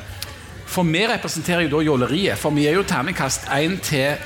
for 0.69 0.85
vi 0.89 1.05
representerer 1.09 1.65
jo 1.65 1.77
da 1.77 1.85
jåleriet, 1.85 2.37
for 2.37 2.53
vi 2.53 2.65
er 2.69 2.77
jo 2.77 2.85
terningkast 2.85 3.45
én 3.53 3.77
til 3.81 4.17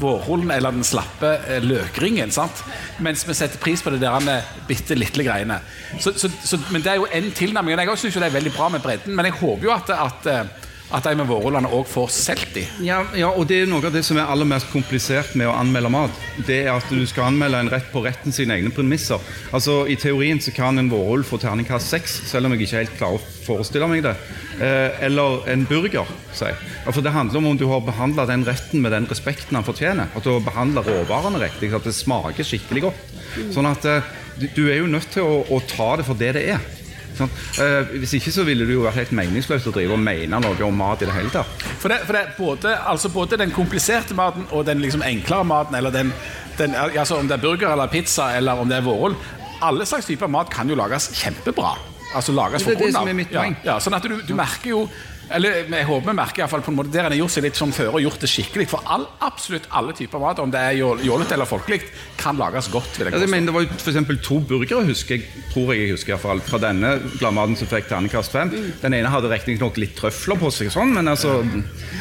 vårrullen 0.00 0.50
eller 0.54 0.74
den 0.74 0.86
slappe 0.86 1.34
eh, 1.48 1.62
løkringen. 1.64 2.30
sant? 2.34 2.62
Mens 3.04 3.24
vi 3.28 3.36
setter 3.36 3.60
pris 3.62 3.82
på 3.82 3.92
det 3.94 4.00
der 4.02 4.20
med 4.24 4.46
bitte 4.68 4.96
lille 4.98 5.26
greiene. 5.26 5.60
Så, 6.00 6.14
så, 6.18 6.30
så, 6.44 6.60
men 6.70 6.84
det 6.84 6.92
er 6.92 7.02
jo 7.02 7.10
en 7.12 7.30
tilnærming. 7.32 7.78
og 7.78 7.84
Jeg 7.92 8.04
syns 8.04 8.20
det 8.20 8.30
er 8.30 8.38
veldig 8.38 8.54
bra 8.56 8.70
med 8.72 8.84
bredden, 8.84 9.16
men 9.16 9.28
jeg 9.28 9.38
håper 9.40 9.68
jo 9.68 9.74
at, 9.74 9.94
at, 9.94 10.30
eh, 10.32 10.67
at 10.88 11.04
de 11.04 11.12
med 11.18 11.28
vårrullene 11.28 11.68
òg 11.74 11.84
får 11.88 12.12
solgt 12.14 12.56
i. 12.60 12.64
Ja, 12.86 13.02
ja, 13.18 13.28
og 13.28 13.48
det 13.50 13.62
er 13.62 13.68
noe 13.68 13.84
av 13.84 13.92
det 13.92 14.02
som 14.06 14.16
er 14.16 14.30
aller 14.30 14.48
mest 14.48 14.70
komplisert 14.72 15.34
med 15.36 15.50
å 15.50 15.56
anmelde 15.58 15.90
mat. 15.92 16.22
Det 16.46 16.62
er 16.62 16.70
at 16.72 16.88
du 16.88 17.02
skal 17.08 17.28
anmelde 17.28 17.60
en 17.60 17.70
rett 17.72 17.90
på 17.92 18.02
retten 18.04 18.32
sine 18.34 18.56
egne 18.56 18.72
premisser. 18.74 19.20
Altså, 19.52 19.82
I 19.90 19.98
teorien 20.00 20.40
så 20.40 20.54
kan 20.56 20.80
en 20.80 20.88
vårrull 20.92 21.26
få 21.28 21.40
terningkast 21.42 21.92
seks, 21.92 22.16
selv 22.30 22.48
om 22.48 22.56
jeg 22.56 22.64
ikke 22.64 22.80
helt 22.80 22.96
klarer 23.00 23.20
å 23.20 23.34
forestille 23.44 23.90
meg 23.90 24.06
det. 24.06 24.14
Eh, 24.58 25.04
eller 25.10 25.44
en 25.52 25.66
burger, 25.68 26.08
si. 26.32 26.48
jeg. 26.48 26.56
For 26.88 27.04
det 27.04 27.12
handler 27.12 27.42
om 27.42 27.50
om 27.52 27.60
du 27.60 27.66
har 27.68 27.84
behandla 27.84 28.24
den 28.30 28.46
retten 28.48 28.82
med 28.84 28.96
den 28.96 29.10
respekten 29.10 29.60
han 29.60 29.68
fortjener. 29.68 30.08
At 30.16 30.24
du 30.24 30.32
har 30.32 30.46
behandla 30.46 30.86
råvarene 30.86 31.42
riktig, 31.44 31.72
at 31.76 31.84
det 31.84 31.96
smaker 31.96 32.46
skikkelig 32.46 32.88
godt. 32.88 33.14
Sånn 33.52 33.68
at 33.68 33.84
eh, 33.84 34.10
du 34.56 34.68
er 34.70 34.80
jo 34.80 34.90
nødt 34.90 35.12
til 35.12 35.26
å, 35.26 35.42
å 35.52 35.60
ta 35.68 35.96
det 35.98 36.08
for 36.08 36.18
det 36.18 36.32
det 36.38 36.48
er. 36.56 36.77
Sånn. 37.18 37.32
Eh, 37.64 37.92
hvis 37.98 38.14
ikke 38.18 38.32
så 38.34 38.44
ville 38.46 38.66
det 38.68 38.76
jo 38.76 38.84
vært 38.86 39.00
helt 39.02 39.14
meningsløst 39.18 39.68
å 39.70 39.74
drive 39.74 39.96
og 39.96 40.02
mene 40.02 40.40
noe 40.42 40.58
om 40.66 40.76
mat 40.78 41.02
i 41.02 41.08
det 41.08 41.16
hele 41.16 41.32
tatt. 41.34 41.64
For 41.82 41.90
det, 41.92 42.00
for 42.06 42.14
det 42.18 42.24
både, 42.38 42.74
altså 42.92 43.10
både 43.14 43.38
den 43.40 43.52
kompliserte 43.54 44.14
maten 44.18 44.46
og 44.54 44.64
den 44.68 44.82
liksom 44.84 45.02
enklere 45.06 45.46
maten, 45.48 45.74
eller 45.78 45.94
den, 45.94 46.12
den, 46.60 46.74
altså 46.78 47.18
om 47.18 47.28
det 47.30 47.38
er 47.38 47.44
burger 47.44 47.72
eller 47.74 47.90
pizza 47.92 48.30
eller 48.38 48.58
om 48.62 48.70
det 48.70 48.78
er 48.80 48.86
vårrull 48.86 49.14
Alle 49.62 49.86
slags 49.86 50.06
typer 50.06 50.30
mat 50.30 50.50
kan 50.54 50.68
jo 50.70 50.76
lages 50.78 51.10
kjempebra. 51.18 51.74
altså 52.14 52.32
lages 52.32 52.62
Det 52.64 52.76
er 52.76 52.84
det 52.86 52.92
som 52.94 53.08
er 53.08 53.16
mitt 53.18 53.32
Ja. 53.34 53.44
Ja, 53.64 53.78
sånn 53.82 53.96
at 53.98 54.06
du, 54.06 54.20
du 54.22 54.34
merker 54.38 54.70
jo 54.70 54.84
eller 55.30 55.64
jeg 55.68 55.84
håper 55.88 56.08
vi 56.10 56.14
merker 56.16 56.40
i 56.40 56.42
hvert 56.44 56.50
fall 56.54 56.62
på 56.64 56.70
en 56.72 56.76
måte 56.78 56.92
Der 56.94 57.04
en 57.04 57.12
har 57.12 57.18
gjort 57.18 57.34
seg 57.34 57.44
litt 57.44 57.58
sånn 57.58 57.72
føre 57.76 57.94
og 57.98 58.02
gjort 58.04 58.20
det 58.24 58.30
skikkelig. 58.32 58.66
For 58.70 58.80
all, 58.88 59.06
absolutt 59.26 59.66
alle 59.76 59.92
typer 59.98 60.18
mat, 60.22 60.38
om 60.42 60.50
det 60.50 60.60
er 60.60 60.76
jål- 60.78 61.02
jålete 61.04 61.34
eller 61.36 61.44
folkelig, 61.48 61.80
kan 62.16 62.36
lages 62.40 62.68
godt. 62.72 62.96
vil 62.98 63.06
jeg 63.10 63.14
Ja, 63.14 63.20
jeg 63.20 63.28
mener, 63.34 63.46
det 63.46 63.54
var 63.54 63.66
jo 63.66 63.68
eksempel 63.92 64.20
to 64.24 64.38
burgere 64.40 64.84
husker 64.88 65.16
jeg, 65.18 65.26
tror 65.52 65.72
jeg 65.74 65.82
jeg 65.86 65.90
husker 65.96 66.12
i 66.12 66.16
hvert 66.16 66.26
fall, 66.26 66.40
fra 66.40 66.58
denne 66.58 66.94
gladmaten 67.18 67.56
som 67.56 67.68
fikk 67.68 67.88
terningkast 67.88 68.32
fem. 68.32 68.50
Den 68.82 68.94
ene 68.94 69.08
hadde 69.12 69.28
riktignok 69.32 69.76
litt 69.76 69.94
trøfler 69.96 70.38
på 70.40 70.50
seg, 70.50 70.70
sånn, 70.72 70.94
men 70.94 71.08
altså, 71.08 71.42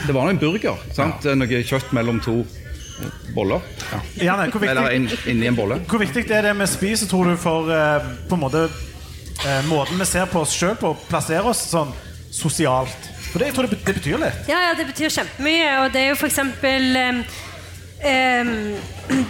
det 0.05 0.13
var 0.15 0.23
nå 0.25 0.35
en 0.35 0.39
burger. 0.41 0.77
sant? 0.93 1.23
Noe 1.37 1.63
kjøtt 1.63 1.91
mellom 1.93 2.19
to 2.23 2.45
boller. 3.35 3.61
Janne, 4.17 4.49
hvor 4.49 4.63
Eller 4.65 4.87
viktig, 4.89 4.95
inn, 5.27 5.35
inni 5.35 5.47
en 5.51 5.55
bolle. 5.55 5.75
hvor 5.87 5.99
viktig 6.01 6.23
er 6.31 6.41
det 6.47 6.55
vi 6.57 6.65
spiser, 6.65 7.07
tror 7.07 7.25
du, 7.29 7.35
for 7.37 7.69
eh, 7.69 8.07
på 8.29 8.33
en 8.33 8.41
måte 8.41 8.63
eh, 9.45 9.61
måten 9.69 9.99
vi 9.99 10.05
ser 10.09 10.25
på 10.31 10.41
oss 10.41 10.55
sjøl 10.57 10.73
på, 10.79 10.95
å 10.95 10.97
plassere 11.09 11.45
oss 11.45 11.61
sånn 11.69 11.93
sosialt? 12.33 13.11
For 13.31 13.39
det, 13.39 13.51
jeg 13.51 13.57
tror 13.57 13.67
det, 13.67 13.81
det 13.85 13.97
betyr 13.99 14.21
litt. 14.21 14.47
Ja, 14.49 14.63
ja, 14.69 14.73
det 14.77 14.87
betyr 14.89 15.13
kjempemye. 15.19 15.69
Og 15.83 15.93
det 15.93 16.05
er 16.05 16.09
jo 16.13 16.19
for 16.19 16.31
em, 18.03 18.75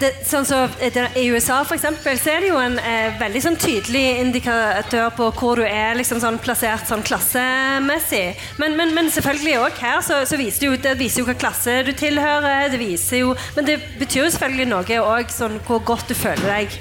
det, 0.01 0.09
sånn 0.27 0.45
så, 0.47 0.63
det, 0.81 1.03
I 1.15 1.27
USA 1.31 1.61
for 1.67 1.79
så 1.79 2.31
er 2.33 2.43
det 2.43 2.49
jo 2.49 2.57
en 2.59 2.77
eh, 2.81 3.15
veldig 3.19 3.41
sånn 3.45 3.57
tydelig 3.61 4.03
indikatør 4.23 5.11
på 5.15 5.29
hvor 5.39 5.61
du 5.61 5.65
er 5.67 5.95
liksom 5.97 6.19
sånn 6.23 6.39
plassert 6.43 6.87
sånn 6.89 7.05
klassemessig. 7.07 8.35
Men, 8.61 8.75
men, 8.79 8.93
men 8.97 9.11
selvfølgelig 9.13 9.57
òg 9.61 9.81
her 9.83 10.03
så, 10.05 10.21
så 10.27 10.39
viser 10.39 10.65
det, 10.65 10.69
jo, 10.71 10.81
det 10.83 10.97
viser 10.99 11.23
jo 11.23 11.29
hva 11.29 11.37
klasse 11.39 11.79
du 11.87 11.93
tilhører. 11.97 12.67
Det 12.73 12.81
viser 12.81 13.23
jo, 13.23 13.33
men 13.55 13.69
det 13.69 13.79
betyr 14.01 14.25
jo 14.25 14.29
selvfølgelig 14.35 14.69
noe 14.73 15.01
òg 15.15 15.33
sånn 15.33 15.59
hvor 15.67 15.83
godt 15.87 16.11
du 16.11 16.17
føler 16.17 16.47
deg. 16.57 16.79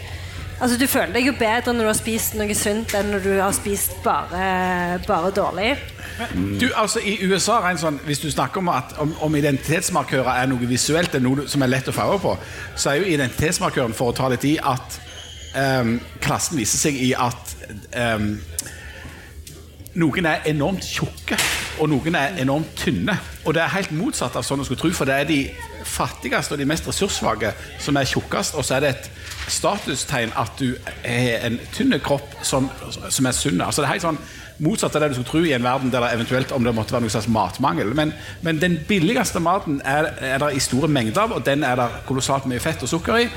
Altså 0.61 0.79
Du 0.81 0.87
føler 0.89 1.13
deg 1.13 1.27
jo 1.29 1.35
bedre 1.37 1.75
når 1.75 1.85
du 1.85 1.91
har 1.91 1.99
spist 1.99 2.37
noe 2.39 2.55
sunt 2.57 2.95
enn 2.97 3.11
når 3.13 3.25
du 3.27 3.33
har 3.37 3.53
spist 3.57 3.99
bare, 4.05 5.01
bare 5.07 5.33
dårlig. 5.37 5.75
Du, 6.61 6.71
altså 6.73 7.03
I 7.05 7.19
USA, 7.29 7.59
rent 7.61 7.83
sånn, 7.83 7.99
hvis 8.09 8.23
du 8.23 8.31
snakker 8.33 8.63
om 8.63 8.71
at 8.73 8.97
om, 9.03 9.13
om 9.27 9.37
identitetsmarkører 9.37 10.41
er 10.41 10.49
noe 10.49 10.69
visuelt, 10.71 11.13
det 11.13 11.21
er 11.21 11.27
noe 11.27 11.45
som 11.51 11.65
er 11.65 11.73
lett 11.75 11.91
å 11.93 11.95
farge 11.97 12.23
på, 12.25 12.33
så 12.73 12.95
er 12.95 13.03
jo 13.03 13.11
identitetsmarkøren 13.13 13.97
for 13.97 14.13
å 14.13 14.17
ta 14.17 14.31
litt 14.33 14.47
i 14.49 14.57
at 14.57 14.97
um, 15.53 15.99
klassen 16.25 16.57
viser 16.57 16.81
seg 16.87 16.97
i 17.05 17.13
at 17.13 17.53
um, 18.17 18.31
noen 20.01 20.29
er 20.29 20.49
enormt 20.49 20.85
tjukke, 20.85 21.37
og 21.81 21.89
noen 21.93 22.17
er 22.17 22.41
enormt 22.41 22.73
tynne. 22.81 23.17
Og 23.45 23.55
det 23.57 23.63
er 23.65 23.77
helt 23.77 23.93
motsatt 23.97 24.37
av 24.37 24.45
sånn 24.45 24.65
å 24.65 24.67
skulle 24.69 24.81
tro, 24.81 24.93
for 24.97 25.09
det 25.09 25.21
er 25.21 25.29
de 25.29 25.41
fattigste 25.87 26.57
og 26.57 26.61
de 26.61 26.69
mest 26.69 26.89
ressurssvake 26.89 27.53
som 27.83 27.97
er 28.01 28.09
tjukkest, 28.09 28.57
og 28.57 28.65
så 28.65 28.77
er 28.77 28.85
det 28.85 28.95
et 28.95 29.11
statustegn 29.49 30.33
at 30.37 30.53
du 30.59 30.75
har 31.05 31.47
en 31.47 31.61
tynn 31.75 31.95
kropp 32.05 32.37
som, 32.43 32.71
som 32.91 33.27
er 33.27 33.37
sunn. 33.37 33.61
Altså 33.61 33.83
det 33.83 33.89
er 33.89 33.97
helt 33.97 34.07
sånn 34.07 34.19
motsatt 34.59 34.95
av 34.97 35.05
det 35.05 35.11
du 35.13 35.19
skulle 35.19 35.29
tro 35.29 35.43
i 35.45 35.53
en 35.53 35.65
verden 35.65 35.91
der 35.93 36.01
det 36.01 36.15
eventuelt 36.17 36.53
om 36.57 36.65
det 36.65 36.73
måtte 36.75 36.95
være 36.95 37.05
noe 37.05 37.13
slags 37.13 37.29
matmangel. 37.29 37.93
Men, 37.97 38.15
men 38.47 38.61
den 38.63 38.79
billigste 38.89 39.41
maten 39.43 39.83
er, 39.85 40.09
er 40.21 40.39
det 40.43 40.55
i 40.57 40.63
store 40.65 40.89
mengder 40.89 41.27
av, 41.27 41.37
og 41.37 41.45
den 41.47 41.65
er 41.67 41.77
det 41.81 41.89
kolossalt 42.09 42.49
mye 42.49 42.63
fett 42.63 42.87
og 42.87 42.91
sukker 42.91 43.27
i. 43.27 43.29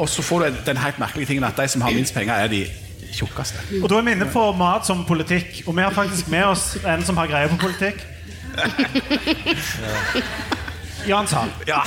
Og 0.00 0.08
så 0.08 0.24
får 0.24 0.46
du 0.46 0.62
den 0.66 0.80
helt 0.80 1.02
merkelige 1.02 1.32
tingen 1.32 1.44
at 1.44 1.60
de 1.60 1.68
som 1.68 1.84
har 1.84 1.94
minst 1.94 2.14
penger, 2.14 2.34
er 2.34 2.48
de 2.52 2.64
tjukkeste. 3.12 3.60
Og 3.82 3.90
da 3.90 3.98
er 3.98 4.08
vi 4.08 4.16
inne 4.16 4.30
på 4.32 4.46
mat 4.56 4.88
som 4.88 5.04
politikk, 5.08 5.62
og 5.66 5.76
vi 5.76 5.84
har 5.84 5.92
faktisk 5.92 6.32
med 6.32 6.48
oss 6.48 6.72
en 6.80 7.04
som 7.04 7.20
har 7.20 7.30
greie 7.30 7.52
på 7.52 7.60
politikk. 7.66 8.08
Jan 11.06 11.26
Sahl. 11.26 11.48
Ja. 11.66 11.82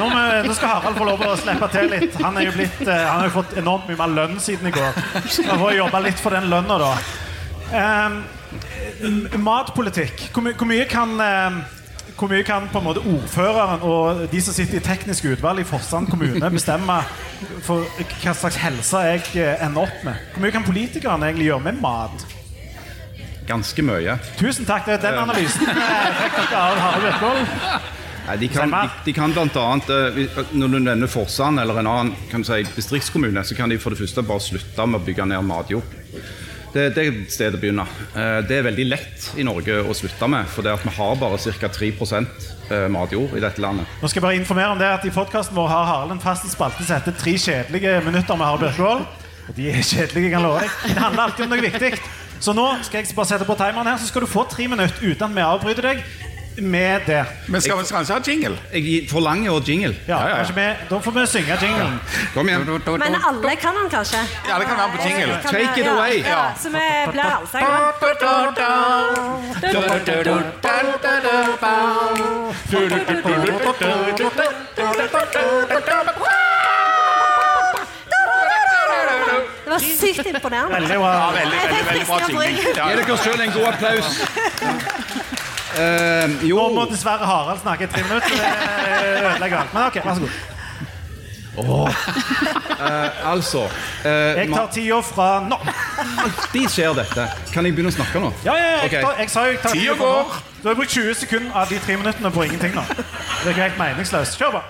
Nå, 0.00 0.08
nå 0.46 0.54
skal 0.56 0.68
Harald 0.74 0.98
få 0.98 1.08
lov 1.08 1.24
å 1.26 1.32
slippe 1.40 1.70
til 1.74 1.90
litt. 1.92 2.20
Han, 2.20 2.38
er 2.38 2.48
jo 2.48 2.54
blitt, 2.56 2.82
eh, 2.86 3.02
han 3.06 3.22
har 3.22 3.30
jo 3.30 3.34
fått 3.40 3.56
enormt 3.60 3.90
mye 3.90 4.00
mer 4.00 4.14
lønn 4.18 4.38
siden 4.42 4.70
i 4.70 4.74
går. 4.74 5.00
Han 5.48 5.64
får 5.64 5.74
jobbe 5.78 6.04
litt 6.06 6.22
for 6.22 6.36
den 6.36 6.48
lønna, 6.52 6.78
da. 6.80 6.92
Um, 7.70 8.22
matpolitikk. 9.44 10.30
Hvor, 10.34 10.44
my 10.44 10.56
hvor 10.58 10.68
mye 10.70 10.86
kan 10.90 11.14
um, 11.20 11.60
hvor 12.20 12.28
mye 12.28 12.44
kan 12.44 12.66
på 12.68 12.78
en 12.78 12.84
måte 12.84 13.00
ordføreren 13.00 13.80
og 13.86 14.26
de 14.32 14.40
som 14.44 14.52
sitter 14.52 14.76
i 14.76 14.84
teknisk 14.84 15.24
utvalg 15.30 15.62
i 15.62 15.64
Forsand 15.64 16.10
kommune, 16.10 16.50
bestemme 16.52 16.98
for 17.64 17.86
hva 18.20 18.34
slags 18.36 18.58
helse 18.60 19.00
jeg 19.06 19.22
eh, 19.40 19.64
ender 19.64 19.86
opp 19.86 20.04
med? 20.04 20.20
Hvor 20.34 20.44
mye 20.44 20.52
kan 20.52 20.66
politikerne 20.66 21.30
egentlig 21.30 21.48
gjøre 21.48 21.64
med 21.70 21.80
mat? 21.80 22.26
Ganske 23.50 23.82
mye. 23.82 24.18
Tusen 24.38 24.68
takk. 24.68 24.86
Det 24.86 24.98
er 25.00 25.06
den 25.08 25.22
analysen 25.24 25.66
eh, 25.66 26.20
fikk 26.20 26.36
dere 26.42 26.60
av 26.60 26.82
Harald 26.84 27.08
Virkvold. 27.08 27.96
Nei, 28.30 28.36
de, 28.38 28.48
kan, 28.52 28.70
de, 28.70 28.82
de 29.06 29.14
kan 29.16 29.32
blant 29.34 29.56
annet, 29.58 29.88
eh, 29.90 30.44
Når 30.54 30.74
du 30.74 30.78
nevner 30.84 31.10
Forsand 31.10 31.58
eller 31.58 31.80
en 31.80 31.88
annen 31.90 32.28
kan 32.30 32.44
si, 32.46 32.62
distriktskommune, 32.76 33.42
så 33.44 33.56
kan 33.58 33.72
de 33.72 33.80
for 33.80 33.90
det 33.94 33.98
første 34.04 34.22
bare 34.26 34.44
slutte 34.44 34.86
med 34.86 35.00
å 35.00 35.06
bygge 35.08 35.26
ned 35.32 35.48
matjord. 35.48 35.98
Det, 36.70 36.84
det 36.94 37.02
er 37.02 37.08
stedet 37.10 37.32
sted 37.34 37.56
å 37.56 37.60
begynne. 37.62 37.86
Eh, 38.14 38.36
Det 38.46 38.60
er 38.60 38.68
veldig 38.68 38.86
lett 38.86 39.30
i 39.40 39.46
Norge 39.46 39.80
å 39.82 39.96
slutte 39.96 40.28
med, 40.30 40.46
for 40.52 40.66
det 40.66 40.76
at 40.76 40.84
vi 40.86 40.94
har 41.00 41.16
bare 41.18 41.40
ca. 41.58 41.72
3 41.74 41.90
eh, 41.90 42.86
matjord 42.92 43.34
i 43.34 43.42
dette 43.42 43.62
landet. 43.64 43.98
Nå 43.98 44.06
skal 44.10 44.20
jeg 44.20 44.26
bare 44.28 44.38
informere 44.38 44.76
om 44.76 44.78
det 44.78 44.92
at 44.94 45.08
I 45.08 45.14
podkasten 45.14 45.58
vår 45.58 45.72
har 45.72 45.90
Harald 45.90 46.14
en 46.14 46.22
fast 46.22 46.46
spalte 46.52 46.84
som 46.84 47.00
heter 47.00 47.18
'Tre 47.18 47.34
kjedelige 47.34 47.98
minutter 48.06 48.36
med 48.38 48.46
Harald 48.46 48.62
Bjørkvold'. 48.62 49.06
Og 49.48 49.56
de 49.56 49.70
er 49.72 49.82
kjedelige, 49.82 50.30
kan 50.30 50.38
jeg 50.38 50.46
love 50.46 50.60
deg. 50.60 50.70
Det 50.94 51.02
handler 51.02 51.22
alltid 51.22 51.44
om 51.44 51.50
noe 51.50 51.64
viktig. 51.66 51.92
Så 52.40 52.52
nå 52.56 52.66
skal 52.82 53.02
jeg 53.02 53.14
bare 53.16 53.28
sette 53.28 53.44
på 53.44 53.54
timeren 53.60 53.86
her, 53.86 54.00
så 54.00 54.08
skal 54.08 54.24
du 54.24 54.30
få 54.30 54.46
tre 54.48 54.64
minutter 54.68 54.96
uten 55.04 55.24
at 55.28 55.36
vi 55.36 55.42
avbryter 55.44 55.88
deg 55.90 56.04
med 56.60 57.00
det. 57.06 57.24
Men 57.48 57.60
skal 57.60 57.78
vi 57.78 57.84
kanskje 57.84 58.14
ha 58.14 58.20
jingle? 58.26 58.56
Jeg 58.72 59.08
forlanger 59.10 59.46
jo 59.46 59.60
jingle. 59.66 59.94
Ja, 60.08 60.18
Ja, 60.28 60.38
ja, 60.38 60.44
vi, 60.54 60.66
Da 60.90 60.98
får 60.98 61.12
vi 61.12 61.26
synge 61.26 61.56
jinglen. 61.62 62.00
Kom 62.34 62.48
igjen. 62.48 62.64
Men 62.98 63.16
alle 63.28 63.56
kan 63.56 63.74
den 63.76 63.90
kanskje? 63.90 64.18
Ja, 64.48 64.58
det 64.58 64.66
kan 64.66 64.76
være 64.76 64.90
på 64.96 65.08
jingle. 65.08 65.38
Take 65.42 65.80
it 65.80 65.86
ja, 65.86 65.92
away. 65.92 66.22
Ja, 66.24 66.52
så 66.62 66.68
vi 66.68 66.86
blir 67.12 67.22
allsangere. 67.22 67.92
Det 79.64 79.70
var 79.70 79.78
sykt 80.00 80.26
imponerende. 80.30 80.74
Veldig 80.76 80.98
bra. 81.02 81.10
Ja, 81.14 81.30
veldig, 81.38 81.58
veldig, 81.64 81.84
veldig 81.90 82.06
bra 82.06 82.16
Ja, 82.76 82.88
Gi 82.90 83.00
dere 83.00 83.18
selv 83.24 83.40
en 83.46 83.52
god 83.56 83.66
applaus. 83.72 84.08
Uh, 85.70 86.48
jo, 86.48 86.56
Nå 86.58 86.68
må 86.74 86.84
dessverre 86.90 87.26
Harald 87.26 87.60
snakke 87.62 87.86
i 87.86 87.90
tre 87.92 88.02
minutter. 88.02 88.32
Det 88.34 89.26
ødelegger 89.26 89.58
alt. 89.60 89.74
Men 89.74 89.86
ok, 89.86 90.00
vær 90.04 90.14
så 90.14 90.20
god. 90.20 90.30
altså 93.26 93.62
uh, 94.04 94.10
Jeg 94.10 94.48
tar 94.54 94.66
tida 94.72 95.00
fra 95.04 95.28
nå. 95.46 95.58
De 96.54 96.64
skjer 96.68 96.94
dette. 96.98 97.26
Kan 97.54 97.66
jeg 97.68 97.76
begynne 97.76 97.92
å 97.92 97.96
snakke 97.96 98.22
nå? 98.22 98.32
Ja, 98.46 98.54
ja, 98.56 98.66
ja, 98.66 98.82
jeg, 98.82 98.90
Ok. 98.90 98.96
tar, 99.06 99.22
jeg 99.22 99.30
sa 99.30 99.46
jo 99.46 99.54
jeg 99.54 99.62
tar 99.62 99.76
Tida 99.76 99.96
fra 100.00 100.12
nå. 100.16 100.40
Du 100.60 100.68
har 100.68 100.76
brukt 100.76 100.92
20 100.92 101.14
sekunder 101.22 101.56
av 101.56 101.70
de 101.70 101.78
tre 101.80 101.96
minuttene 101.96 102.32
på 102.34 102.46
ingenting 102.48 102.74
nå. 102.76 102.84
Det 103.44 103.54
er 103.54 103.62
helt 103.62 103.78
meningsløst. 103.80 104.36
Kjør 104.40 104.58
på. 104.58 104.64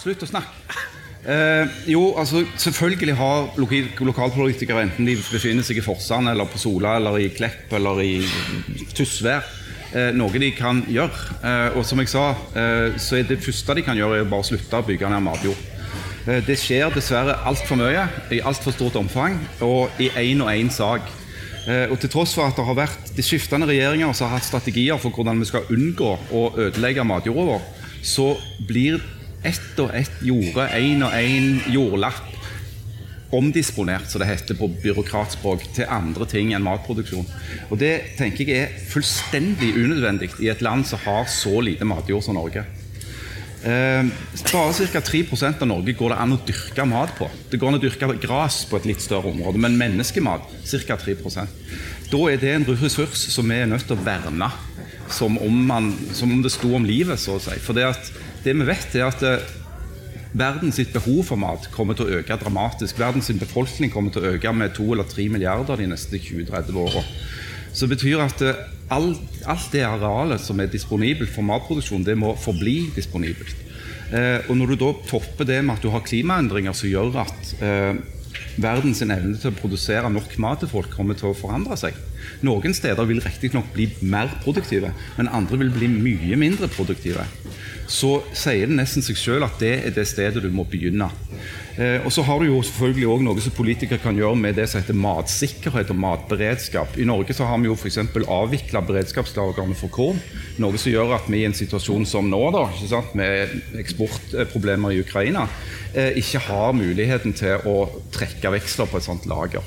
Slutt 0.00 0.24
å 0.24 0.30
snakke. 0.30 0.79
Eh, 1.20 1.66
jo, 1.92 2.14
altså 2.16 2.44
Selvfølgelig 2.56 3.14
har 3.16 3.50
loki- 3.60 3.90
lokalpolitikere, 4.00 4.82
enten 4.86 5.06
de 5.06 5.16
befinner 5.16 5.62
seg 5.66 5.76
i 5.76 5.84
Forsand, 5.84 6.28
eller 6.32 6.48
på 6.48 6.58
Sola, 6.58 6.94
eller 6.96 7.18
i 7.20 7.28
Klepp 7.28 7.72
eller 7.76 8.00
i 8.00 8.14
Tysvær, 8.96 9.44
eh, 9.94 10.10
noe 10.16 10.32
de 10.40 10.50
kan 10.56 10.80
gjøre. 10.88 11.10
Eh, 11.44 11.76
og 11.76 11.84
som 11.84 11.98
jeg 12.00 12.08
sa, 12.08 12.30
eh, 12.56 12.96
så 12.96 13.18
er 13.18 13.28
det 13.28 13.42
første 13.44 13.74
de 13.76 13.82
kan 13.82 13.96
gjøre, 13.96 14.20
er 14.20 14.24
bare 14.30 14.40
å 14.40 14.48
slutte 14.48 14.80
å 14.80 14.86
bygge 14.86 15.10
ned 15.10 15.22
matjord. 15.22 15.56
Eh, 16.26 16.40
det 16.46 16.56
skjer 16.58 16.90
dessverre 16.94 17.36
altfor 17.44 17.76
mye, 17.76 18.08
i 18.32 18.40
altfor 18.40 18.72
stort 18.72 18.96
omfang, 18.96 19.38
og 19.60 19.90
i 20.00 20.08
én 20.16 20.40
og 20.40 20.48
én 20.48 20.70
sak. 20.72 21.02
Eh, 21.68 21.86
og 21.90 22.00
til 22.00 22.08
tross 22.08 22.32
for 22.34 22.46
at 22.46 22.56
det 22.56 22.64
har 22.64 22.74
vært 22.74 23.14
de 23.14 23.22
skiftende 23.22 23.66
regjeringer 23.68 24.14
som 24.14 24.28
har 24.30 24.38
hatt 24.38 24.46
strategier 24.48 24.96
for 24.98 25.10
hvordan 25.10 25.38
vi 25.38 25.44
skal 25.44 25.68
unngå 25.68 26.18
å 26.32 26.54
ødelegge 26.56 27.04
matjorda 27.04 27.44
vår, 27.44 27.60
så 28.02 28.38
blir 28.66 29.00
ett 29.46 29.78
og 29.80 29.94
ett 29.96 30.22
jorde, 30.24 30.66
én 30.76 31.04
og 31.06 31.14
én 31.16 31.60
jordlapp, 31.72 32.26
omdisponert, 33.30 34.08
som 34.10 34.20
det 34.20 34.26
heter 34.26 34.58
på 34.58 34.66
byråkratspråk, 34.82 35.68
til 35.76 35.86
andre 35.88 36.26
ting 36.26 36.50
enn 36.54 36.64
matproduksjon. 36.66 37.28
Og 37.70 37.78
Det 37.78 38.16
tenker 38.18 38.48
jeg 38.48 38.66
er 38.66 38.76
fullstendig 38.90 39.70
unødvendig 39.78 40.32
i 40.42 40.50
et 40.50 40.62
land 40.62 40.84
som 40.86 40.98
har 41.04 41.30
så 41.30 41.60
lite 41.62 41.86
matjord 41.86 42.26
som 42.26 42.34
Norge. 42.34 42.64
Eh, 43.62 44.04
bare 44.52 44.86
ca. 44.88 45.00
3% 45.04 45.62
av 45.62 45.68
Norge 45.68 45.92
går 45.92 46.14
det 46.14 46.18
an 46.18 46.32
å 46.32 46.40
dyrke 46.48 46.84
mat 46.88 47.12
på. 47.18 47.28
Det 47.50 47.60
går 47.60 47.68
an 47.68 47.78
å 47.78 47.82
dyrke 47.82 48.08
gras 48.18 48.64
på 48.64 48.80
et 48.80 48.88
litt 48.88 49.02
større 49.04 49.30
område, 49.30 49.60
men 49.60 49.76
menneskemat 49.76 50.48
ca. 50.86 50.96
3% 50.96 51.48
Da 52.10 52.20
er 52.32 52.40
det 52.40 52.54
en 52.54 52.64
ressurs 52.64 53.28
som 53.30 53.46
vi 53.46 53.60
er 53.60 53.66
nødt 53.66 53.86
til 53.86 53.96
å 53.96 54.02
verne 54.02 54.50
som 55.10 55.38
om, 55.38 55.66
man, 55.66 55.92
som 56.12 56.32
om 56.32 56.42
det 56.42 56.52
sto 56.54 56.72
om 56.74 56.84
livet, 56.86 57.20
så 57.20 57.36
å 57.36 57.42
si. 57.42 57.56
For 57.62 57.76
det, 57.76 57.86
at, 57.90 58.10
det 58.44 58.54
vi 58.56 58.66
vet, 58.68 58.94
er 58.96 59.08
at 59.08 59.24
Verdens 60.32 60.78
behov 60.92 61.24
for 61.26 61.40
mat 61.40 61.66
kommer 61.74 61.96
til 61.98 62.06
å 62.06 62.20
øke 62.20 62.36
dramatisk. 62.38 62.98
Verdens 63.00 63.32
befolkning 63.34 63.90
kommer 63.90 64.14
til 64.14 64.22
å 64.22 64.34
øke 64.36 64.52
med 64.54 64.76
2 64.76 64.92
eller 64.94 65.08
3 65.10 65.26
milliarder 65.32 65.80
de 65.80 65.88
neste 65.90 66.20
20-30 66.22 66.78
åra. 66.78 67.02
Så 67.72 67.86
det 67.86 67.96
betyr 67.96 68.22
at 68.22 68.44
alt, 68.90 69.40
alt 69.46 69.72
det 69.72 69.82
arealet 69.86 70.42
som 70.42 70.60
er 70.62 70.70
disponibelt 70.70 71.30
for 71.34 71.46
matproduksjon, 71.46 72.06
det 72.06 72.16
må 72.18 72.36
forbli 72.38 72.92
disponibelt. 72.94 73.58
Eh, 74.10 74.46
og 74.50 74.56
når 74.58 74.72
du 74.72 74.80
da 74.80 74.92
topper 75.06 75.46
det 75.46 75.60
med 75.62 75.76
at 75.76 75.84
du 75.84 75.90
har 75.94 76.02
klimaendringer 76.06 76.74
som 76.74 76.90
gjør 76.90 77.20
at 77.22 77.52
eh, 77.62 77.98
verden 78.62 78.94
sin 78.96 79.12
evne 79.14 79.38
til 79.40 79.50
å 79.50 79.56
produsere 79.56 80.10
nok 80.12 80.36
mat 80.42 80.62
til 80.62 80.70
folk 80.70 80.92
kommer 80.94 81.18
til 81.18 81.30
å 81.30 81.36
forandre 81.36 81.76
seg. 81.80 81.96
Noen 82.46 82.74
steder 82.76 83.08
vil 83.08 83.22
riktignok 83.24 83.72
bli 83.74 83.88
mer 84.00 84.30
produktive, 84.44 84.92
men 85.16 85.30
andre 85.32 85.60
vil 85.64 85.72
bli 85.74 85.88
mye 85.92 86.38
mindre 86.40 86.68
produktive. 86.72 87.26
Så 87.90 88.20
sier 88.36 88.70
det 88.70 88.76
nesten 88.78 89.04
seg 89.04 89.18
selv 89.18 89.48
at 89.48 89.58
det 89.62 89.74
er 89.80 89.96
det 89.96 90.06
stedet 90.08 90.44
du 90.44 90.50
må 90.54 90.66
begynne. 90.68 91.10
Eh, 91.78 92.02
og 92.04 92.12
så 92.12 92.24
har 92.26 92.40
du 92.40 92.48
jo 92.48 92.60
selvfølgelig 92.66 93.08
også 93.08 93.26
noe 93.26 93.42
som 93.44 93.54
politikere 93.54 94.02
kan 94.02 94.18
gjøre 94.18 94.38
med 94.38 94.56
det 94.58 94.66
som 94.70 94.80
heter 94.80 94.96
matsikkerhet 94.98 95.92
og 95.94 96.00
matberedskap. 96.02 96.96
I 96.98 97.06
Norge 97.08 97.36
så 97.36 97.46
har 97.48 97.60
vi 97.62 97.70
jo 97.70 97.76
f.eks. 97.78 98.00
avvikla 98.20 98.82
beredskapslagrene 98.88 99.76
for 99.78 99.92
korn. 99.94 100.20
Noe 100.60 100.80
som 100.80 100.92
gjør 100.92 101.14
at 101.18 101.28
vi 101.30 101.42
i 101.42 101.48
en 101.48 101.56
situasjon 101.56 102.06
som 102.08 102.30
nå, 102.30 102.42
da, 102.56 102.66
med 103.18 103.54
eksportproblemer 103.80 104.96
i 104.96 105.02
Ukraina, 105.04 105.46
eh, 105.94 106.16
ikke 106.20 106.42
har 106.50 106.74
muligheten 106.76 107.36
til 107.38 107.62
å 107.68 107.84
trekke 108.14 108.56
veksler 108.58 108.90
på 108.90 108.98
et 108.98 109.06
sånt 109.06 109.28
lager. 109.30 109.64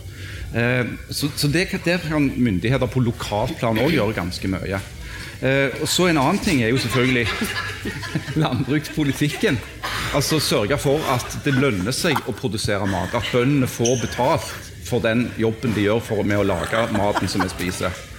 Eh, 0.54 0.84
så, 1.10 1.32
så 1.36 1.50
det, 1.50 1.70
der 1.86 2.04
kan 2.04 2.28
myndigheter 2.36 2.92
på 2.92 3.02
lokalt 3.06 3.56
plan 3.62 3.80
òg 3.80 3.96
gjøre 3.96 4.20
ganske 4.20 4.52
mye. 4.52 4.82
Eh, 5.44 5.82
og 5.82 5.90
så 5.92 6.08
En 6.08 6.18
annen 6.22 6.40
ting 6.40 6.62
er 6.64 6.72
jo 6.72 6.80
selvfølgelig 6.80 7.28
landbrukspolitikken. 8.44 9.60
Altså 10.16 10.40
Sørge 10.40 10.78
for 10.80 11.04
at 11.12 11.38
det 11.44 11.56
lønner 11.58 11.92
seg 11.96 12.20
å 12.30 12.36
produsere 12.38 12.88
mat. 12.88 13.16
At 13.18 13.28
bøndene 13.34 13.68
får 13.68 13.98
betalt 14.06 14.72
for 14.88 15.04
den 15.04 15.28
jobben 15.38 15.76
de 15.76 15.88
gjør 15.88 16.24
med 16.24 16.40
å 16.40 16.48
lage 16.48 16.88
maten 16.96 17.28
som 17.28 17.44
vi 17.44 17.52
spiser. 17.52 18.13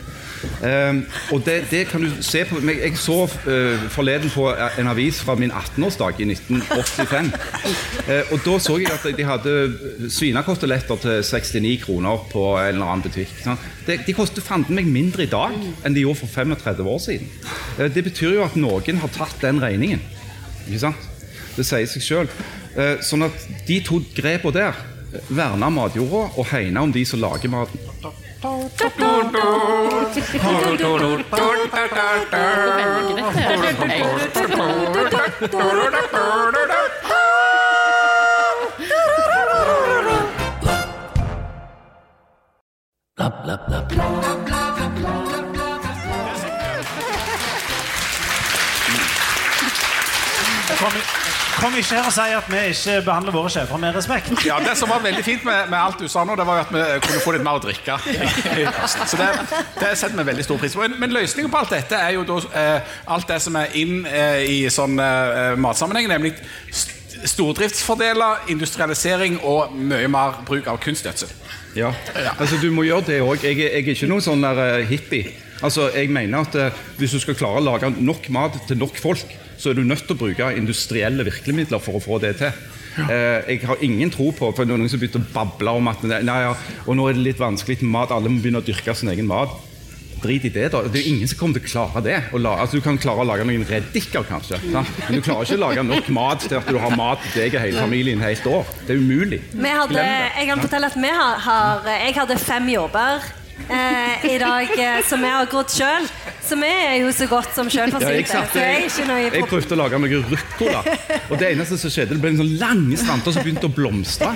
Um, 0.64 1.00
og 1.32 1.42
det, 1.44 1.64
det, 1.70 1.86
kan 1.90 2.02
du 2.02 2.10
se 2.24 2.44
på 2.48 2.60
Jeg 2.70 2.96
så 2.98 3.24
uh, 3.24 3.90
forleden 3.92 4.30
på 4.30 4.46
en 4.78 4.88
avis 4.88 5.20
fra 5.20 5.34
min 5.34 5.52
18-årsdag 5.52 6.20
i 6.20 6.28
1985. 6.30 7.32
Uh, 8.08 8.32
og 8.32 8.40
Da 8.44 8.58
så 8.58 8.78
jeg 8.80 8.92
at 8.92 9.06
de 9.16 9.26
hadde 9.28 10.10
svinekoteletter 10.10 10.96
til 10.96 11.22
69 11.24 11.84
kroner 11.84 12.24
på 12.32 12.46
en 12.58 12.68
eller 12.74 12.86
annen 12.86 13.04
butikk. 13.04 13.34
Det, 13.86 14.00
de 14.06 14.16
koster 14.16 14.42
fanden 14.42 14.76
meg 14.78 14.88
mindre 14.88 15.26
i 15.26 15.30
dag 15.30 15.56
enn 15.84 15.96
de 15.96 16.04
gjorde 16.04 16.22
for 16.22 16.32
35 16.32 16.88
år 16.94 16.98
siden. 16.98 17.28
Uh, 17.78 17.88
det 17.94 18.04
betyr 18.04 18.38
jo 18.38 18.46
at 18.46 18.56
noen 18.56 19.02
har 19.04 19.14
tatt 19.14 19.36
den 19.44 19.62
regningen. 19.62 20.02
Ikke 20.66 20.86
sant? 20.86 21.10
Det 21.54 21.66
sier 21.66 21.86
seg 21.86 22.02
sjøl. 22.02 22.28
sånn 23.06 23.22
at 23.22 23.44
de 23.68 23.76
to 23.86 24.00
grepene 24.16 24.56
der, 24.56 24.78
verna 25.28 25.68
matjorda 25.70 26.24
og 26.34 26.48
hegna 26.50 26.82
om 26.82 26.92
de 26.92 27.04
som 27.06 27.20
lager 27.22 27.52
maten 27.52 27.78
Lapp, 43.16 43.46
lapp, 43.46 43.64
kom 51.64 51.76
ikke 51.80 51.96
her 51.96 52.08
og 52.08 52.12
si 52.12 52.24
at 52.36 52.48
vi 52.52 52.62
ikke 52.70 52.94
behandler 53.06 53.32
våre 53.32 53.50
sjefer 53.52 53.80
med 53.80 53.96
respekt. 53.96 54.32
Ja, 54.44 54.58
Det 54.60 54.76
som 54.76 54.90
var 54.92 55.00
veldig 55.04 55.24
fint 55.24 55.44
med, 55.48 55.70
med 55.72 55.78
alt 55.80 56.00
du 56.00 56.08
sa 56.12 56.24
nå, 56.24 56.36
det 56.36 56.46
var 56.46 56.60
jo 56.60 56.64
at 56.66 56.72
vi 56.74 56.82
kunne 57.06 57.22
få 57.24 57.32
litt 57.36 57.44
mer 57.46 57.60
å 57.60 57.62
drikke. 57.64 57.96
Så 59.10 59.20
det, 59.20 59.28
det 59.78 59.92
setter 59.96 60.18
vi 60.18 60.26
veldig 60.28 60.44
stor 60.44 60.60
pris 60.60 60.76
på. 60.76 60.82
Men, 60.84 60.98
men 61.00 61.14
løsningen 61.16 61.52
på 61.52 61.62
alt 61.62 61.72
dette 61.72 62.00
er 62.00 62.16
jo 62.18 62.26
da 62.28 62.40
eh, 62.60 62.98
alt 63.16 63.30
det 63.30 63.40
som 63.44 63.56
er 63.60 63.72
inn 63.80 64.02
eh, 64.10 64.42
i 64.44 64.58
sånn 64.72 64.98
eh, 65.00 65.54
matsammenheng, 65.60 66.10
nemlig 66.12 66.34
stordriftsfordeler, 67.24 68.44
industrialisering 68.52 69.38
og 69.48 69.72
mye 69.72 70.10
mer 70.12 70.42
bruk 70.44 70.68
av 70.68 70.80
kunstgjødsel. 70.84 71.32
Ja, 71.74 71.90
altså 72.36 72.58
du 72.60 72.68
må 72.74 72.84
gjøre 72.86 73.08
det 73.08 73.22
òg. 73.24 73.40
Jeg, 73.42 73.58
jeg, 73.58 73.72
er 73.72 73.94
ikke 73.94 74.10
noen 74.10 74.22
sånn 74.22 74.44
der, 74.44 74.60
uh, 74.60 74.84
hippie. 74.86 75.32
Altså, 75.64 75.88
jeg 75.94 76.10
mener 76.12 76.44
at 76.44 76.56
uh, 76.58 76.82
Hvis 76.98 77.14
du 77.16 77.20
skal 77.22 77.36
klare 77.38 77.62
å 77.62 77.64
lage 77.64 77.88
nok 77.96 78.28
mat 78.34 78.58
til 78.68 78.78
nok 78.78 79.00
folk, 79.00 79.24
så 79.64 79.72
er 79.72 79.80
du 79.80 79.86
nødt 79.86 80.04
til 80.04 80.16
å 80.16 80.20
bruke 80.20 80.52
industrielle 80.58 81.24
virkemidler 81.26 81.80
for 81.82 81.96
å 81.98 82.04
få 82.04 82.20
det 82.22 82.36
til. 82.42 82.64
Ja. 82.94 83.04
Uh, 83.08 83.38
jeg 83.50 83.64
har 83.66 83.80
ingen 83.82 84.10
tro 84.14 84.28
på 84.36 84.52
for 84.54 84.68
noen 84.68 84.86
som 84.90 85.00
begynte 85.00 85.22
å 85.22 85.30
bable 85.34 85.78
om 85.80 85.88
at 85.90 86.04
nei, 86.06 86.20
ja, 86.22 86.52
og 86.84 86.98
nå 86.98 87.08
er 87.08 87.16
det 87.16 87.24
litt 87.24 87.40
vanskelig 87.42 87.80
med 87.82 87.94
mat, 87.96 88.12
alle 88.14 88.30
må 88.30 88.42
begynne 88.42 88.62
å 88.62 88.66
dyrke 88.66 88.94
sin 88.94 89.10
egen 89.10 89.30
mat. 89.30 89.56
Drit 90.24 90.46
i 90.46 90.50
det, 90.52 90.68
da. 90.72 90.80
Det 90.88 91.00
er 91.02 91.08
ingen 91.10 91.28
som 91.28 91.40
kommer 91.40 91.58
til 91.58 91.66
å 91.66 91.72
klare 91.72 92.02
det. 92.04 92.16
La, 92.40 92.54
altså, 92.62 92.78
du 92.78 92.84
kan 92.84 92.96
klare 93.00 93.24
å 93.24 93.28
lage 93.28 93.44
noen 93.44 93.66
reddiker, 93.68 94.24
kanskje. 94.28 94.60
Da. 94.72 94.84
Men 95.02 95.18
du 95.18 95.24
klarer 95.26 95.44
ikke 95.44 95.58
å 95.58 95.62
lage 95.66 95.84
nok 95.84 96.10
mat 96.16 96.46
til 96.46 96.56
at 96.60 96.70
du 96.70 96.78
har 96.80 96.96
mat 96.96 97.24
til 97.26 97.42
deg 97.42 97.58
og 97.58 97.64
hele 97.66 97.82
familien 97.82 98.24
helt 98.24 98.48
år. 98.48 98.70
Det 98.86 98.94
er 98.94 99.02
umulig. 99.02 99.42
Hadde, 99.58 100.04
jeg 100.04 100.48
kan 100.48 100.62
fortelle 100.64 100.92
at 100.92 101.00
har, 101.18 101.40
har 101.48 101.90
Jeg 101.98 102.16
hadde 102.22 102.38
fem 102.40 102.70
jobber 102.72 103.26
eh, 103.68 104.26
i 104.34 104.38
dag 104.38 104.74
eh, 104.78 105.00
som 105.06 105.22
vi 105.22 105.30
har 105.30 105.48
grodd 105.50 105.72
sjøl. 105.72 106.08
Så 106.44 106.58
vi 106.60 106.68
er 106.68 106.98
jo 107.00 107.12
så 107.16 107.24
godt 107.28 107.54
som 107.56 107.70
sjølforsynte. 107.72 108.10
Ja, 108.12 108.64
jeg, 108.68 108.90
jeg, 108.92 109.28
jeg, 109.32 109.46
prøvde 109.48 109.76
å 109.76 109.78
lage 109.80 110.00
meg 110.02 110.12
ruccola, 110.28 110.82
og 111.32 111.38
det 111.40 111.54
eneste 111.54 111.78
som 111.80 111.92
skjedde, 111.92 112.18
det 112.18 112.20
ble 112.20 112.34
en 112.34 112.40
sånn 112.42 112.52
lange 112.60 112.98
stranter 113.00 113.32
som 113.32 113.46
begynte 113.46 113.70
å 113.70 113.72
blomstre. 113.72 114.28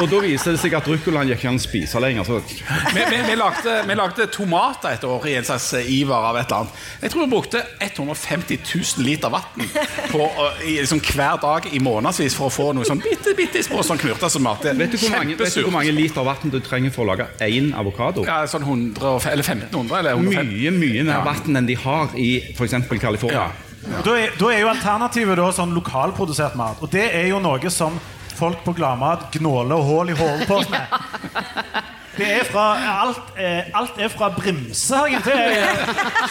Og 0.00 0.10
da 0.12 0.20
viste 0.26 0.52
det 0.52 0.60
seg 0.60 0.76
at 0.76 0.90
ruccolaen 0.90 1.30
gikk 1.32 1.40
ikke 1.40 1.52
an 1.54 1.60
å 1.60 1.64
spise 1.64 2.02
lenger. 2.04 2.28
Vi, 2.28 3.00
vi, 3.00 3.20
vi, 3.30 3.36
lagde, 3.38 3.78
vi, 3.88 3.96
lagde, 3.96 4.26
tomater 4.32 4.98
et 4.98 5.06
år 5.08 5.28
i 5.30 5.36
en 5.38 5.48
slags 5.48 5.70
iver 5.80 6.28
av 6.30 6.38
et 6.40 6.44
eller 6.44 6.66
annet. 6.66 6.84
Jeg 7.04 7.14
tror 7.14 7.24
vi 7.24 7.30
brukte 7.32 7.64
150 7.80 8.60
000 8.60 9.06
liter 9.08 9.32
vann 9.32 9.64
på, 10.12 10.28
liksom, 10.64 11.00
hver 11.14 11.40
dag 11.42 11.70
i 11.72 11.80
månedsvis 11.84 12.36
for 12.36 12.50
å 12.50 12.54
få 12.54 12.68
noe 12.76 12.88
sånn 12.88 13.02
bitte, 13.04 13.32
bitte 13.38 13.64
små 13.64 13.80
sånn 13.86 14.00
knurter 14.00 14.32
som 14.32 14.44
mat. 14.44 14.64
Vet 14.64 14.92
du 14.92 14.98
hvor 15.00 15.16
mange, 15.16 15.36
vet 15.40 15.56
du 15.56 15.64
hvor 15.64 15.76
mange 15.78 15.96
liter 15.96 16.28
vann 16.28 16.52
du 16.52 16.60
trenger 16.64 16.92
for 16.94 17.06
å 17.06 17.12
lage 17.14 17.28
én 17.44 17.72
avokado? 17.76 18.24
Ja, 18.28 18.42
sånn 18.50 18.63
100, 18.64 19.30
eller 19.30 19.44
1500 19.44 19.98
eller 20.00 20.18
150. 20.18 20.50
Mye, 20.50 20.72
mye 20.74 21.06
mer 21.06 21.22
vann 21.26 21.60
enn 21.60 21.68
de 21.68 21.76
har 21.84 22.16
i 22.18 22.30
f.eks. 22.54 22.76
California. 23.00 23.46
Ja. 23.46 24.00
Da, 24.04 24.14
er, 24.16 24.32
da, 24.40 24.48
er, 24.48 24.62
jo 24.62 24.70
alternativet 24.72 25.36
da, 25.38 25.50
sånn 25.52 25.74
lokalprodusert 25.76 26.56
mat. 26.56 26.80
Og 26.80 26.92
det 26.92 27.04
er 27.12 27.28
jo 27.28 27.40
noe 27.44 27.72
som 27.72 27.98
folk 28.34 28.64
på 28.64 28.74
Gladmat 28.76 29.28
gnåler 29.36 29.84
hull 29.84 30.10
i 30.10 30.16
hodet 30.18 30.48
på 30.48 30.62
oss 30.62 30.70
med. 30.72 30.88
Det 32.16 32.28
er 32.30 32.44
fra, 32.46 32.64
alt, 33.02 33.32
eh, 33.36 33.70
alt 33.74 33.98
er 33.98 34.08
fra 34.08 34.28
Brimse, 34.34 34.96
har 34.96 35.06
jeg 35.06 35.22
til. 35.22 35.38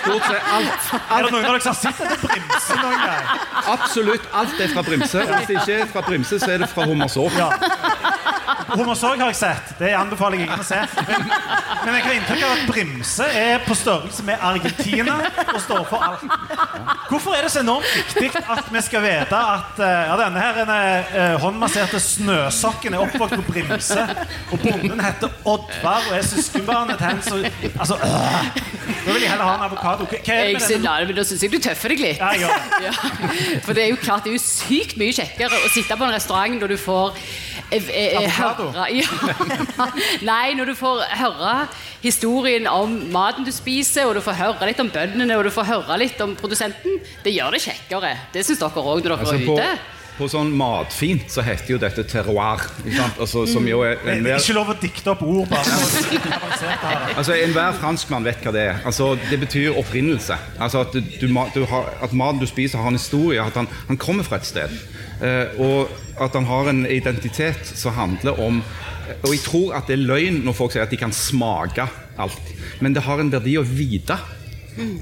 Stort 0.03 0.27
sett 0.29 0.51
alt. 0.55 0.93
Er 1.11 1.23
det 1.23 1.31
noen 1.31 1.45
av 1.45 1.51
dere 1.51 1.61
som 1.65 1.73
har 1.73 1.81
sett 1.81 2.03
etter 2.05 2.21
Brimse 2.23 2.77
noen 2.79 3.03
gang? 3.03 3.43
Absolutt 3.75 4.29
alt 4.33 4.63
er 4.63 4.73
fra 4.73 4.85
Brimse. 4.87 5.23
Og 5.23 5.35
Hvis 5.35 5.49
det 5.51 5.59
ikke 5.59 5.79
er 5.81 5.91
fra 5.91 6.05
Brimse, 6.07 6.39
så 6.39 6.51
er 6.53 6.63
det 6.63 6.69
fra 6.71 6.87
Hummersåk. 6.87 7.37
Ja. 7.37 7.49
Hummersorg 8.73 9.21
har 9.21 9.31
jeg 9.31 9.37
sett. 9.37 9.73
Det 9.79 9.91
anbefaler 9.97 10.39
jeg 10.39 10.47
ingen 10.47 10.61
å 10.61 10.65
se. 10.65 10.79
Men, 11.07 11.27
men 11.83 11.97
jeg 11.97 12.05
har 12.05 12.15
inntrykk 12.17 12.45
av 12.45 12.53
at 12.55 12.63
Brimse 12.69 13.27
er 13.43 13.63
på 13.65 13.77
størrelse 13.77 14.25
med 14.25 14.41
Argentina 14.41 15.19
og 15.43 15.59
står 15.61 15.83
for 15.89 16.05
alt. 16.07 16.23
Hvorfor 17.09 17.37
er 17.37 17.45
det 17.45 17.51
så 17.53 17.61
enormt 17.61 18.15
viktig 18.17 18.31
at 18.41 18.71
vi 18.73 18.83
skal 18.85 19.05
vite 19.05 19.41
at 19.53 19.81
uh, 19.81 19.89
ja, 20.09 20.17
denne 20.23 20.41
her 20.41 20.61
uh, 20.63 21.35
håndmasserte 21.43 22.01
snøsokken 22.01 22.95
er 22.95 23.05
oppvokst 23.05 23.37
på 23.41 23.47
Brimse, 23.51 24.07
og 24.51 24.63
bonden 24.63 25.03
heter 25.03 25.37
Oddvar 25.73 26.09
og 26.09 26.17
er 26.17 26.21
søskenbarnet 26.21 26.99
hans. 26.99 27.25
som 27.25 27.45
altså, 27.79 27.95
øh, 27.95 28.59
Da 29.05 29.11
vil 29.11 29.21
jeg 29.21 29.29
heller 29.29 29.45
ha 29.45 29.55
en 29.55 29.63
avokado. 29.63 30.07
Jeg 30.27 30.61
synes, 30.61 30.85
da 31.15 31.23
syns 31.23 31.43
jeg 31.43 31.51
du 31.51 31.59
tøffer 31.59 31.89
deg 31.89 31.99
litt. 31.99 32.19
Ja, 32.19 32.49
ja. 32.87 32.93
For 33.65 33.73
det 33.73 33.83
er 33.83 33.89
jo 33.89 33.95
klart, 34.01 34.23
det 34.23 34.33
er 34.33 34.37
jo 34.37 34.43
sykt 34.43 34.97
mye 34.97 35.13
kjekkere 35.15 35.59
å 35.65 35.71
sitte 35.73 35.97
på 35.97 36.07
en 36.07 36.13
restaurant 36.15 36.59
når 36.61 36.75
du 36.75 36.77
får 36.77 37.17
høre 37.73 38.85
ja. 38.93 39.07
Nei, 40.29 40.53
når 40.53 40.71
du 40.71 40.75
får 40.77 41.01
høre 41.17 41.53
historien 42.03 42.67
om 42.69 42.93
maten 43.13 43.47
du 43.47 43.51
spiser, 43.55 44.05
og 44.05 44.15
du 44.17 44.21
får 44.21 44.37
høre 44.37 44.69
litt 44.69 44.81
om 44.83 44.91
bøndene 44.93 45.37
og 45.39 45.47
du 45.47 45.51
får 45.53 45.69
høre 45.71 45.97
litt 46.01 46.21
om 46.21 46.35
produsenten, 46.37 46.99
det 47.23 47.33
gjør 47.33 47.57
det 47.57 47.63
kjekkere. 47.65 48.13
Det 48.33 48.45
syns 48.45 48.61
dere 48.61 48.83
òg 48.83 49.01
når 49.01 49.09
dere 49.09 49.19
altså, 49.19 49.35
er 49.35 49.49
ute. 49.49 50.02
På 50.13 50.27
sånn 50.29 50.51
matfint 50.53 51.31
så 51.33 51.41
heter 51.45 51.73
jo 51.73 51.79
dette 51.81 52.03
terroir. 52.05 52.61
Altså, 53.17 53.47
som 53.49 53.65
jo 53.65 53.81
er 53.85 53.97
en 53.97 54.21
hver... 54.25 54.37
Ikke 54.37 54.55
lov 54.57 54.69
å 54.69 54.75
dikte 54.77 55.13
opp 55.13 55.23
ord, 55.25 55.47
bare. 55.49 55.77
altså, 57.17 57.33
Enhver 57.33 57.73
franskmann 57.79 58.27
vet 58.27 58.43
hva 58.45 58.53
det 58.53 58.67
er. 58.69 58.81
Altså, 58.85 59.13
det 59.29 59.39
betyr 59.41 59.79
opprinnelse. 59.81 60.37
Altså 60.61 60.83
At, 60.85 60.93
du, 60.93 61.25
du 61.25 61.65
har, 61.71 61.89
at 62.05 62.13
maten 62.13 62.43
du 62.43 62.47
spiser, 62.49 62.81
har 62.83 62.93
en 62.93 62.99
historie. 62.99 63.41
At 63.41 63.57
han, 63.57 63.69
han 63.89 63.97
kommer 64.01 64.27
fra 64.27 64.37
et 64.37 64.49
sted. 64.49 64.77
Eh, 65.23 65.57
og 65.61 65.89
at 66.21 66.37
han 66.37 66.45
har 66.49 66.69
en 66.69 66.85
identitet 66.85 67.73
som 67.73 67.93
handler 67.95 68.39
om 68.41 68.63
Og 69.23 69.33
jeg 69.33 69.41
tror 69.43 69.73
at 69.77 69.89
det 69.89 69.97
er 69.97 70.05
løgn 70.07 70.39
når 70.45 70.55
folk 70.55 70.71
sier 70.73 70.85
at 70.85 70.93
de 70.93 70.99
kan 70.99 71.11
smake 71.11 71.83
alt. 72.21 72.53
Men 72.79 72.93
det 72.95 73.03
har 73.03 73.19
en 73.19 73.33
verdi 73.33 73.57
å 73.59 73.65
vite. 73.67 74.15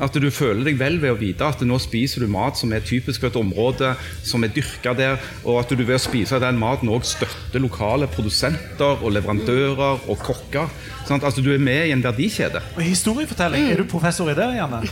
At 0.03 0.17
du 0.17 0.29
føler 0.33 0.65
deg 0.67 0.79
vel 0.79 0.99
ved 1.01 1.13
å 1.13 1.19
vite 1.19 1.47
at 1.47 1.61
nå 1.65 1.77
spiser 1.81 2.25
du 2.25 2.31
mat 2.31 2.59
som 2.59 2.73
er 2.73 2.83
typisk 2.85 3.23
for 3.23 3.31
et 3.31 3.39
område, 3.39 3.93
som 4.27 4.43
er 4.43 4.53
dyrka 4.55 4.95
der, 4.97 5.21
og 5.45 5.61
at 5.63 5.71
du 5.71 5.83
ved 5.83 5.97
å 5.97 6.01
spise 6.01 6.39
den 6.41 6.59
maten 6.61 6.91
òg 6.91 7.05
støtter 7.07 7.63
lokale 7.63 8.09
produsenter 8.11 9.01
og 9.01 9.15
leverandører 9.15 10.07
og 10.07 10.25
kokker. 10.25 10.71
Sånn 11.07 11.21
altså 11.21 11.41
Du 11.41 11.51
er 11.53 11.61
med 11.61 11.87
i 11.89 11.95
en 11.95 12.03
verdikjede. 12.03 12.61
Og 12.75 12.83
Historiefortelling, 12.85 13.71
er 13.71 13.81
du 13.81 13.87
professor 13.89 14.29
i 14.31 14.37
det, 14.37 14.49
Janne? 14.57 14.83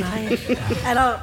Nei. 0.00 0.38
Eller 0.90 1.22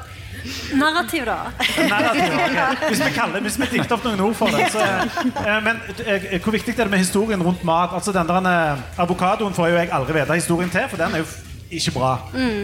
Narrativ, 0.74 1.26
da. 1.26 1.52
Narrativ, 1.89 2.34
okay. 2.34 2.76
Hvis 2.89 3.04
vi 3.06 3.12
kaller 3.13 3.43
hvis 3.45 3.60
vi 3.62 3.67
dikter 3.76 3.93
opp 3.97 4.08
noen 4.08 4.24
ord 4.26 4.36
for 4.39 4.50
det. 4.50 4.71
Så, 4.74 4.82
eh, 4.82 5.60
men 5.62 5.82
eh, 6.02 6.39
hvor 6.41 6.56
viktig 6.56 6.74
er 6.74 6.88
det 6.88 6.93
med 6.95 7.04
historien 7.04 7.43
rundt 7.45 7.63
mat? 7.67 7.93
Altså 7.93 8.13
den 8.15 8.30
der 8.30 8.50
eh, 8.50 9.02
Avokadoen 9.04 9.54
får 9.54 9.69
jo 9.69 9.78
jeg 9.78 9.91
aldri 9.93 10.17
vite 10.17 10.39
historien 10.39 10.74
til, 10.74 10.88
for 10.89 11.02
den 11.02 11.13
er 11.13 11.24
jo 11.24 11.30
ikke 11.71 11.95
bra. 11.95 12.13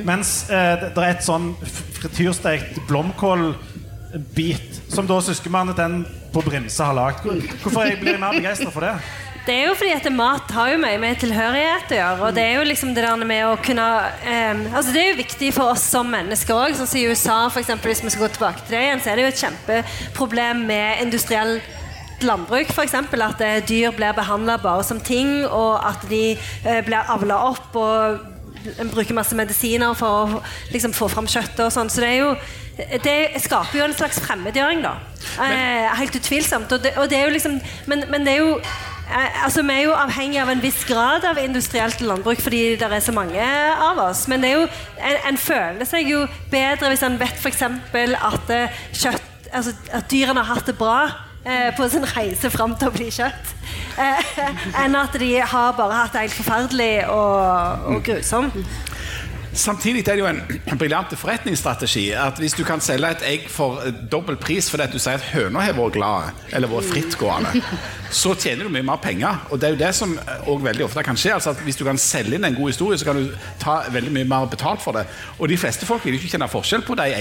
Mens 0.08 0.50
eh, 0.52 0.88
det, 0.88 0.94
er 0.96 1.14
et 1.14 1.26
sånn 1.26 1.54
frityrstekt 2.02 2.82
blomkålbit 2.90 4.82
som 4.92 5.08
da 5.10 5.20
søskenbarnet 5.24 5.80
den 5.80 6.02
på 6.34 6.44
Brimse 6.46 6.84
har 6.84 6.98
lagd. 6.98 7.24
Hvorfor 7.64 7.88
jeg 7.88 8.02
blir 8.02 8.16
jeg 8.18 8.22
mer 8.22 8.36
begeistra 8.38 8.74
for 8.74 8.86
det? 8.86 8.98
Det 9.48 9.54
er 9.56 9.70
jo 9.70 9.76
fordi 9.80 9.94
at 9.96 10.08
mat 10.12 10.50
har 10.52 10.74
jo 10.74 10.80
mye 10.82 10.98
med 11.00 11.22
tilhørighet 11.22 11.92
å 11.94 12.00
gjøre. 12.02 12.28
Og 12.28 12.36
det 12.36 12.44
er 12.44 12.58
jo 12.58 12.68
liksom 12.68 12.92
det 12.92 13.06
der 13.06 13.24
med 13.30 13.46
å 13.48 13.54
kunne 13.64 13.86
eh, 14.28 14.66
Altså 14.74 14.92
det 14.92 15.02
er 15.02 15.10
jo 15.14 15.22
viktig 15.22 15.54
for 15.56 15.72
oss 15.72 15.86
som 15.88 16.10
mennesker 16.12 16.58
òg. 16.58 16.76
Sånn 16.76 16.90
som 16.90 17.00
i 17.00 17.08
USA, 17.08 17.40
for 17.48 17.64
eksempel, 17.64 17.94
hvis 17.94 18.04
vi 18.04 18.12
skal 18.12 18.28
gå 18.28 18.34
tilbake 18.36 18.66
til 18.66 18.76
det 18.76 18.86
igjen, 18.90 19.04
så 19.04 19.14
er 19.14 19.16
det 19.16 19.24
jo 19.24 19.32
et 19.32 19.44
kjempeproblem 19.46 20.66
med 20.68 21.06
industriell 21.06 21.62
landbruk. 22.28 22.76
Eksempel, 22.84 23.24
at 23.24 23.44
eh, 23.46 23.62
dyr 23.64 23.96
blir 23.96 24.16
behandla 24.18 24.58
bare 24.60 24.84
som 24.84 25.00
ting, 25.00 25.46
og 25.46 25.78
at 25.80 26.04
de 26.12 26.24
eh, 26.34 26.82
blir 26.84 27.14
avla 27.16 27.40
opp. 27.48 27.72
og 27.76 28.37
en 28.80 28.90
bruker 28.92 29.16
masse 29.18 29.36
medisiner 29.38 29.94
for 29.98 30.38
å 30.38 30.42
liksom, 30.74 30.96
få 30.96 31.10
fram 31.12 31.28
kjøttet 31.30 31.66
og 31.66 31.74
sånn. 31.74 31.92
Så 31.92 32.04
det 32.04 32.14
er 32.14 32.20
jo 32.22 32.32
det 32.78 33.42
skaper 33.42 33.80
jo 33.80 33.86
en 33.88 33.96
slags 33.98 34.20
fremmedgjøring, 34.22 34.84
da. 34.84 34.98
Eh, 35.42 35.88
helt 35.98 36.16
utvilsomt. 36.20 36.72
Og 36.72 36.84
det, 36.84 36.94
og 36.98 37.10
det 37.10 37.18
er 37.18 37.26
jo 37.26 37.34
liksom 37.34 37.58
Men, 37.90 38.04
men 38.12 38.26
det 38.26 38.36
er 38.36 38.38
jo 38.44 38.52
eh, 38.60 39.44
Altså, 39.44 39.64
Vi 39.66 39.74
er 39.74 39.82
jo 39.88 39.96
avhengig 39.98 40.40
av 40.42 40.52
en 40.54 40.62
viss 40.62 40.84
grad 40.86 41.26
av 41.26 41.42
industrielt 41.42 42.02
landbruk 42.02 42.42
fordi 42.42 42.76
det 42.78 42.92
er 42.92 43.02
så 43.02 43.16
mange 43.16 43.42
av 43.90 43.98
oss. 44.06 44.28
Men 44.28 44.44
det 44.44 44.52
er 44.52 44.60
jo, 44.62 44.68
en, 44.98 45.18
en 45.32 45.38
føler 45.42 45.90
seg 45.90 46.12
jo 46.14 46.26
bedre 46.52 46.94
hvis 46.94 47.06
en 47.08 47.18
vet 47.20 47.42
f.eks. 47.42 47.64
at 47.64 48.54
eh, 48.54 48.84
kjøtt 48.94 49.50
altså, 49.52 49.74
At 49.92 50.12
dyrene 50.12 50.44
har 50.44 50.56
hatt 50.60 50.70
det 50.70 50.78
bra 50.78 51.27
eh, 51.48 51.70
på 51.78 51.88
sin 51.90 52.06
reise 52.12 52.52
fram 52.54 52.76
til 52.78 52.92
å 52.92 52.96
bli 52.96 53.08
kjøtt. 53.14 53.54
Eh, 53.98 54.34
enn 54.84 54.98
at 55.00 55.16
de 55.20 55.32
har 55.42 55.74
bare 55.78 56.04
hatt 56.04 56.14
det 56.14 56.28
helt 56.28 56.38
forferdelig 56.38 56.92
og, 57.10 57.88
og 57.94 58.04
grusomt. 58.06 58.60
Samtidig 59.58 60.04
er 60.08 60.18
det 60.18 60.22
jo 60.22 60.30
en 60.30 60.42
briljant 60.82 61.14
forretningsstrategi 61.18 62.12
at 62.18 62.38
hvis 62.42 62.54
du 62.58 62.64
kan 62.68 62.82
selge 62.84 63.10
et 63.16 63.24
egg 63.26 63.48
for 63.52 63.82
eh, 63.82 63.96
dobbel 64.12 64.38
pris 64.38 64.70
fordi 64.70 64.86
at 64.86 64.94
du 64.94 65.00
sier 65.02 65.18
at 65.18 65.30
høna 65.34 65.64
har 65.66 65.76
vært 65.78 65.98
glade, 65.98 66.34
eller 66.54 66.70
vært 66.72 66.90
frittgående, 66.92 67.64
så 68.22 68.36
tjener 68.38 68.68
du 68.68 68.74
mye 68.74 68.86
mer 68.86 69.02
penger. 69.02 69.42
Og 69.50 69.60
det 69.60 69.70
er 69.70 69.76
jo 69.76 69.80
det 69.82 69.92
som 69.98 70.14
også 70.18 70.60
veldig 70.68 70.86
ofte 70.86 71.04
kan 71.04 71.18
skje. 71.20 71.34
altså 71.34 71.56
at 71.56 71.64
Hvis 71.66 71.80
du 71.80 71.84
kan 71.88 71.98
selge 71.98 72.38
inn 72.38 72.46
en 72.46 72.56
god 72.56 72.72
historie, 72.72 72.98
så 72.98 73.08
kan 73.10 73.18
du 73.20 73.34
ta 73.60 73.80
veldig 73.92 74.14
mye 74.14 74.30
mer 74.30 74.46
betalt 74.52 74.84
for 74.84 74.96
det. 74.98 75.08
Og 75.40 75.50
de 75.50 75.58
fleste 75.58 75.86
folk 75.90 76.06
vil 76.06 76.18
ikke 76.18 76.30
kjenne 76.36 76.50
forskjell 76.52 76.86
på 76.86 76.96
de. 77.00 77.16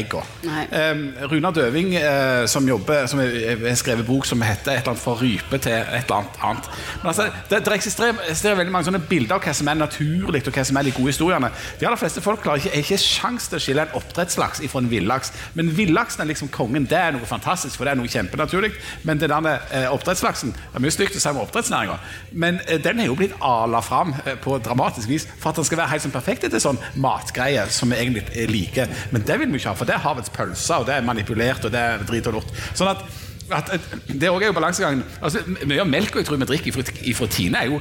Nei. 0.44 0.64
Um, 0.70 1.02
Runar 1.30 1.54
Døving, 1.56 1.94
uh, 1.96 2.44
som 2.50 2.66
jobber 2.68 3.06
Som 3.06 3.20
har 3.20 3.74
skrevet 3.78 4.06
bok 4.06 4.26
som 4.26 4.42
heter 4.42 4.72
et 4.72 4.78
eller 4.78 4.92
annet 4.92 5.02
'For 5.02 5.22
rype 5.22 5.58
til 5.58 5.72
et 5.72 6.04
eller 6.04 6.16
annet 6.16 6.38
annet'. 6.42 6.68
Men 7.02 7.06
altså, 7.06 7.30
det, 7.50 7.64
det 7.64 7.72
eksisterer, 7.72 8.14
eksisterer 8.28 8.60
veldig 8.60 8.72
mange 8.72 8.84
sånne 8.90 9.02
bilder 9.08 9.38
av 9.38 9.44
hva 9.44 9.54
som 9.54 9.68
er 9.68 9.74
naturlig, 9.74 10.42
og 10.46 10.52
hva 10.52 10.64
som 10.64 10.76
er 10.76 10.82
de 10.82 10.90
gode 10.90 11.12
historiene. 11.12 11.50
De 11.80 11.86
aller 11.86 12.00
fleste 12.00 12.20
folk 12.26 12.42
klarer 12.44 12.62
ikke, 12.62 12.72
er 12.74 12.84
ikke 12.84 12.98
sjans 13.00 13.48
til 13.50 13.58
å 13.58 13.62
skille 13.62 13.86
en 13.86 13.96
oppdrettslaks 13.98 14.62
fra 14.70 14.82
en 14.82 14.90
villaks. 14.90 15.32
Men 15.58 15.70
villaksen 15.76 16.24
er 16.24 16.30
liksom 16.30 16.50
kongen. 16.54 16.88
Det 16.90 16.98
er 16.98 17.14
noe 17.14 17.28
fantastisk, 17.28 17.78
for 17.78 17.86
det 17.86 17.94
er 17.94 18.00
noe 18.00 18.10
kjempenaturlig. 18.10 18.72
Men 19.06 19.20
den 19.22 19.32
der 19.32 19.60
eh, 19.70 19.86
oppdrettslaksen 19.92 20.54
Det 20.56 20.78
er 20.78 20.84
mye 20.84 20.94
stygt 20.94 21.18
å 21.18 21.22
si 21.22 21.30
om 21.30 21.42
oppdrettsnæringa, 21.42 21.98
men 22.32 22.60
eh, 22.66 22.80
den 22.82 23.00
er 23.02 23.10
jo 23.10 23.16
blitt 23.18 23.36
ala 23.44 23.82
fram 23.84 24.14
eh, 24.24 24.34
på 24.42 24.58
dramatisk 24.64 25.10
vis 25.10 25.26
for 25.38 25.50
at 25.50 25.60
den 25.60 25.68
skal 25.68 25.82
være 25.82 25.94
helt 25.94 26.06
sånn 26.06 26.14
perfekt 26.14 26.46
etter 26.48 26.62
sånn 26.62 26.80
matgreie 27.02 27.66
som 27.72 27.92
vi 27.92 28.00
egentlig 28.00 28.48
liker. 28.50 28.90
Men 29.14 29.26
det 29.26 29.38
vil 29.40 29.52
vi 29.52 29.60
ikke 29.60 29.72
ha, 29.72 29.78
for 29.78 29.88
det 29.88 29.96
er 29.96 30.04
havets 30.04 30.32
pølser, 30.34 30.82
og 30.82 30.88
det 30.88 30.96
er 30.96 31.06
manipulert, 31.06 31.66
og 31.66 31.74
det 31.74 31.84
er 31.92 32.04
drit 32.08 32.28
og 32.30 32.40
lort. 32.40 32.52
Sånn 32.76 32.90
at, 32.92 33.04
at, 33.50 33.76
at 33.76 33.86
Det 34.08 34.28
er 34.28 34.48
jo 34.48 34.56
balansegangen. 34.56 35.04
Altså, 35.20 35.44
mye 35.64 35.84
av 35.84 35.90
melka 35.90 36.20
jeg 36.20 36.28
tror 36.28 36.42
vi 36.42 36.50
drikker 36.50 36.92
ifra 37.12 37.30
Tine, 37.30 37.62
er 37.62 37.74
jo 37.74 37.80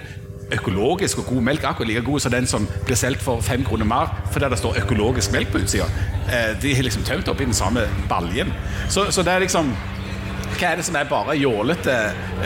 økologisk 0.53 1.17
og 1.17 1.25
god 1.25 1.41
melk 1.41 1.63
akkurat 1.63 1.87
like 1.87 2.01
god 2.05 2.19
som 2.19 2.31
den 2.31 2.47
som 2.47 2.67
blir 2.85 2.95
solgt 2.99 3.21
for 3.25 3.41
fem 3.41 3.63
kroner 3.65 3.85
mer 3.85 4.11
fordi 4.31 4.49
det 4.49 4.57
står 4.61 4.77
økologisk 4.83 5.31
melk 5.31 5.51
på 5.51 5.57
utsida. 5.63 5.87
Eh, 6.29 6.53
de 6.61 6.75
har 6.75 6.83
liksom 6.83 7.03
tømt 7.03 7.27
oppi 7.27 7.45
den 7.45 7.53
samme 7.53 7.87
baljen. 8.09 8.53
Så, 8.89 9.07
så 9.11 9.21
det 9.25 9.33
er 9.33 9.39
liksom 9.47 9.73
hva 10.55 10.69
er 10.71 10.77
det 10.79 10.85
som 10.87 10.95
er 10.95 11.03
bare 11.09 11.33
jålete, 11.35 11.91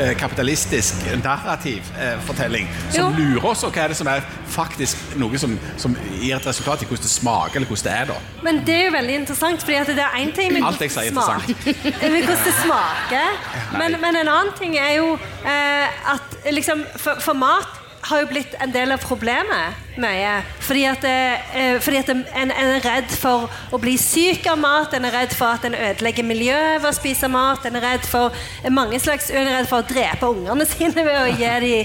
eh, 0.01 0.15
kapitalistisk, 0.17 0.95
narrativ 1.23 1.83
eh, 2.01 2.15
fortelling 2.25 2.65
som 2.89 3.03
Jo. 3.03 3.09
lurer 3.19 3.45
oss, 3.51 3.62
og 3.63 3.71
hva 3.75 3.83
er 3.83 3.88
det 3.93 3.97
som 3.99 4.07
er 4.09 4.23
faktisk 4.49 4.97
noe 5.21 5.38
som, 5.38 5.53
som 5.77 5.93
gir 6.17 6.33
et 6.39 6.47
resultat 6.47 6.81
i 6.81 6.88
hvordan 6.89 7.03
det 7.05 7.12
smaker, 7.12 7.55
eller 7.59 7.67
hvordan 7.69 7.85
det 7.85 7.93
er? 7.99 8.05
da? 8.09 8.15
Men 8.47 8.63
det 8.65 8.75
er 8.79 8.85
jo 8.88 8.95
veldig 8.95 9.15
interessant, 9.19 9.62
fordi 9.62 9.77
at 9.83 9.88
det 9.93 9.99
er 10.07 10.17
én 10.23 10.33
ting 10.35 10.53
med 10.55 10.65
Alt 10.65 10.81
jeg 10.81 10.91
sier 10.95 11.12
er 11.12 11.21
smak- 11.21 11.47
med 12.01 12.17
hvordan 12.23 12.41
det 12.47 12.55
smaker. 12.63 13.38
Men, 13.77 13.99
men 14.01 14.15
en 14.23 14.27
annen 14.39 14.53
ting 14.57 14.77
er 14.79 14.95
jo 14.97 15.13
eh, 15.45 16.01
at 16.15 16.39
liksom 16.55 16.81
for, 16.97 17.21
for 17.21 17.33
mat 17.38 17.77
har 18.01 18.21
jo 18.21 18.27
blitt 18.29 18.53
en 18.63 18.71
del 18.71 18.91
av 18.93 19.01
problemet 19.03 19.97
mye. 19.99 20.31
Fordi 20.63 20.83
at, 20.88 21.03
eh, 21.03 21.79
fordi 21.83 21.99
at 21.99 22.12
en, 22.13 22.23
en 22.41 22.53
er 22.53 22.79
redd 22.85 23.12
for 23.12 23.49
å 23.71 23.79
bli 23.81 23.95
syk 23.99 24.47
av 24.51 24.59
mat, 24.62 24.93
en 24.93 25.07
er 25.09 25.15
redd 25.15 25.35
for 25.35 25.57
at 25.57 25.67
en 25.67 25.75
ødelegger 25.75 26.27
miljøet 26.27 26.79
ved 26.79 26.89
å 26.89 26.95
spise 26.95 27.29
mat, 27.31 27.65
en 27.65 27.79
er 27.79 27.85
redd 27.85 28.07
for 28.07 28.35
mange 28.71 28.99
slags, 29.03 29.29
en 29.31 29.47
er 29.47 29.59
redd 29.59 29.69
for 29.71 29.83
å 29.83 29.89
drepe 29.89 30.31
ungene 30.31 30.67
sine 30.73 31.05
ved 31.05 31.19
å 31.19 31.27
gi 31.33 31.51
dem 31.65 31.75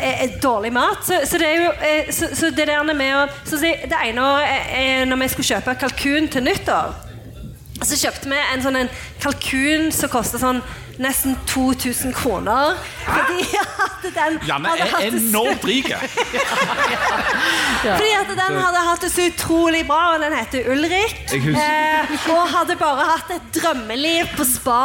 eh, 0.00 0.24
eh, 0.24 0.38
dårlig 0.42 0.72
mat. 0.76 1.04
Så, 1.06 1.20
så 1.28 1.40
det 1.40 1.52
er 1.52 1.62
jo 1.62 2.14
så, 2.14 2.32
så 2.38 2.50
det 2.54 2.70
der 2.70 2.94
med 2.94 3.14
å 3.16 3.26
Det 3.58 4.00
ene 4.04 4.24
året 4.24 5.08
når 5.08 5.22
vi 5.22 5.28
skulle 5.32 5.52
kjøpe 5.52 5.78
kalkun 5.80 6.28
til 6.32 6.44
nyttår, 6.46 6.96
så 7.78 7.94
kjøpte 7.94 8.30
vi 8.30 8.38
en 8.42 8.62
sånn 8.62 8.76
en 8.80 8.92
kalkun 9.22 9.90
som 9.94 10.10
kosta 10.10 10.40
sånn 10.40 10.62
nesten 10.98 11.36
2000 11.46 12.12
kroner. 12.16 12.74
Fordi 13.06 13.44
at 13.54 14.06
den 14.14 14.38
Janne 14.48 14.68
hadde 14.72 14.88
hatt 14.90 15.04
det 15.04 15.20
så- 15.20 15.28
enormt 15.28 15.64
rik. 15.68 15.92
fordi 17.98 18.10
at 18.18 18.30
den 18.32 18.58
hadde 18.58 18.82
hatt 18.88 19.04
det 19.04 19.10
så 19.12 19.26
utrolig 19.30 19.84
bra, 19.88 20.00
og 20.14 20.20
den 20.24 20.34
heter 20.36 20.68
Ulrik. 20.72 21.16
Eh, 21.32 22.14
og 22.34 22.42
hadde 22.52 22.76
bare 22.80 23.06
hatt 23.12 23.30
et 23.36 23.48
drømmeliv 23.58 24.30
på 24.38 24.46
spa 24.48 24.78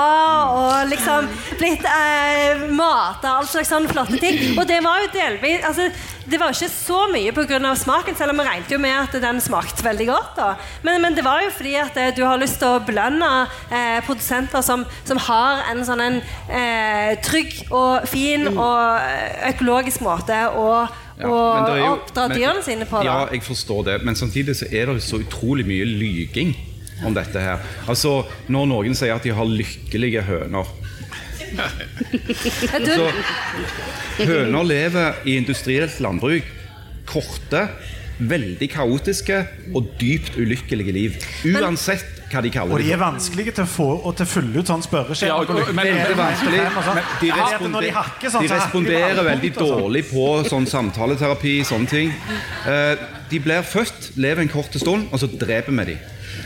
og 0.54 0.90
liksom 0.92 1.30
blitt 1.60 1.86
eh, 1.90 2.66
mata 2.74 3.38
all 3.40 3.48
slags 3.50 3.72
sånne 3.74 3.92
flotte 3.92 4.20
ting. 4.22 4.42
Og 4.58 4.66
det 4.70 4.82
var 4.86 5.02
jo 5.04 5.12
delvis 5.14 5.64
altså, 5.68 5.90
Det 6.24 6.38
var 6.40 6.54
ikke 6.56 6.70
så 6.72 7.00
mye 7.12 7.34
pga. 7.36 7.58
smaken, 7.76 8.16
selv 8.16 8.32
om 8.32 8.40
vi 8.40 8.46
regnet 8.48 8.72
jo 8.72 8.78
med 8.80 8.96
at 8.96 9.18
den 9.22 9.42
smakte 9.44 9.84
veldig 9.84 10.06
godt. 10.08 10.36
da 10.38 10.54
Men, 10.84 11.02
men 11.04 11.16
det 11.18 11.24
var 11.26 11.42
jo 11.44 11.50
fordi 11.52 11.76
at 11.82 11.98
eh, 12.00 12.14
du 12.16 12.24
har 12.26 12.38
lyst 12.40 12.60
til 12.62 12.68
å 12.78 12.80
belønne 12.86 13.32
eh, 13.72 14.00
produsenter 14.08 14.62
som, 14.64 14.86
som 15.04 15.20
har 15.28 15.66
en 15.72 15.84
sånn 15.86 16.03
en 16.08 16.20
eh, 16.50 17.14
trygg 17.24 17.56
og 17.72 18.08
fin 18.10 18.48
og 18.54 19.00
eh, 19.00 19.50
økologisk 19.54 20.04
måte 20.06 20.44
å 20.52 20.68
Ja, 21.14 21.30
oppdra 21.92 22.26
dyrene 22.32 22.64
sine 22.66 22.88
på. 22.90 23.04
Ja, 23.06 23.28
jeg 23.32 23.44
forstår 23.46 23.84
det, 23.86 23.98
men 24.04 24.18
samtidig 24.18 24.56
så 24.58 24.66
er 24.74 24.90
det 24.90 25.04
så 25.06 25.20
utrolig 25.22 25.66
mye 25.70 25.86
lyging 25.86 26.56
om 27.06 27.14
dette 27.14 27.40
her. 27.40 27.62
Altså, 27.88 28.24
Når 28.52 28.66
noen 28.72 28.98
sier 28.98 29.14
at 29.16 29.24
de 29.24 29.36
har 29.36 29.46
lykkelige 29.46 30.24
høner 30.26 30.72
så 32.84 33.10
Høner 34.24 34.66
lever 34.66 35.22
i 35.28 35.38
industrielt 35.38 36.00
landbruk 36.04 36.48
korte, 37.10 37.66
veldig 38.24 38.70
kaotiske 38.72 39.40
og 39.76 39.90
dypt 40.00 40.38
ulykkelige 40.40 40.94
liv. 40.96 41.18
Uansett 41.50 42.23
hva 42.34 42.42
de 42.46 42.52
kaller 42.54 42.74
Og 42.74 42.80
de 42.84 42.92
er 42.96 43.02
vanskelige 43.02 43.54
til 43.60 43.64
å 43.64 43.70
få 43.70 43.88
og 44.04 44.16
til 44.18 44.26
å 44.26 44.30
fylle 44.34 44.60
ut 44.64 44.72
sånn 44.72 44.84
spørreskjema. 44.86 45.44
Ja, 45.48 45.74
men- 45.74 45.86
Det 45.86 46.12
er 46.12 46.16
vanskelig. 46.18 46.62
Men 46.64 47.04
de, 47.22 47.28
Jeg 47.28 47.36
vet 47.36 47.52
responder, 47.54 47.82
de 47.82 47.92
sånn, 47.92 48.22
de 48.22 48.30
så 48.30 48.42
de 48.42 48.48
responderer 48.56 49.24
veldig 49.30 49.54
sånn. 49.54 49.78
dårlig 49.80 50.04
på 50.12 50.26
sånn 50.50 50.68
samtaleterapi, 50.68 51.54
sånne 51.66 51.90
ting. 51.90 52.14
Eh, 52.68 52.96
de 53.30 53.40
blir 53.40 53.62
født, 53.64 54.12
lever 54.18 54.42
en 54.42 54.50
kort 54.50 54.74
stund, 54.74 55.08
og 55.12 55.20
så 55.20 55.28
dreper 55.28 55.72
vi 55.72 55.86
dem. 55.94 56.00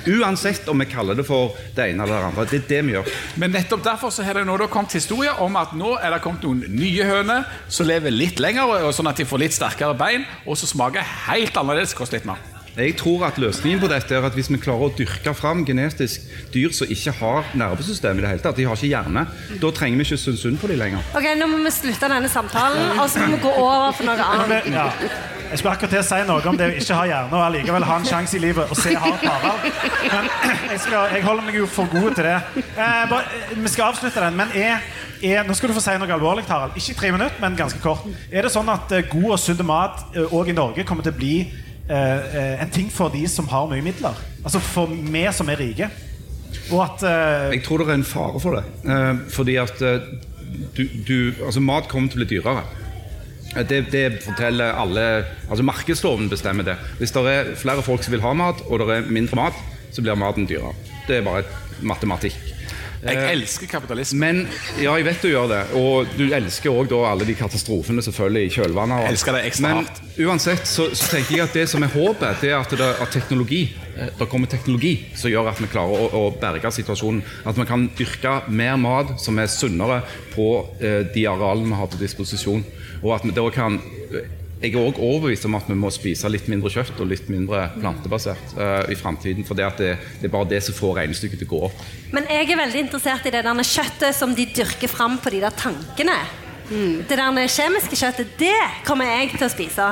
Uansett 0.07 0.67
om 0.69 0.79
vi 0.79 0.85
kaller 0.85 1.15
det 1.15 1.25
for 1.27 1.55
det 1.75 1.89
ene 1.91 2.03
eller 2.03 2.19
det 2.19 2.27
andre. 2.29 2.45
Det 2.45 2.59
er 2.63 2.67
det 2.67 2.85
vi 2.85 2.93
gjør. 2.93 3.07
Men 3.37 3.51
nettopp 3.51 3.83
derfor 3.83 4.09
så 4.11 4.23
har 4.23 4.33
det 4.33 4.45
nå 4.47 4.57
da 4.57 4.67
kommet 4.67 4.91
historier 4.91 5.39
om 5.43 5.55
at 5.55 5.73
nå 5.73 5.97
er 6.01 6.11
det 6.11 6.21
kommet 6.21 6.43
noen 6.43 6.63
nye 6.69 7.03
høner 7.03 7.45
som 7.67 7.87
lever 7.87 8.11
litt 8.11 8.39
lenger, 8.39 8.63
og 8.87 8.93
sånn 8.93 9.09
at 9.09 9.15
de 9.17 9.25
får 9.25 9.39
litt 9.39 9.51
sterkere 9.55 9.97
bein, 9.97 10.25
og 10.45 10.57
som 10.57 10.67
smaker 10.67 11.01
helt 11.27 11.53
annerledes, 11.53 11.93
koster 11.95 12.17
litt 12.19 12.25
mer. 12.25 12.37
Jeg 12.77 12.93
tror 12.93 13.23
at 13.25 13.37
løsningen 13.41 13.79
på 13.81 13.87
dette 13.89 14.13
er 14.13 14.25
at 14.27 14.35
hvis 14.37 14.51
vi 14.53 14.57
klarer 14.61 14.85
å 14.85 14.93
dyrke 14.93 15.31
fram 15.33 15.63
genetisk 15.65 16.27
dyr 16.53 16.75
som 16.77 16.91
ikke 16.93 17.13
har 17.17 17.47
nervesystem 17.57 18.19
i 18.19 18.21
det 18.21 18.29
hele 18.29 18.43
tatt, 18.43 18.59
de 18.59 18.67
har 18.69 18.77
ikke 18.77 18.91
hjerne, 18.91 19.23
da 19.63 19.71
trenger 19.73 19.97
vi 19.97 20.05
ikke 20.05 20.19
synes 20.21 20.43
synd 20.45 20.59
på 20.61 20.69
dem 20.69 20.77
lenger. 20.83 21.07
Ok, 21.17 21.25
Nå 21.39 21.47
må 21.49 21.63
vi 21.63 21.71
slutte 21.73 22.11
denne 22.11 22.29
samtalen, 22.29 22.93
og 22.99 23.09
så 23.09 23.23
må 23.23 23.31
vi 23.33 23.41
gå 23.47 23.55
over 23.55 23.97
for 23.97 24.05
noe 24.05 24.29
annet. 24.29 24.69
Ja. 24.69 24.85
Jeg 25.47 25.61
skulle 25.61 25.73
akkurat 25.73 25.93
til 25.95 26.03
å 26.03 26.05
si 26.05 26.21
noe 26.27 26.51
om 26.51 26.59
det 26.59 26.69
å 26.69 26.77
ikke 26.77 26.99
ha 26.99 27.07
hjerne 27.07 27.39
og 27.39 27.43
allikevel 27.47 27.87
ha 27.87 27.97
en 27.97 28.05
sjanse 28.05 28.37
i 28.37 28.43
livet 28.43 28.69
og 28.69 28.77
se 28.77 28.93
hardt 28.93 29.21
på 29.23 29.31
Harald. 29.31 29.67
Men 30.13 30.31
jeg, 30.75 30.81
skal, 30.85 31.13
jeg 31.15 31.25
holder 31.25 31.47
meg 31.49 31.57
jo 31.57 31.69
for 31.71 31.89
god 31.97 32.17
til 32.19 32.27
det. 32.29 32.39
Eh, 32.61 33.03
bare, 33.09 33.21
eh, 33.39 33.53
vi 33.55 33.71
skal 33.73 33.89
avslutte 33.89 34.21
den, 34.21 34.37
men 34.37 34.51
er, 34.53 34.83
er 35.23 35.47
Nå 35.47 35.55
skal 35.57 35.71
du 35.71 35.77
få 35.79 35.81
si 35.81 35.95
noe 35.97 36.13
alvorlig, 36.13 36.45
Harald. 36.51 36.75
Ikke 36.77 36.97
tre 36.99 37.13
minutter, 37.15 37.39
men 37.41 37.57
ganske 37.57 37.81
kort. 37.81 38.05
Er 38.29 38.45
det 38.45 38.51
sånn 38.53 38.69
at 38.69 38.91
eh, 38.93 39.07
god 39.07 39.37
og 39.37 39.39
sunn 39.41 39.63
mat 39.65 40.19
òg 40.27 40.51
i 40.51 40.57
Norge 40.57 40.85
kommer 40.85 41.07
til 41.07 41.15
å 41.15 41.17
bli 41.23 41.37
eh, 41.89 42.35
eh, 42.39 42.61
en 42.63 42.71
ting 42.73 42.89
for 42.93 43.09
de 43.13 43.23
som 43.31 43.47
har 43.51 43.67
mye 43.71 43.83
midler? 43.85 44.17
Altså 44.43 44.59
for 44.63 44.91
vi 44.91 45.23
som 45.33 45.49
er 45.49 45.59
rike? 45.61 45.89
Og 46.71 46.81
at 46.83 47.03
eh, 47.03 47.53
Jeg 47.57 47.63
tror 47.67 47.83
det 47.83 47.89
er 47.89 47.99
en 48.01 48.07
fare 48.07 48.39
for 48.43 48.57
det. 48.57 48.65
Eh, 48.87 49.21
fordi 49.33 49.55
at 49.61 49.81
eh, 49.81 50.01
du, 50.77 50.83
du, 51.07 51.17
altså 51.45 51.59
mat 51.63 51.87
kommer 51.91 52.09
til 52.11 52.21
å 52.21 52.23
bli 52.25 52.29
dyrere. 52.37 52.63
Eh, 53.55 53.63
Det, 53.67 53.85
det 53.91 54.05
forteller 54.25 54.75
alle 54.79 55.07
altså 55.49 55.63
Markedsloven 55.63 56.29
bestemmer 56.31 56.63
det. 56.67 56.77
Hvis 56.99 57.11
det 57.15 57.25
er 57.31 57.55
flere 57.55 57.83
folk 57.83 58.03
som 58.03 58.15
vil 58.15 58.21
ha 58.25 58.33
mat, 58.33 58.61
og 58.67 58.79
det 58.83 58.89
er 58.97 59.09
mindre 59.11 59.39
mat, 59.39 59.63
så 59.91 60.03
blir 60.03 60.15
maten 60.19 60.47
dyrere. 60.47 60.75
Det 61.07 61.19
er 61.21 61.25
bare 61.27 61.43
matematikk. 61.81 62.35
Jeg 63.03 63.17
Eh, 63.17 63.31
elsker 63.31 63.67
kapitalisme. 63.69 64.17
Men 64.19 64.47
ja, 64.81 64.95
jeg 64.97 65.05
vet 65.05 65.21
du 65.21 65.27
gjør 65.29 65.47
det. 65.51 65.59
Og 65.77 66.07
du 66.17 66.23
elsker 66.33 66.73
òg 66.73 66.93
alle 67.05 67.27
de 67.27 67.35
katastrofene 67.37 68.01
selvfølgelig 68.01 68.47
i 68.47 68.53
kjølvannet. 68.55 69.03
Jeg 69.05 69.13
elsker 69.17 69.37
det 69.37 69.43
ekstra 69.45 69.67
Men 69.67 69.83
hardt. 69.85 70.01
uansett 70.17 70.65
så, 70.67 70.87
så 70.97 71.11
tenker 71.13 71.35
jeg 71.35 71.43
at 71.45 71.53
det 71.53 71.67
som 71.69 71.83
er 71.85 71.93
håpet, 71.93 72.41
det 72.41 72.51
er 72.51 72.57
at 72.57 72.73
det 72.73 72.87
er 72.87 73.11
teknologi 73.13 73.61
eh, 73.97 74.09
det 74.17 74.29
kommer 74.29 74.47
teknologi 74.49 74.95
som 75.15 75.29
gjør 75.29 75.51
at 75.51 75.61
vi 75.61 75.69
klarer 75.69 76.07
å, 76.07 76.09
å 76.17 76.31
berge 76.41 76.71
situasjonen. 76.79 77.21
At 77.45 77.57
vi 77.57 77.67
kan 77.69 77.85
dyrke 77.97 78.39
mer 78.49 78.77
mat 78.81 79.13
som 79.21 79.37
er 79.39 79.47
sunnere 79.51 80.01
på 80.33 80.49
eh, 80.81 81.03
de 81.13 81.27
arealene 81.29 81.69
vi 81.69 81.79
har 81.83 81.93
til 81.93 82.01
disposisjon. 82.01 82.65
Og 83.03 83.13
at 83.13 83.25
vi 83.29 83.35
da 83.37 83.45
kan 83.53 83.77
jeg 84.57 84.73
er 84.73 84.79
også 84.81 85.03
overbevist 85.05 85.45
om 85.45 85.55
at 85.59 85.67
vi 85.69 85.75
må 85.77 85.91
spise 85.93 86.29
litt 86.33 86.47
mindre 86.49 86.71
kjøtt 86.73 86.97
og 86.97 87.11
litt 87.11 87.27
mindre 87.29 87.67
plantebasert 87.75 88.55
uh, 88.57 88.89
i 88.89 88.97
framtiden. 88.97 89.45
For 89.45 89.57
det, 89.57 89.67
det 89.77 90.25
er 90.25 90.33
bare 90.33 90.49
det 90.49 90.63
som 90.65 90.77
får 90.77 90.97
regnestykket 91.03 91.43
til 91.43 91.49
å 91.49 91.51
gå 91.51 91.61
opp. 91.69 91.85
Men 92.15 92.25
jeg 92.31 92.49
er 92.49 92.61
veldig 92.63 92.83
interessert 92.87 93.29
i 93.29 93.33
det 93.35 93.45
der 93.45 93.63
kjøttet 93.67 94.17
som 94.17 94.33
de 94.33 94.47
dyrker 94.57 94.89
fram 94.89 95.19
på 95.21 95.33
de 95.35 95.43
der 95.45 95.53
tankene. 95.61 96.17
Det 96.69 97.15
der 97.17 97.47
kjemiske 97.47 97.95
kjøttet, 97.95 98.33
det 98.39 98.55
kommer 98.85 99.07
jeg 99.07 99.31
til 99.37 99.45
å 99.47 99.49
spise. 99.51 99.85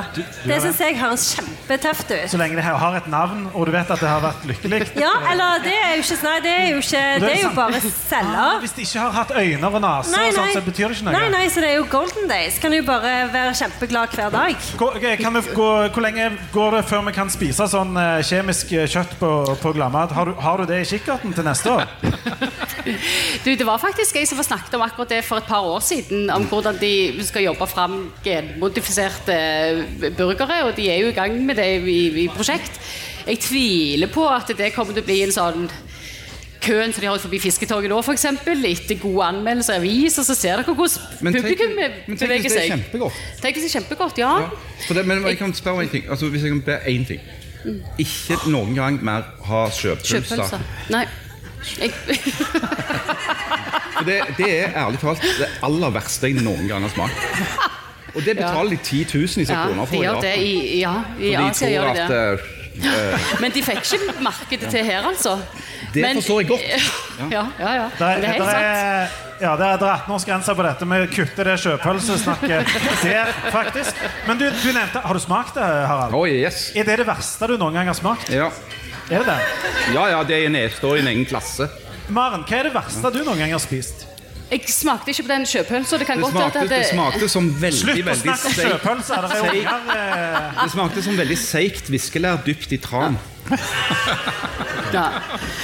Det 0.46 0.58
syns 0.64 0.80
jeg 0.84 0.98
høres 1.00 1.26
kjempetøft 1.38 2.12
ut. 2.12 2.30
så 2.32 2.40
lenge 2.40 2.58
det 2.60 2.66
har 2.66 2.98
et 2.98 3.08
navn, 3.08 3.46
og 3.54 3.66
du 3.68 3.72
vet 3.72 3.92
at 3.92 4.00
det 4.02 4.10
har 4.10 4.22
vært 4.24 4.44
lykkelig 4.50 4.82
Ja, 5.00 5.14
eller 5.32 5.64
det 5.64 5.74
er 5.76 5.94
jo 5.96 6.04
ikke 6.04 6.18
sånn 6.20 6.44
Det 6.44 6.52
er 6.52 6.68
jo, 6.74 6.82
ikke, 6.84 7.04
det 7.24 7.32
er 7.32 7.42
jo 7.42 7.52
bare 7.56 7.80
celler. 7.82 8.60
Hvis 8.64 8.76
de 8.76 8.82
ikke 8.86 9.00
har 9.06 9.16
hatt 9.16 9.32
øyne 9.36 9.70
og 9.72 9.80
nese, 9.86 10.12
Nei, 10.16 10.26
og 10.30 10.38
sånn, 10.40 10.52
så 10.58 10.64
betyr 10.66 10.88
det 10.92 10.98
ikke 10.98 11.08
noe. 11.08 11.16
Nei, 11.16 11.30
nei, 11.34 11.46
så 11.54 11.64
det 11.64 11.70
er 11.72 11.78
jo 11.80 11.88
golden 11.92 12.28
days. 12.32 12.60
Kan 12.60 12.76
du 12.76 12.82
bare 12.88 13.14
være 13.34 13.56
kjempeglad 13.62 14.16
hver 14.18 14.34
dag. 14.36 14.56
Hvor, 14.80 14.96
okay, 15.00 15.16
kan 15.22 15.34
vi 15.38 15.46
gå, 15.56 15.70
hvor 15.96 16.04
lenge 16.06 16.30
går 16.54 16.80
det 16.80 16.84
før 16.90 17.06
vi 17.10 17.16
kan 17.16 17.32
spise 17.34 17.68
sånn 17.72 17.96
eh, 18.00 18.20
kjemisk 18.26 18.76
kjøtt 18.76 19.16
på, 19.22 19.32
på 19.62 19.74
Gladmat? 19.78 20.12
Har, 20.16 20.32
du- 20.32 20.40
har 20.42 20.58
du 20.62 20.66
det 20.70 20.82
i 20.84 20.90
kikkerten 20.96 21.34
til 21.36 21.48
neste 21.48 21.72
år? 21.72 21.88
Du, 23.46 23.50
det 23.58 23.66
var 23.66 23.80
faktisk 23.82 24.16
jeg 24.16 24.28
som 24.30 24.42
snakket 24.46 24.76
om 24.78 24.84
akkurat 24.86 25.10
det 25.16 25.24
for 25.26 25.42
et 25.42 25.50
par 25.50 25.66
år 25.66 25.82
siden. 25.84 26.30
Om 26.30 26.46
hvordan 26.52 26.78
de 26.82 26.92
skal 27.26 27.48
jobbe 27.48 27.68
fram 27.68 28.12
genmodifiserte 28.24 29.38
burgere. 30.18 30.64
Og 30.68 30.76
de 30.78 30.90
er 30.92 31.02
jo 31.02 31.10
i 31.10 31.18
gang 31.18 31.40
med 31.46 31.56
det 31.62 31.70
i, 31.82 32.00
i 32.26 32.28
prosjekt. 32.30 32.80
Jeg 33.26 33.42
tviler 33.42 34.12
på 34.14 34.28
at 34.30 34.52
det 34.58 34.74
kommer 34.76 34.94
til 34.94 35.02
å 35.04 35.10
bli 35.10 35.22
en 35.26 35.34
sånn 35.34 35.68
køen 36.66 36.94
som 36.94 37.04
de 37.04 37.10
har 37.10 37.22
forbi 37.22 37.40
Fisketoget 37.42 37.92
nå, 37.92 38.00
f.eks. 38.02 38.26
Etter 38.26 38.98
gode 39.02 39.28
anmeldelser 39.28 39.78
i 39.78 39.82
aviser, 39.84 40.26
så 40.26 40.36
ser 40.38 40.62
dere 40.62 40.76
hvordan 40.78 41.34
publikum 41.36 41.76
beveger 41.78 42.50
det 42.50 42.62
er 42.64 42.72
seg. 42.72 42.86
Men 42.94 43.12
Tenk 43.42 43.58
hvis 43.60 43.68
det 43.68 43.70
er 43.70 43.76
kjempegodt, 43.80 44.22
ja. 44.22 44.32
Ja, 44.48 44.98
det, 44.98 45.06
men 45.10 45.26
jeg 45.30 45.38
kan 45.42 45.54
spørre 45.58 45.80
om 45.80 45.86
en 45.86 45.92
ting. 45.94 46.08
Altså, 46.10 46.30
hvis 46.34 46.46
jeg 46.46 46.56
kan 46.56 46.64
be 46.66 46.80
én 46.90 47.06
ting. 47.08 47.22
Ikke 48.02 48.38
noen 48.54 48.76
gang 48.78 48.98
mer 49.06 49.30
ha 49.48 49.66
sjøpølser. 49.74 50.60
Det, 54.06 54.18
det 54.38 54.50
er 54.52 54.76
ærlig 54.78 55.00
talt 55.02 55.24
det 55.40 55.48
aller 55.66 55.94
verste 55.96 56.30
jeg 56.30 56.44
noen 56.44 56.68
gang 56.70 56.84
har 56.86 56.92
smakt. 56.94 57.16
Og 58.16 58.22
det 58.24 58.36
betaler 58.38 58.76
de 58.76 58.78
titusenvis 58.86 59.50
i 59.50 59.54
ja, 59.56 59.64
kroner 59.68 59.88
for 59.90 59.96
i 59.98 60.04
gjør 60.04 60.20
det 60.24 60.34
Japan. 60.36 60.44
i, 60.46 60.80
ja, 60.82 60.94
i 61.20 61.32
For 61.32 61.42
de 61.42 61.50
Asia. 61.50 61.70
gjør 61.72 61.88
de 61.88 61.90
at 61.90 62.10
det. 62.12 62.20
eh, 62.92 63.26
Men 63.44 63.52
de 63.56 63.64
fikk 63.64 63.82
ikke 63.98 64.16
markedet 64.24 64.70
til 64.72 64.86
her, 64.88 65.08
altså. 65.10 65.38
Det 65.96 66.02
Men- 66.04 66.20
forstår 66.22 66.42
jeg 66.44 66.50
godt. 66.54 66.62
Ja, 67.32 67.46
ja, 67.60 67.70
ja. 67.80 67.84
Det 67.96 68.04
er, 68.04 68.16
det 68.20 68.28
er 68.28 68.34
helt 68.34 68.50
sant. 68.52 69.42
ja, 69.42 69.52
det 69.56 69.68
er 69.72 69.84
18-årsgrense 69.88 70.56
på 70.60 70.64
dette. 70.68 70.88
Vi 70.92 70.98
kutter 71.16 71.48
det 71.48 71.54
sjøpølsesnakket 71.64 72.74
der, 73.06 73.32
faktisk. 73.54 74.02
Men 74.28 74.38
du, 74.42 74.50
du 74.52 74.68
nevnte 74.76 75.00
Har 75.00 75.14
du 75.16 75.20
smakt 75.24 75.56
det, 75.56 75.64
Harald? 75.64 76.12
Oh, 76.16 76.26
yes. 76.28 76.74
Er 76.76 76.84
det 76.90 76.98
det 77.00 77.08
verste 77.08 77.48
du 77.48 77.56
noen 77.62 77.74
gang 77.80 77.88
har 77.88 77.96
smakt? 77.96 78.28
Ja. 78.36 78.50
Er 79.10 79.22
det 79.22 79.28
det? 79.30 79.38
ja, 79.94 80.04
ja, 80.16 80.24
det 80.26 80.36
er 80.40 80.48
en, 80.50 80.58
står 80.74 80.98
i 80.98 81.04
en 81.04 81.08
egen 81.14 81.26
klasse. 81.30 81.68
Maren, 82.10 82.44
hva 82.48 82.58
er 82.60 82.68
det 82.70 82.74
verste 82.76 83.12
du 83.14 83.20
noen 83.26 83.38
gang 83.42 83.52
har 83.54 83.62
spist? 83.62 84.08
Jeg 84.46 84.62
smakte 84.70 85.10
ikke 85.10 85.24
på 85.26 85.32
den 85.32 85.46
sjøpølsa. 85.50 85.98
Det 85.98 86.06
kan 86.06 86.20
Det 86.20 86.26
godt 86.28 86.36
være 86.36 86.50
smakte, 86.52 86.68
det 86.70 86.80
det 86.80 86.90
smakte 86.92 87.30
som 87.34 87.48
veldig, 87.62 87.80
Slutt 87.80 87.98
å 88.02 88.06
veldig 88.12 88.36
snakke 88.36 88.50
om 88.50 88.54
seigt 88.54 88.68
er 89.34 89.48
unger 89.50 89.96
eh, 89.96 90.60
Det 90.64 90.68
smakte 90.76 91.04
som 91.08 91.18
veldig 91.18 91.38
seigt 91.42 91.90
viskelær 91.90 92.44
dypt 92.46 92.76
i 92.78 92.80
tran. 92.82 93.18
ja. 94.94 95.06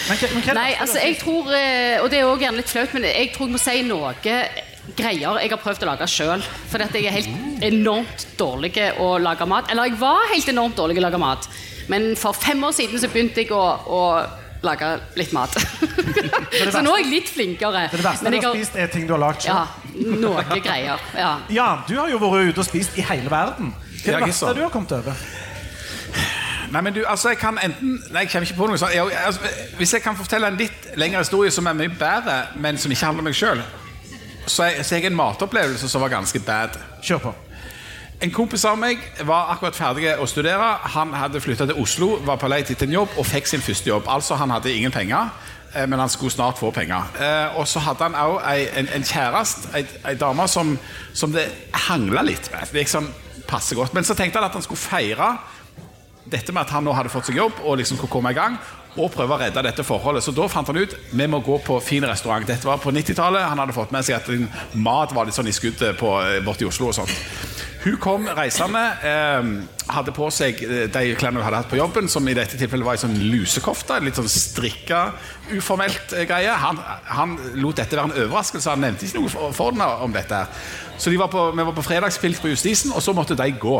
Men, 0.09 0.17
hva- 0.17 0.31
men 0.33 0.41
hva 0.41 0.49
er 0.49 0.49
det 0.49 0.57
Nei, 0.57 0.65
verste 0.71 0.81
altså 0.85 0.97
har 0.97 1.07
jeg 1.07 1.17
tror 1.21 1.53
eh, 1.57 2.01
Og 2.01 2.09
det 2.11 2.19
er 2.19 2.27
også 2.29 2.43
gjerne 2.45 2.61
litt 2.61 2.73
flaut, 2.73 2.93
men 2.97 3.05
jeg 3.09 3.31
tror 3.35 3.47
jeg 3.47 3.55
må 3.55 3.61
si 3.61 3.77
noe 3.87 4.13
greier 4.97 5.37
jeg 5.43 5.51
har 5.53 5.61
prøvd 5.61 5.83
å 5.85 5.91
lage 5.91 6.07
sjøl. 6.09 6.41
For 6.71 6.81
at 6.83 6.95
jeg 6.97 7.05
er 7.05 7.13
helt 7.13 7.65
enormt 7.69 8.25
dårlig 8.39 8.73
å 8.99 9.11
lage 9.21 9.45
mat. 9.47 9.69
Eller 9.71 9.91
jeg 9.91 9.99
var 10.01 10.25
helt 10.33 10.49
enormt 10.51 10.75
dårlig 10.81 10.97
å 10.97 11.03
lage 11.05 11.19
mat. 11.21 11.45
Men 11.91 12.13
for 12.19 12.37
fem 12.37 12.63
år 12.63 12.71
siden 12.77 13.01
så 13.01 13.09
begynte 13.11 13.43
jeg 13.43 13.51
å, 13.55 13.61
å 13.91 14.01
lage 14.63 14.91
litt 15.19 15.33
mat. 15.35 15.55
så 16.71 16.81
nå 16.85 16.95
er 16.95 17.03
jeg 17.03 17.09
litt 17.11 17.31
flinkere. 17.31 17.85
Det, 17.91 17.99
det 17.99 18.05
verste 18.05 18.27
Men 18.27 18.35
du 18.35 18.37
jeg 18.37 18.47
har 18.47 18.57
spist, 18.57 18.79
er 18.79 18.91
ting 18.93 19.07
du 19.09 19.15
har 19.17 19.23
lagd 19.25 19.47
Ja, 19.47 19.61
noe 19.95 20.43
greier. 20.61 21.01
Ja. 21.17 21.35
Jan, 21.59 21.85
du 21.89 21.95
har 21.99 22.11
jo 22.13 22.21
vært 22.21 22.51
ute 22.53 22.63
og 22.63 22.69
spist 22.69 22.97
i 23.01 23.05
hele 23.05 23.31
verden. 23.31 23.73
Hva 24.01 24.15
er 24.15 24.21
det 24.21 24.31
verste 24.31 24.53
du 24.57 24.63
har 24.65 24.73
kommet 24.73 24.95
over? 24.97 25.25
Nei, 26.71 26.79
men 26.81 26.95
du, 26.95 27.01
altså, 27.03 27.33
jeg 27.33 27.41
kan 27.41 27.57
enten 27.59 27.97
Nei, 28.13 28.23
jeg 28.23 28.31
kommer 28.31 28.47
ikke 28.47 28.59
på 28.61 28.67
noe 28.71 28.79
sånt. 28.79 28.95
Jeg, 28.95 29.11
altså, 29.25 29.51
hvis 29.77 29.93
jeg 29.97 30.03
kan 30.05 30.15
fortelle 30.15 30.47
en 30.47 30.59
litt 30.59 30.91
lengre 30.99 31.19
historie 31.25 31.51
som 31.51 31.67
er 31.67 31.75
mye 31.75 31.91
bedre, 31.99 32.37
men 32.63 32.79
som 32.79 32.91
ikke 32.93 33.09
handler 33.09 33.25
om 33.25 33.31
meg 33.31 33.35
sjøl, 33.37 33.63
så 34.47 34.65
har 34.65 34.79
så 34.83 34.95
er 34.95 35.01
jeg 35.03 35.11
en 35.11 35.17
matopplevelse 35.19 35.89
som 35.91 36.01
var 36.01 36.13
ganske 36.15 36.39
bad. 36.47 36.79
Kjør 37.03 37.25
på. 37.27 37.33
En 38.21 38.29
kompis 38.31 38.63
av 38.69 38.75
meg 38.77 38.99
var 39.25 39.49
akkurat 39.49 39.73
ferdig 39.77 40.11
å 40.21 40.27
studere. 40.29 40.67
Han 40.93 41.13
hadde 41.17 41.39
flytta 41.41 41.65
til 41.71 41.79
Oslo, 41.81 42.09
var 42.25 42.37
på 42.37 42.49
leit 42.51 42.69
etter 42.69 42.85
en 42.85 42.93
jobb 42.99 43.15
og 43.17 43.25
fikk 43.25 43.47
sin 43.49 43.63
første 43.65 43.89
jobb. 43.89 44.05
Altså, 44.13 44.35
han 44.37 44.53
hadde 44.53 44.69
ingen 44.73 44.93
penger, 44.93 45.31
eh, 45.73 45.87
men 45.89 45.97
han 45.99 46.09
skulle 46.09 46.29
snart 46.31 46.59
få 46.61 46.69
penger. 46.75 47.07
Eh, 47.17 47.57
Og 47.57 47.65
så 47.67 47.79
hadde 47.81 48.03
han 48.03 48.13
òg 48.15 48.37
en, 48.77 48.87
en 48.93 49.03
kjæreste, 49.03 49.71
ei, 50.05 50.13
dame 50.21 50.45
som, 50.47 50.75
som 51.13 51.33
det 51.33 51.47
hangla 51.87 52.21
litt 52.21 52.51
med. 52.53 52.69
Liksom 52.77 53.09
passer 53.49 53.75
godt. 53.75 53.93
Men 53.97 54.03
så 54.05 54.13
tenkte 54.13 54.37
han 54.37 54.45
at 54.51 54.53
han 54.53 54.61
skulle 54.61 54.79
feire 54.79 55.31
dette 56.31 56.53
med 56.53 56.61
at 56.61 56.69
han 56.75 56.85
nå 56.85 56.93
hadde 56.93 57.09
fått 57.09 57.25
seg 57.31 57.35
jobb 57.41 57.57
og 57.65 57.79
liksom 57.81 57.97
skulle 57.97 58.13
komme 58.13 58.31
i 58.31 58.37
gang. 58.37 58.59
Og 59.01 59.09
prøve 59.11 59.33
å 59.33 59.39
redde 59.39 59.63
dette 59.65 59.83
forholdet. 59.87 60.21
Så 60.23 60.31
da 60.35 60.45
fant 60.51 60.67
han 60.67 60.77
ut 60.77 60.93
vi 61.15 61.25
må 61.27 61.39
gå 61.41 61.57
på 61.65 61.79
fin 61.81 62.05
restaurant. 62.05 62.45
Dette 62.45 62.67
var 62.67 62.77
på 62.83 62.91
90-tallet. 62.93 63.49
Han 63.49 63.57
hadde 63.63 63.73
fått 63.73 63.91
med 63.95 64.05
seg 64.05 64.19
at 64.19 64.75
mat 64.77 65.15
var 65.15 65.25
litt 65.25 65.33
sånn 65.35 65.47
i 65.49 65.55
skuddet 65.55 65.95
eh, 65.97 66.39
borte 66.45 66.67
i 66.67 66.69
Oslo. 66.69 66.91
og 66.91 66.95
sånt. 67.01 67.60
Hun 67.81 67.95
kom 67.97 68.27
reisende, 68.37 68.81
eh, 69.01 69.47
hadde 69.89 70.11
på 70.13 70.27
seg 70.29 70.59
eh, 70.61 70.83
de 70.93 71.15
klærne 71.17 71.39
hun 71.39 71.45
hadde 71.47 71.63
hatt 71.63 71.71
på 71.71 71.79
jobben, 71.79 72.05
som 72.13 72.27
i 72.29 72.35
dette 72.37 72.59
tilfellet 72.59 72.85
var 72.85 72.93
ei 72.93 73.01
sånn 73.01 73.15
lusekofte. 73.31 73.97
Litt 74.05 74.19
sånn 74.19 74.29
strikka, 74.29 74.99
uformelt 75.49 76.13
eh, 76.13 76.27
greie. 76.29 76.53
Han, 76.61 76.77
han 77.09 77.33
lot 77.57 77.81
dette 77.81 77.97
være 77.97 78.11
en 78.11 78.27
overraskelse. 78.27 78.69
Han 78.69 78.85
nevnte 78.85 79.07
ikke 79.07 79.23
noe 79.23 79.33
for, 79.33 79.55
for 79.57 79.73
henne 79.73 79.87
om 80.05 80.13
dette. 80.13 80.43
Så 81.01 81.09
de 81.09 81.17
var 81.17 81.31
på, 81.33 81.47
vi 81.57 81.65
var 81.71 81.73
på 81.73 81.87
fredagspilt 81.87 82.43
på 82.43 82.53
Justisen, 82.53 82.93
og 82.93 83.01
så 83.01 83.17
måtte 83.17 83.39
de 83.39 83.49
gå. 83.57 83.79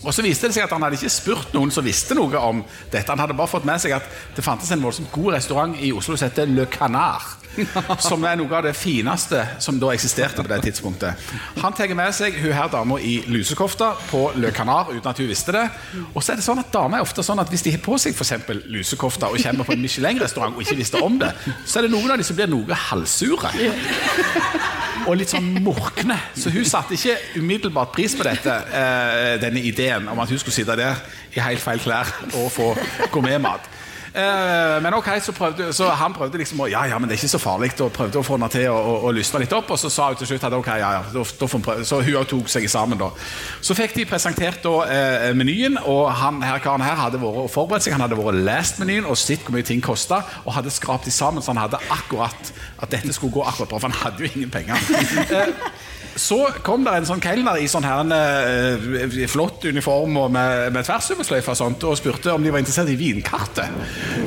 Og 0.00 0.16
så 0.16 0.24
viste 0.24 0.48
det 0.48 0.56
seg 0.56 0.64
at 0.64 0.72
Han 0.72 0.86
hadde 0.86 0.96
ikke 0.96 1.12
spurt 1.12 1.52
noen 1.52 1.72
som 1.74 1.84
visste 1.84 2.16
noe 2.16 2.40
om 2.40 2.64
dette. 2.88 3.04
Han 3.12 3.20
hadde 3.20 3.36
bare 3.36 3.52
fått 3.52 3.68
med 3.68 3.84
seg 3.84 3.98
at 3.98 4.08
det 4.36 4.46
fantes 4.46 4.72
en 4.72 4.80
voldsomt 4.80 5.12
god 5.12 5.34
restaurant 5.36 5.76
i 5.76 5.92
Oslo 5.92 6.16
som 6.16 6.30
heter 6.30 6.48
Le 6.48 6.64
Canard. 6.72 7.39
Som 8.08 8.24
er 8.24 8.38
noe 8.38 8.52
av 8.56 8.64
det 8.64 8.74
fineste 8.78 9.42
som 9.62 9.78
da 9.80 9.90
eksisterte 9.94 10.42
på 10.42 10.50
det 10.50 10.60
tidspunktet. 10.68 11.30
Han 11.60 11.74
tar 11.76 11.92
med 11.98 12.14
seg 12.14 12.36
hun 12.40 12.54
her 12.54 12.70
dama 12.72 12.98
i 13.02 13.20
lusekofta 13.30 13.92
på 14.10 14.22
Le 14.40 14.52
Canard 14.54 14.92
uten 14.94 15.10
at 15.10 15.20
hun 15.20 15.28
visste 15.30 15.54
det. 15.56 15.64
Og 16.14 16.22
så 16.22 16.32
er 16.34 16.40
det 16.40 16.46
sånn 16.46 16.62
at 16.62 16.70
damer 16.74 17.00
er 17.00 17.06
ofte 17.06 17.24
sånn 17.26 17.42
at 17.42 17.50
hvis 17.50 17.66
de 17.66 17.74
har 17.74 17.82
på 17.84 17.98
seg 18.00 18.14
f.eks. 18.14 18.34
lusekofta 18.70 19.30
og 19.30 19.42
kommer 19.42 19.68
på 19.68 19.76
en 19.76 19.82
Michelin-restaurant 19.84 20.56
og 20.56 20.64
ikke 20.64 20.78
visste 20.80 21.02
om 21.02 21.18
det, 21.20 21.32
så 21.66 21.80
er 21.80 21.88
det 21.88 21.94
noen 21.94 22.14
av 22.14 22.20
de 22.20 22.26
som 22.26 22.38
blir 22.38 22.50
noe 22.50 22.80
halvsure 22.88 23.52
og 25.06 25.16
litt 25.18 25.32
sånn 25.32 25.50
morkne. 25.64 26.16
Så 26.36 26.52
hun 26.54 26.66
satte 26.68 26.96
ikke 26.96 27.16
umiddelbart 27.40 27.94
pris 27.94 28.14
på 28.16 28.26
dette, 28.26 28.52
eh, 28.76 29.34
denne 29.42 29.62
ideen 29.64 30.08
om 30.08 30.18
at 30.20 30.30
hun 30.30 30.38
skulle 30.38 30.54
sitte 30.54 30.76
der 30.78 31.00
i 31.34 31.40
helt 31.40 31.62
feil 31.62 31.80
klær 31.82 32.10
og 32.34 32.50
få 32.52 32.72
gourmetmat. 33.10 33.79
Eh, 34.10 34.82
men 34.82 34.94
ok, 34.94 35.08
så, 35.22 35.32
prøvde, 35.32 35.68
så 35.72 35.86
han 35.94 36.14
prøvde 36.14 36.40
liksom 36.40 36.64
å 36.64 36.66
Ja, 36.70 36.82
ja, 36.90 36.98
men 36.98 37.06
det 37.08 37.14
er 37.14 37.20
ikke 37.22 37.34
så 37.36 37.40
farlig. 37.42 37.70
Og 37.84 37.92
prøvde 37.94 38.18
å 38.18 38.26
få 38.26 38.36
henne 38.38 38.48
til 38.50 38.66
å, 38.72 39.12
lysne 39.14 39.42
litt 39.44 39.54
opp. 39.54 39.70
Og 39.70 39.78
så 39.78 39.90
sa 39.92 40.08
hun 40.10 40.18
til 40.18 40.32
slutt 40.32 40.46
at 40.48 40.56
ok, 40.56 40.70
ja, 40.80 40.90
ja, 40.98 41.02
da, 41.14 41.24
da 41.40 41.50
får 41.52 41.64
prøve. 41.66 41.86
Så 41.86 42.00
hun 42.02 42.18
òg 42.20 42.28
tok 42.30 42.50
seg 42.50 42.66
sammen, 42.70 42.98
da. 43.00 43.10
Så 43.62 43.76
fikk 43.78 43.94
de 43.98 44.06
presentert 44.10 44.62
da 44.66 44.74
eh, 44.90 45.28
menyen, 45.38 45.78
og 45.84 46.10
han 46.20 46.42
her 46.44 46.62
karen 46.64 46.84
her 46.84 46.98
hadde 47.04 47.22
vært 47.22 47.44
og 47.44 47.50
forberedt 47.52 47.86
seg. 47.86 47.94
Han 47.96 48.06
hadde 48.06 48.18
vært 48.18 48.34
og 48.34 48.42
lest 48.50 48.82
menyen 48.82 49.06
og 49.06 49.18
sett 49.20 49.46
hvor 49.46 49.54
mye 49.56 49.66
ting 49.66 49.82
kosta, 49.84 50.24
og 50.44 50.56
hadde 50.58 50.74
skrapt 50.74 51.06
de 51.06 51.14
sammen 51.14 51.44
så 51.44 51.54
han 51.54 51.64
hadde 51.64 51.80
akkurat 51.90 52.54
at 52.80 52.90
dette 52.90 53.14
skulle 53.14 53.34
gå 53.34 53.44
akkurat 53.46 53.70
bra, 53.70 53.78
for 53.78 53.90
han 53.90 54.02
hadde 54.02 54.26
jo 54.26 54.32
ingen 54.34 54.50
penger. 54.50 54.78
Eh, 55.30 55.46
så 56.20 56.38
kom 56.64 56.82
det 56.84 56.92
en 56.98 57.06
sånn 57.08 57.22
kelner 57.22 57.56
i 57.62 57.68
sånn 57.70 57.86
her 57.86 58.02
en, 58.02 58.12
eh, 58.12 59.26
flott 59.30 59.64
uniform 59.64 60.18
og 60.20 60.32
med, 60.34 60.68
med 60.74 60.84
tversoversløyfe 60.84 61.54
og 61.54 61.56
sånt, 61.56 61.84
og 61.88 61.96
spurte 61.96 62.34
om 62.34 62.44
de 62.44 62.52
var 62.52 62.60
interessert 62.60 62.90
i 62.92 62.98
vinkartet. 62.98 63.72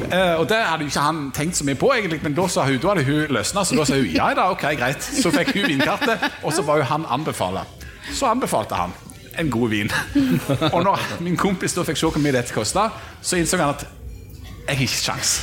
Eh, 0.10 0.34
og 0.40 0.48
det 0.50 0.58
hadde 0.58 0.88
ikke 0.88 1.06
han 1.06 1.24
tenkt 1.36 1.60
så 1.60 1.68
mye 1.68 1.78
på, 1.78 1.92
egentlig, 1.94 2.22
men 2.26 2.38
da 2.38 2.48
sa 2.50 2.66
hun, 2.66 2.80
da 2.82 2.94
hadde 2.96 3.06
hun 3.06 3.36
løsna, 3.38 3.66
så 3.66 3.78
da 3.78 3.86
sa 3.86 4.00
hun 4.00 4.10
ja 4.10 4.32
da, 4.34 4.50
ok, 4.56 4.66
greit. 4.80 5.06
Så 5.06 5.32
fikk 5.34 5.54
hun 5.54 5.70
vinkartet, 5.76 6.24
og 6.42 6.56
så 6.56 6.66
var 6.66 6.82
jo 6.82 6.90
han 6.90 7.06
anbefala. 7.14 7.68
Så 8.10 8.32
anbefalte 8.32 8.80
han 8.80 8.96
en 9.38 9.50
god 9.54 9.70
vin. 9.70 9.94
Og 10.74 10.80
når 10.86 11.06
min 11.26 11.38
kompis 11.38 11.78
da 11.78 11.86
fikk 11.86 12.00
se 12.00 12.10
hvor 12.10 12.22
mye 12.22 12.36
dette 12.36 12.54
kosta, 12.56 12.90
så 13.22 13.38
innså 13.38 13.62
han 13.62 13.76
at 13.78 13.86
jeg 14.64 14.78
har 14.78 14.88
ikke 14.88 15.04
sjans. 15.04 15.36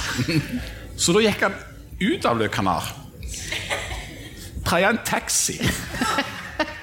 Så 1.00 1.14
da 1.14 1.22
gikk 1.24 1.46
han 1.46 1.54
ut 2.00 2.26
av 2.26 2.40
Le 2.40 2.50
Canard 2.52 2.90
praia 4.70 4.90
en 4.90 4.98
taxi. 5.04 5.58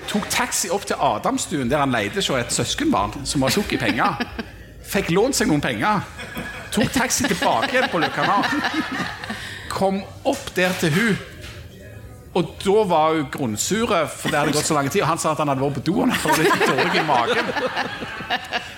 Tok 0.08 0.28
taxi 0.32 0.70
opp 0.72 0.86
til 0.88 1.00
Adamstuen, 1.04 1.70
der 1.72 1.84
han 1.84 1.92
leide 1.92 2.22
hos 2.22 2.30
et 2.30 2.54
søskenbarn 2.56 3.26
som 3.28 3.44
var 3.44 3.54
tjukk 3.54 3.76
i 3.76 3.82
penger. 3.82 4.22
Fikk 4.88 5.12
lånt 5.12 5.36
seg 5.36 5.50
noen 5.52 5.64
penger. 5.64 6.06
Tok 6.72 6.94
taxi 6.96 7.28
tilbake 7.28 7.74
igjen 7.74 7.90
på 7.92 8.00
Løkkanal. 8.00 8.46
Kom 9.72 10.00
opp 10.26 10.54
der 10.56 10.76
til 10.80 10.96
hun 10.96 11.18
og 12.38 12.50
da 12.62 12.84
var 12.86 13.16
hun 13.16 13.30
grunnsure, 13.34 14.04
for 14.12 14.30
det 14.30 14.38
hadde 14.38 14.54
gått 14.54 14.68
så 14.68 14.76
lang 14.78 14.90
tid. 14.92 15.02
Og 15.02 15.10
han 15.10 15.22
sa 15.22 15.32
at 15.32 15.42
han 15.42 15.50
hadde 15.50 15.64
vært 15.64 15.80
på 15.80 15.86
do 15.88 15.96
og 16.04 16.12
var 16.12 16.42
litt 16.44 16.66
dårlig 16.68 17.00
i 17.00 17.06
magen. 17.08 17.52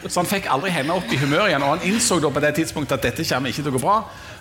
Så 0.05 0.21
han 0.21 0.29
fikk 0.29 0.47
aldri 0.53 0.71
henne 0.71 0.95
opp 0.95 1.11
i 1.11 1.19
humør 1.19 1.49
igjen. 1.49 1.65
Og 1.65 1.73
han 1.75 1.87
innså 1.89 2.21
da 2.23 2.31
på 2.31 2.43
det 2.43 2.53
tidspunktet 2.59 2.99
at 2.99 3.07
dette 3.09 3.25
kommer 3.27 3.51
ikke 3.51 3.65
til 3.65 3.73
å 3.73 3.75
gå 3.75 3.81
bra. 3.83 3.97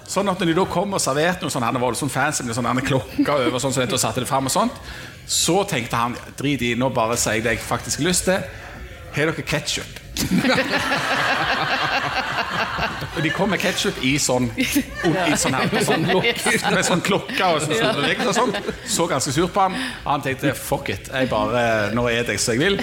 Sånn 0.09 0.25
at 0.33 0.41
når 0.41 0.49
de 0.49 0.55
da 0.57 0.63
kom 0.73 0.95
og 0.97 1.03
serverte 1.05 1.45
noe 1.45 1.53
sånn, 1.53 1.67
voldsomt 1.77 1.85
var 1.85 1.93
sånn 2.01 2.15
fancy 2.15 2.41
med 2.49 2.57
sånn 2.57 2.81
klokka 2.87 3.35
over, 3.45 3.59
sånn, 3.61 3.75
så 3.77 3.85
og 3.85 4.01
satte 4.01 4.25
det 4.25 4.31
fram 4.31 4.49
og 4.49 4.55
sånt, 4.55 4.73
så 5.29 5.61
tenkte 5.69 6.01
han 6.01 6.17
drit 6.39 6.63
i, 6.65 6.73
nå 6.81 6.89
bare 6.97 7.13
sier 7.21 7.37
jeg 7.37 7.45
det 7.45 7.53
jeg 7.59 7.67
faktisk 7.67 8.01
har 8.01 8.09
lyst 8.09 8.25
til. 8.31 8.41
Har 9.13 9.25
dere 9.29 9.45
ketsjup? 9.45 9.93
og 13.15 13.23
de 13.23 13.31
kom 13.37 13.49
med 13.53 13.61
ketsjup 13.63 13.97
i 14.05 14.19
sånn, 14.21 14.51
i 14.57 14.65
sånn, 15.39 15.55
her, 15.55 15.69
sånn 15.87 16.03
Med 16.09 16.85
sånn 16.89 17.03
klokke 17.05 17.45
og 17.45 17.61
sånn, 17.63 17.77
sånn, 17.77 18.25
og 18.25 18.35
sånn. 18.41 18.53
Så 18.89 19.07
ganske 19.11 19.33
sur 19.37 19.49
på 19.53 19.61
ham. 19.67 19.75
Han 20.07 20.21
tenkte 20.25 20.55
fuck 20.57 20.89
it, 20.95 21.05
jeg 21.13 21.29
bare, 21.31 21.63
nå 21.97 22.03
er 22.09 22.15
jeg 22.25 22.39
som 22.41 22.53
jeg 22.57 22.63
vil. 22.65 22.77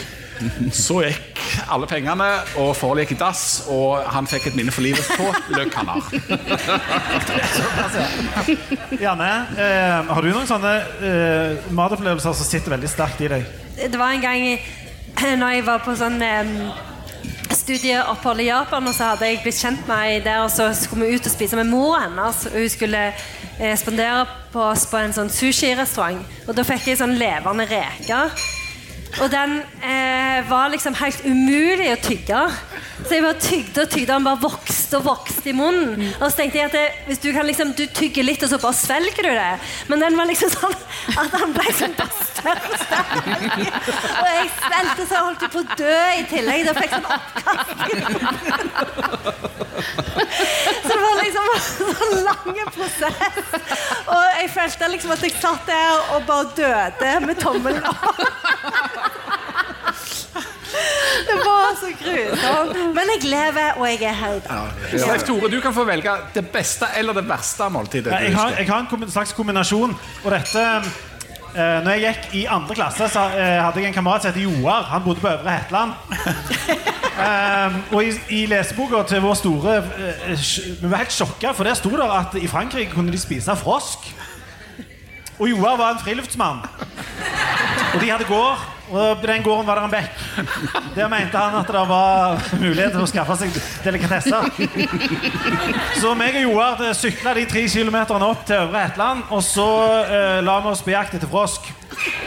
Så 0.74 1.02
gikk 1.06 1.42
alle 1.72 1.88
pengene, 1.88 2.28
og 2.60 2.74
forliket 2.76 3.16
gikk 3.16 3.18
i 3.18 3.20
dass, 3.22 3.44
og 3.72 4.04
han 4.12 4.28
fikk 4.30 4.50
et 4.50 4.58
minne 4.58 4.74
for 4.74 4.86
livet 4.86 5.06
på 5.16 5.30
Løkkanar. 5.56 6.02
Janne, 9.04 9.30
eh, 9.58 10.10
har 10.10 10.22
du 10.26 10.32
noen 10.32 10.50
sånne 10.50 10.74
eh, 11.12 11.70
matopplevelser 11.76 12.36
som 12.36 12.50
sitter 12.50 12.76
veldig 12.76 12.92
sterkt 12.92 13.24
i 13.24 13.32
deg? 13.32 13.48
Det 13.76 14.00
var 14.00 14.16
en 14.16 14.26
gang 14.26 14.50
når 15.40 15.56
jeg 15.56 15.66
var 15.70 15.86
på 15.86 15.96
sånn 16.00 16.20
eh, 16.26 16.52
studieopphold 17.56 18.44
i 18.44 18.50
Japan, 18.50 18.88
og 18.88 18.94
så 18.96 19.14
hadde 19.14 19.30
jeg 19.30 19.42
blitt 19.44 19.62
kjent 19.62 19.88
med 19.90 20.04
ei 20.10 20.20
der, 20.26 20.44
og 20.44 20.52
så 20.54 20.70
skulle 20.78 21.08
vi 21.08 21.18
ut 21.18 21.30
og 21.30 21.34
spise 21.34 21.58
med 21.60 21.70
mor 21.72 21.98
hennes. 22.02 22.44
Og 22.52 22.60
hun 22.60 22.70
skulle 22.70 23.08
eh, 23.08 23.74
spandere 23.80 24.26
på 24.54 24.62
oss 24.66 24.86
på 24.92 25.00
en 25.00 25.16
sånn 25.16 25.32
sushirestaurant. 25.34 26.22
Og 26.46 26.54
da 26.58 26.66
fikk 26.68 26.92
jeg 26.92 27.02
sånn 27.02 27.18
levende 27.20 27.68
reker. 27.70 28.36
Og 29.24 29.32
den 29.32 29.60
eh, 29.84 30.50
var 30.50 30.68
liksom 30.74 30.96
helt 31.00 31.22
umulig 31.26 31.92
å 31.94 32.00
tygge. 32.04 32.42
Så 33.06 33.14
jeg 33.14 33.24
bare 33.24 33.40
tygde 33.40 33.84
og 33.84 33.90
tygde, 33.92 34.14
han 34.16 34.26
bare 34.26 34.42
vokste 34.42 34.98
og 35.00 35.06
vokste 35.06 35.50
i 35.52 35.56
munnen. 35.56 36.02
Og 36.18 36.26
så 36.26 36.36
tenkte 36.40 36.58
jeg 36.60 36.70
at 36.70 36.76
det, 36.76 36.86
hvis 37.08 37.22
du 37.24 37.30
kan 37.36 37.46
liksom, 37.48 37.74
du 37.78 37.86
tygger 37.96 38.24
litt, 38.26 38.44
og 38.44 38.50
så 38.52 38.58
bare 38.62 38.78
svelger 38.78 39.24
du 39.28 39.32
det. 39.36 39.54
Men 39.92 40.04
den 40.04 40.18
var 40.20 40.26
liksom 40.30 40.50
sånn 40.54 40.76
at 41.22 41.32
han 41.40 41.54
ble 41.56 41.76
sånn 41.80 41.96
bare 42.00 42.16
større 42.32 42.68
og 42.72 42.78
større. 42.82 43.20
Og 44.16 44.28
jeg 44.32 44.48
svelgte 44.58 45.04
så 45.06 45.14
jeg 45.16 45.26
holdt 45.30 45.44
på 45.54 45.60
å 45.62 45.70
dø 45.80 46.00
i 46.16 46.26
tillegg. 46.32 46.60
Da 46.66 46.74
fikk 46.80 46.92
jeg 46.92 47.02
sånn 47.02 47.12
oppkast. 47.16 47.70
Så 50.86 50.92
det 50.92 51.04
var 51.04 51.16
liksom 51.22 51.46
en 51.54 51.62
sånn 51.70 52.18
lang 52.26 52.60
prosess. 52.76 53.46
Og 54.06 54.24
jeg 54.40 54.48
følte 54.56 54.92
liksom 54.96 55.16
at 55.16 55.26
jeg 55.26 55.34
satt 55.40 55.64
der 55.70 56.16
og 56.16 56.28
bare 56.28 56.46
døde 56.58 57.12
med 57.26 57.36
tommelen 57.42 57.86
opp. 57.92 58.24
Det 61.28 61.36
var 61.40 61.76
så 61.80 61.90
grusomt. 62.00 62.78
Men 62.96 63.12
jeg 63.16 63.30
lever, 63.32 63.72
og 63.78 63.88
jeg 63.90 64.02
er 64.04 64.14
her 64.14 64.38
i 64.38 64.40
dag. 64.46 64.86
Leif 65.08 65.24
Tore, 65.28 65.50
du 65.52 65.60
kan 65.64 65.74
få 65.74 65.86
velge 65.88 66.12
det 66.36 66.46
beste 66.54 66.90
eller 66.98 67.14
det 67.18 67.26
verste 67.30 67.70
måltidet. 67.72 68.12
Ja, 68.12 68.18
jeg, 68.24 68.36
har, 68.36 68.56
jeg 68.60 68.70
har 68.70 68.80
en 68.84 69.12
slags 69.12 69.34
kombinasjon. 69.34 69.96
Og 70.24 70.32
dette 70.32 70.66
eh, 71.56 71.78
når 71.86 71.92
jeg 71.92 72.04
gikk 72.06 72.36
i 72.42 72.46
andre 72.52 72.76
klasse, 72.76 73.08
så 73.12 73.26
eh, 73.32 73.58
hadde 73.64 73.82
jeg 73.82 73.94
en 73.94 73.98
kamerat 73.98 74.26
som 74.26 74.34
heter 74.34 74.46
Joar. 74.46 74.90
Han 74.92 75.04
bodde 75.08 75.24
på 75.24 75.32
Øvre 75.32 75.58
Hetland. 75.58 75.92
Eh, 77.16 77.76
og 77.96 78.02
i, 78.04 78.10
i 78.36 78.40
leseboka 78.52 79.00
til 79.08 79.22
vår 79.24 79.38
store 79.40 79.76
eh, 79.80 80.42
Vi 80.82 80.90
var 80.92 81.00
helt 81.00 81.14
sjokka, 81.16 81.54
for 81.56 81.64
der 81.64 81.78
sto 81.80 81.94
det 81.96 82.04
at 82.12 82.36
i 82.36 82.50
Frankrike 82.52 82.92
kunne 82.92 83.14
de 83.14 83.20
spise 83.22 83.56
frosk. 83.56 84.10
Og 85.40 85.48
Joar 85.48 85.78
var 85.80 85.94
en 85.94 86.02
friluftsmann. 86.04 86.60
Og 87.94 88.02
de 88.02 88.10
hadde 88.12 88.28
gård, 88.28 88.60
og 88.90 89.22
på 89.22 89.28
den 89.28 89.44
gården 89.44 89.68
var 89.68 89.80
det 89.80 89.86
en 89.86 89.94
bekk. 89.94 90.18
Der 90.96 91.10
mente 91.12 91.38
han 91.38 91.56
at 91.60 91.70
det 91.74 91.84
var 91.90 92.42
mulighet 92.60 92.94
til 92.94 93.04
å 93.04 93.10
skaffe 93.10 93.38
seg 93.40 93.56
delikatesser. 93.86 94.50
Så 96.02 96.14
meg 96.18 96.38
og 96.42 96.46
Joar 96.46 96.84
sykla 96.98 97.34
de 97.38 97.46
tre 97.50 97.66
kilometerne 97.72 98.28
opp 98.30 98.44
til 98.46 98.60
Øvre 98.60 98.84
Hetland, 98.86 99.24
og 99.30 99.42
så 99.46 99.70
eh, 100.06 100.42
la 100.46 100.60
vi 100.62 100.74
oss 100.74 100.84
på 100.86 100.94
jakt 100.94 101.18
etter 101.18 101.32
frosk. 101.32 101.72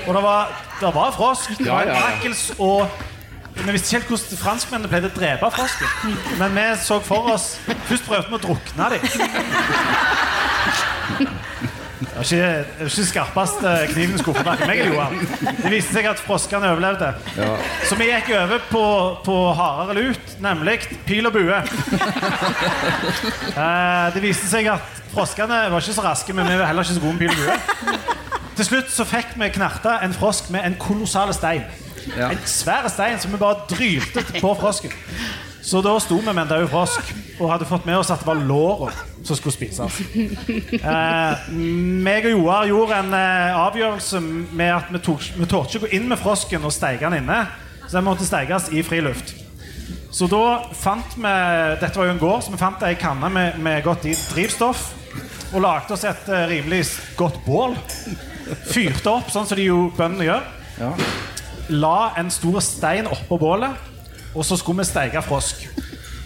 Og 0.07 0.17
det 0.17 0.25
var, 0.25 0.57
det 0.81 0.95
var 0.95 1.15
frosk. 1.15 1.55
Det 1.59 1.71
var 1.71 1.87
en 1.87 1.95
ja. 1.95 2.35
Og 2.59 2.89
vi 3.59 3.73
visste 3.75 3.89
ikke 3.89 3.99
helt 3.99 4.11
hvordan 4.13 4.43
franskmennene 4.43 4.91
pleide 4.91 5.11
å 5.11 5.15
drepe 5.17 5.51
frosken. 5.55 6.17
Men 6.39 6.55
vi 6.55 6.67
så 6.83 7.01
for 7.03 7.33
oss 7.35 7.57
Først 7.89 8.07
prøvde 8.07 8.31
vi 8.31 8.39
å 8.39 8.43
drukne 8.45 8.91
dem. 8.95 10.37
Var 12.19 12.25
ikke, 12.25 12.47
det 12.59 12.83
var 12.83 12.89
ikke 12.91 13.05
skarpeste 13.07 13.73
kniven 13.93 14.17
i 14.17 14.19
skuffen. 14.19 14.47
verken 14.49 14.67
meg 14.67 14.81
eller 14.83 14.97
Johan. 14.97 15.21
Det 15.63 15.71
viste 15.71 15.95
seg 15.95 16.09
at 16.11 16.19
froskene 16.19 16.73
overlevde. 16.73 17.13
Så 17.87 17.99
vi 18.01 18.09
gikk 18.11 18.33
over 18.35 18.65
på, 18.73 18.85
på 19.29 19.37
hardere 19.55 19.95
lut, 20.01 20.33
nemlig 20.43 20.81
pil 21.07 21.31
og 21.31 21.37
bue. 21.39 21.61
Eh, 23.59 24.07
det 24.15 24.23
viste 24.23 24.47
seg 24.51 24.69
at 24.71 24.99
froskene 25.13 25.65
var 25.73 25.83
ikke 25.83 25.95
så 25.97 26.05
raske, 26.05 26.35
men 26.35 26.47
vi 26.51 26.59
var 26.59 26.69
heller 26.71 26.87
ikke 26.87 26.99
så 26.99 27.03
gode 27.03 27.17
med 27.17 27.23
pil 27.23 27.33
og 27.33 27.39
bue. 27.43 28.07
Til 28.59 28.67
slutt 28.67 28.91
så 28.91 29.07
fikk 29.07 29.37
vi 29.39 29.49
knerta 29.55 30.01
en 30.03 30.15
frosk 30.15 30.51
med 30.55 30.67
en 30.67 30.75
kolossal 30.83 31.31
stein. 31.35 31.67
Ja. 32.17 32.33
En 32.33 32.43
svær 32.49 32.89
stein 32.91 33.19
som 33.23 33.31
vi 33.35 33.39
bare 33.39 33.67
drylte 33.71 34.25
på 34.41 34.55
frosken. 34.59 34.95
Så 35.69 35.83
da 35.85 35.93
sto 36.01 36.17
vi 36.17 36.33
med 36.33 36.47
en 36.47 36.49
daud 36.49 36.71
frosk 36.73 37.11
og 37.39 37.51
hadde 37.53 37.67
fått 37.69 37.85
med 37.85 37.99
oss 38.01 38.09
at 38.09 38.23
det 38.23 38.29
var 38.31 38.39
låra 38.41 38.89
som 39.27 39.37
skulle 39.37 39.53
spises. 39.53 39.99
Eh, 40.79 41.49
meg 41.53 42.25
og 42.29 42.33
Joar 42.33 42.69
gjorde 42.71 43.01
en 43.03 43.17
eh, 43.17 43.57
avgjørelse 43.59 44.21
med 44.23 44.71
at 44.73 44.93
vi, 44.95 45.01
tok, 45.05 45.27
vi 45.37 45.49
torde 45.51 45.69
ikke 45.69 45.83
gå 45.85 45.91
inn 45.99 46.07
med 46.09 46.21
frosken 46.21 46.65
og 46.65 46.73
steike 46.73 47.05
den 47.05 47.25
inne. 47.25 47.43
Så 47.83 47.99
den 47.99 48.07
måtte 48.07 48.25
stekes 48.25 48.71
i 48.73 48.85
friluft. 48.87 49.35
Så 50.15 50.29
da 50.31 50.71
fant 50.77 51.19
vi 51.19 51.35
Dette 51.83 51.93
var 51.99 52.09
jo 52.09 52.15
en 52.15 52.23
gård, 52.23 52.47
så 52.47 52.55
vi 52.55 52.61
fant 52.61 52.87
ei 52.89 52.95
kanne 53.01 53.29
med, 53.33 53.59
med 53.61 53.85
godt 53.85 54.09
drivstoff. 54.33 54.87
Og 55.53 55.61
lagde 55.65 55.97
oss 55.97 56.07
et 56.09 56.33
eh, 56.33 56.47
rimelig 56.55 56.85
godt 57.19 57.43
bål. 57.45 57.77
Fyrte 58.71 59.19
opp, 59.19 59.29
sånn 59.35 59.49
som 59.49 59.61
de 59.61 59.69
jo 59.69 59.89
bøndene 59.99 60.31
gjør. 60.31 60.49
Ja. 60.79 60.95
La 61.77 61.97
en 62.17 62.33
stor 62.33 62.63
stein 62.65 63.09
oppå 63.11 63.37
bålet, 63.41 63.77
og 64.35 64.45
så 64.45 64.57
skulle 64.57 64.83
vi 64.83 64.89
steike 64.89 65.23
frosk. 65.23 65.65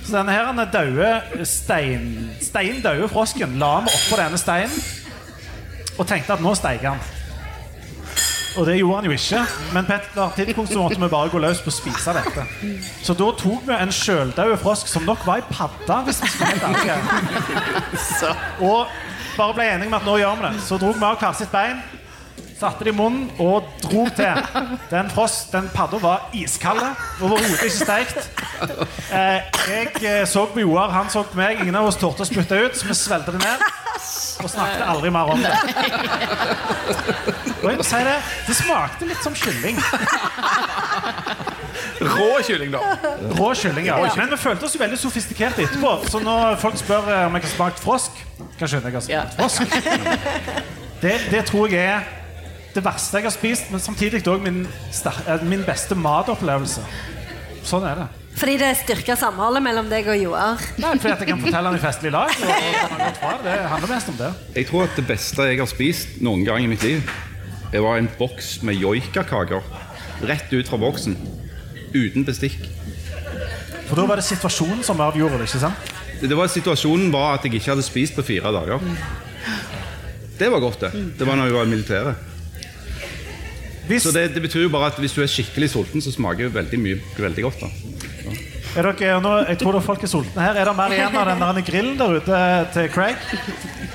Så 0.03 0.17
denne 0.17 0.35
her 0.35 0.49
denne 0.51 0.67
døde 0.73 1.47
stein, 1.47 2.31
steindøde 2.43 3.09
frosken 3.09 3.59
la 3.63 3.77
vi 3.85 3.93
oppå 3.95 4.19
denne 4.19 4.41
steinen 4.41 4.79
og 5.99 6.07
tenkte 6.09 6.35
at 6.35 6.43
nå 6.43 6.55
steiker 6.59 6.95
han. 6.95 7.03
Og 8.57 8.67
det 8.67 8.75
gjorde 8.77 8.97
han 8.97 9.07
jo 9.09 9.15
ikke, 9.17 9.39
men 9.73 9.87
på 9.89 9.95
et 9.95 10.35
tidspunkt 10.37 10.73
så 10.73 10.83
måtte 10.83 11.01
vi 11.01 11.09
bare 11.09 11.31
gå 11.33 11.41
løs 11.41 11.63
på 11.65 11.73
å 11.73 11.77
spise 11.77 12.13
dette. 12.17 12.45
Så 13.05 13.15
da 13.17 13.31
tok 13.39 13.65
vi 13.69 13.79
en 13.79 13.95
sjøldaue 13.97 14.59
frosk, 14.61 14.91
som 14.93 15.07
nok 15.09 15.25
var 15.27 15.41
i 15.41 15.47
padda, 15.49 16.03
hvis 16.09 16.21
vi 16.21 16.29
skal 16.35 16.61
være. 16.61 16.99
Og 18.69 18.93
bare 19.39 19.57
ble 19.57 19.69
enige 19.71 19.89
med 19.89 20.01
at 20.03 20.09
nå 20.09 20.19
gjør 20.21 20.37
vi 20.41 20.49
det. 20.51 20.53
Så 20.67 20.81
dro 20.83 20.93
vi 20.93 21.07
av 21.09 21.17
hvert 21.23 21.41
sitt 21.41 21.53
bein, 21.55 21.81
satte 22.63 22.87
det 22.87 22.93
i 22.93 22.97
munnen 22.97 23.29
og 23.43 23.67
dro 23.83 24.07
til. 24.15 24.39
Den, 24.93 25.11
frosk, 25.11 25.51
den 25.53 25.69
padda 25.75 25.99
var 26.03 26.29
iskald, 26.37 26.83
overhodet 27.21 27.63
ikke 27.67 27.77
steikt. 27.77 28.31
Eh, 29.13 29.41
jeg 29.69 29.89
eh, 30.07 30.23
så 30.29 30.45
på 30.47 30.63
Joar, 30.63 30.93
han 30.95 31.11
så 31.11 31.25
på 31.27 31.39
meg. 31.39 31.61
Ingen 31.63 31.77
av 31.79 31.89
oss 31.91 31.99
torde 32.01 32.23
å 32.23 32.29
spytte 32.29 32.59
ut, 32.63 32.77
så 32.79 32.87
vi 32.89 32.97
svelget 32.97 33.35
det 33.35 33.43
ned. 33.43 33.65
Og 34.43 34.51
snakket 34.51 34.85
aldri 34.87 35.11
mer 35.15 35.33
om 35.35 35.43
det. 35.43 35.53
Og 37.63 37.67
jeg 37.71 37.79
må 37.79 37.87
si 37.87 38.01
det, 38.07 38.15
det 38.47 38.57
smakte 38.59 39.11
litt 39.11 39.27
som 39.27 39.35
kylling. 39.39 39.79
Rå 42.03 42.31
kylling, 42.47 42.73
da. 42.75 42.97
Rå 43.39 43.53
kylling, 43.59 43.87
ja. 43.91 43.99
Men 44.17 44.33
vi 44.33 44.41
følte 44.41 44.67
oss 44.67 44.75
jo 44.77 44.83
veldig 44.83 44.99
sofistikerte 45.03 45.67
etterpå. 45.67 45.93
Så 46.11 46.23
når 46.23 46.59
folk 46.63 46.79
spør 46.81 47.11
eh, 47.11 47.27
om 47.29 47.39
jeg 47.39 47.47
har 47.49 47.55
smakt 47.57 47.83
frosk 47.83 48.25
Kanskje 48.59 48.83
jeg 48.83 48.95
har 48.95 49.07
smakt 49.07 49.39
frosk? 49.39 49.63
Det, 51.03 51.17
det 51.33 51.47
tror 51.49 51.71
jeg 51.73 51.83
er 51.83 52.22
det 52.75 52.85
verste 52.85 53.21
jeg 53.21 53.27
har 53.29 53.35
spist, 53.35 53.71
men 53.71 53.81
samtidig 53.81 54.23
òg 54.29 54.43
min, 54.45 54.67
eh, 54.67 55.45
min 55.45 55.65
beste 55.67 55.95
matopplevelse. 55.99 56.85
Sånn 57.65 57.85
er 57.87 58.03
det. 58.03 58.09
Fordi 58.37 58.57
det 58.59 58.71
styrker 58.81 59.19
samholdet 59.21 59.63
mellom 59.63 59.91
deg 59.91 60.09
og 60.09 60.17
Joar. 60.17 60.63
Nei, 60.81 60.95
fordi 60.99 61.13
at 61.13 61.21
jeg 61.21 61.29
kan 61.29 61.43
fortelle 61.43 61.71
den 61.71 61.79
i 61.79 61.83
festlig 61.83 62.13
lag. 62.15 62.33
Det 63.45 63.57
handler 63.69 63.89
mest 63.93 64.09
om 64.09 64.17
det. 64.17 64.31
Jeg 64.57 64.67
tror 64.71 64.87
at 64.89 64.97
det 64.97 65.07
beste 65.07 65.47
jeg 65.51 65.61
har 65.61 65.69
spist 65.71 66.17
noen 66.25 66.45
gang 66.49 66.65
i 66.65 66.71
mitt 66.71 66.83
liv, 66.83 67.05
det 67.73 67.83
var 67.85 68.01
en 68.01 68.09
boks 68.19 68.63
med 68.67 68.81
joikakaker. 68.81 69.63
Rett 70.29 70.53
ut 70.53 70.69
fra 70.69 70.81
boksen. 70.81 71.17
Uten 71.93 72.25
bestikk. 72.25 72.57
For 73.89 74.01
da 74.01 74.09
var 74.09 74.17
det 74.17 74.25
situasjonen 74.25 74.83
som 74.87 75.01
avgjorde 75.05 75.39
det. 75.43 75.51
ikke 75.51 75.61
sant? 75.67 75.93
Det 76.23 76.37
var 76.39 76.49
Situasjonen 76.49 77.11
var 77.13 77.35
at 77.37 77.45
jeg 77.45 77.59
ikke 77.59 77.73
hadde 77.75 77.85
spist 77.85 78.15
på 78.17 78.23
fire 78.23 78.53
dager. 78.55 78.81
Det 80.39 80.49
var 80.51 80.63
godt, 80.63 80.81
det. 80.87 80.93
Det 81.19 81.27
var 81.27 81.37
når 81.37 81.51
vi 81.51 81.57
var 81.57 81.67
i 81.67 81.73
militæret. 81.73 82.32
Hvis, 83.93 84.07
Så 84.09 84.13
det, 84.15 84.31
det 84.35 84.43
betyr 84.43 84.67
jo 84.67 84.73
bare 84.73 84.89
at 84.93 85.01
hvis 85.03 85.13
du 85.13 85.21
er 85.25 85.29
skikkelig 85.31 85.69
sulten, 85.75 86.01
så 86.05 86.13
smaker 86.15 86.49
det 86.49 86.55
veldig 86.55 86.81
mye 86.81 87.01
veldig 87.19 87.45
godt. 87.45 87.67
da. 87.67 87.71
er 88.73 88.87
dere, 88.89 89.17
nå, 89.21 89.33
jeg 89.51 89.59
tror 89.61 89.77
det 89.77 89.81
er 89.83 89.85
folk 89.85 90.05
er 90.07 90.09
sultne 90.09 90.45
her. 90.47 90.57
Er 90.57 90.69
det 90.71 90.73
mer 90.79 90.95
igjen 90.97 91.17
av 91.21 91.29
den 91.29 91.43
der 91.45 91.65
grillen 91.67 91.99
der 91.99 92.15
ute 92.17 92.39
til 92.73 92.89
Craig? 92.95 93.19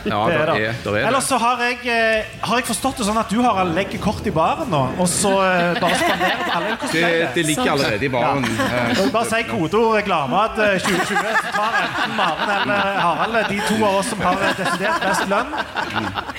Ja, 0.07 0.19
Det 0.29 0.35
er 0.37 0.51
det. 0.51 0.67
er, 0.67 0.97
er 0.99 1.07
Ellers 1.07 1.25
så 1.27 1.39
har 1.41 1.63
jeg, 1.65 1.79
eh, 1.89 2.27
har 2.45 2.59
jeg 2.61 2.67
forstått 2.69 3.01
det 3.01 3.07
sånn 3.07 3.17
at 3.19 3.31
du 3.33 3.41
har 3.43 3.57
legger 3.73 3.99
kort 3.99 4.27
i 4.29 4.31
baren 4.31 4.69
nå, 4.71 4.83
og 5.01 5.09
så 5.11 5.33
eh, 5.43 5.79
bare 5.81 5.97
spanderer 5.99 6.43
på 6.43 6.53
alle. 6.59 6.77
Det, 6.83 7.01
det? 7.01 7.31
det 7.35 7.45
ligger 7.49 7.71
allerede 7.73 8.05
i 8.05 8.11
baren. 8.13 8.45
Jeg 8.45 8.99
vil 9.01 9.11
bare 9.17 9.29
si 9.31 9.41
kodeord 9.49 9.97
reklame 9.97 10.43
at 10.43 10.61
2020. 10.85 11.33
Så 11.41 11.55
tar 11.57 11.79
enten 11.81 12.15
Maren 12.21 12.53
eller 12.59 13.01
Harald 13.01 13.39
de 13.49 13.59
to 13.65 13.79
av 13.81 13.99
oss 14.03 14.13
som 14.13 14.21
har 14.23 14.45
eh, 14.45 14.53
desidert 14.61 15.07
best 15.09 15.27
lønn. 15.33 15.57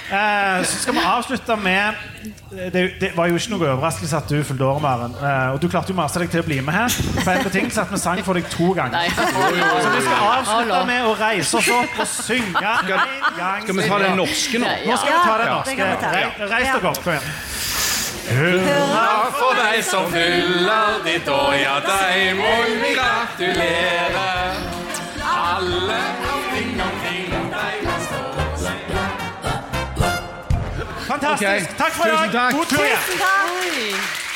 Eh, 0.08 0.62
så 0.62 0.84
skal 0.84 0.96
vi 0.96 1.04
avslutte 1.10 1.58
med 1.66 2.06
det, 2.72 2.82
det 3.00 3.10
var 3.16 3.28
jo 3.30 3.36
ikke 3.38 3.52
noe 3.54 3.68
overraskelse 3.74 4.16
at 4.18 4.30
du 4.32 4.36
fulgte 4.44 4.64
året, 4.68 4.82
Maren. 4.84 5.14
Eh, 5.18 5.52
og 5.54 5.60
du 5.62 5.68
klarte 5.70 5.92
jo 5.92 5.96
å 5.96 6.00
mase 6.00 6.22
deg 6.22 6.30
til 6.32 6.42
å 6.42 6.46
bli 6.46 6.58
med 6.64 6.74
her. 6.74 6.96
På 7.22 7.30
en 7.32 7.44
betingelse 7.46 7.82
at 7.84 7.92
vi 7.94 8.00
sang 8.02 8.22
for 8.26 8.38
deg 8.38 8.48
to 8.52 8.70
ganger. 8.76 8.96
Nei. 8.96 9.08
Så 9.84 9.92
vi 9.94 10.02
skal 10.06 10.24
avslutte 10.32 10.80
med 10.90 11.06
å 11.08 11.14
reise 11.20 11.60
oss 11.60 11.70
opp 11.78 12.00
og 12.04 12.10
synge 12.12 12.64
en 12.74 12.90
gang. 12.90 13.14
Skal 13.64 13.78
vi 13.80 13.88
ta 13.90 14.00
den 14.04 14.16
norske 14.20 14.62
nå? 14.62 14.72
Nå 14.88 14.98
skal 15.02 15.12
vi 15.14 15.20
ta 15.26 15.36
den 15.42 15.54
norske. 15.56 15.92
Re- 16.16 16.50
Reis 16.54 16.72
dere 16.72 16.92
opp. 16.92 17.02
Kom 17.04 17.14
igjen. 17.16 17.30
Hurra 18.28 19.30
for 19.38 19.56
deg 19.56 19.78
som 19.88 20.10
fyller 20.12 20.98
ditt 21.06 21.28
år, 21.32 21.54
ja, 21.62 21.78
deg 21.80 22.34
må 22.36 22.50
vi 22.82 22.90
gratulere. 22.92 24.26
Alle 25.24 26.27
Fantastisk. 31.08 31.70
Okay. 31.70 31.76
Takk 31.78 31.92
for 31.92 32.06
i 32.06 32.10
Tusen 32.10 32.32
dag. 32.32 32.40
takk. 32.40 32.52
God 32.52 32.66
tur 32.66 34.27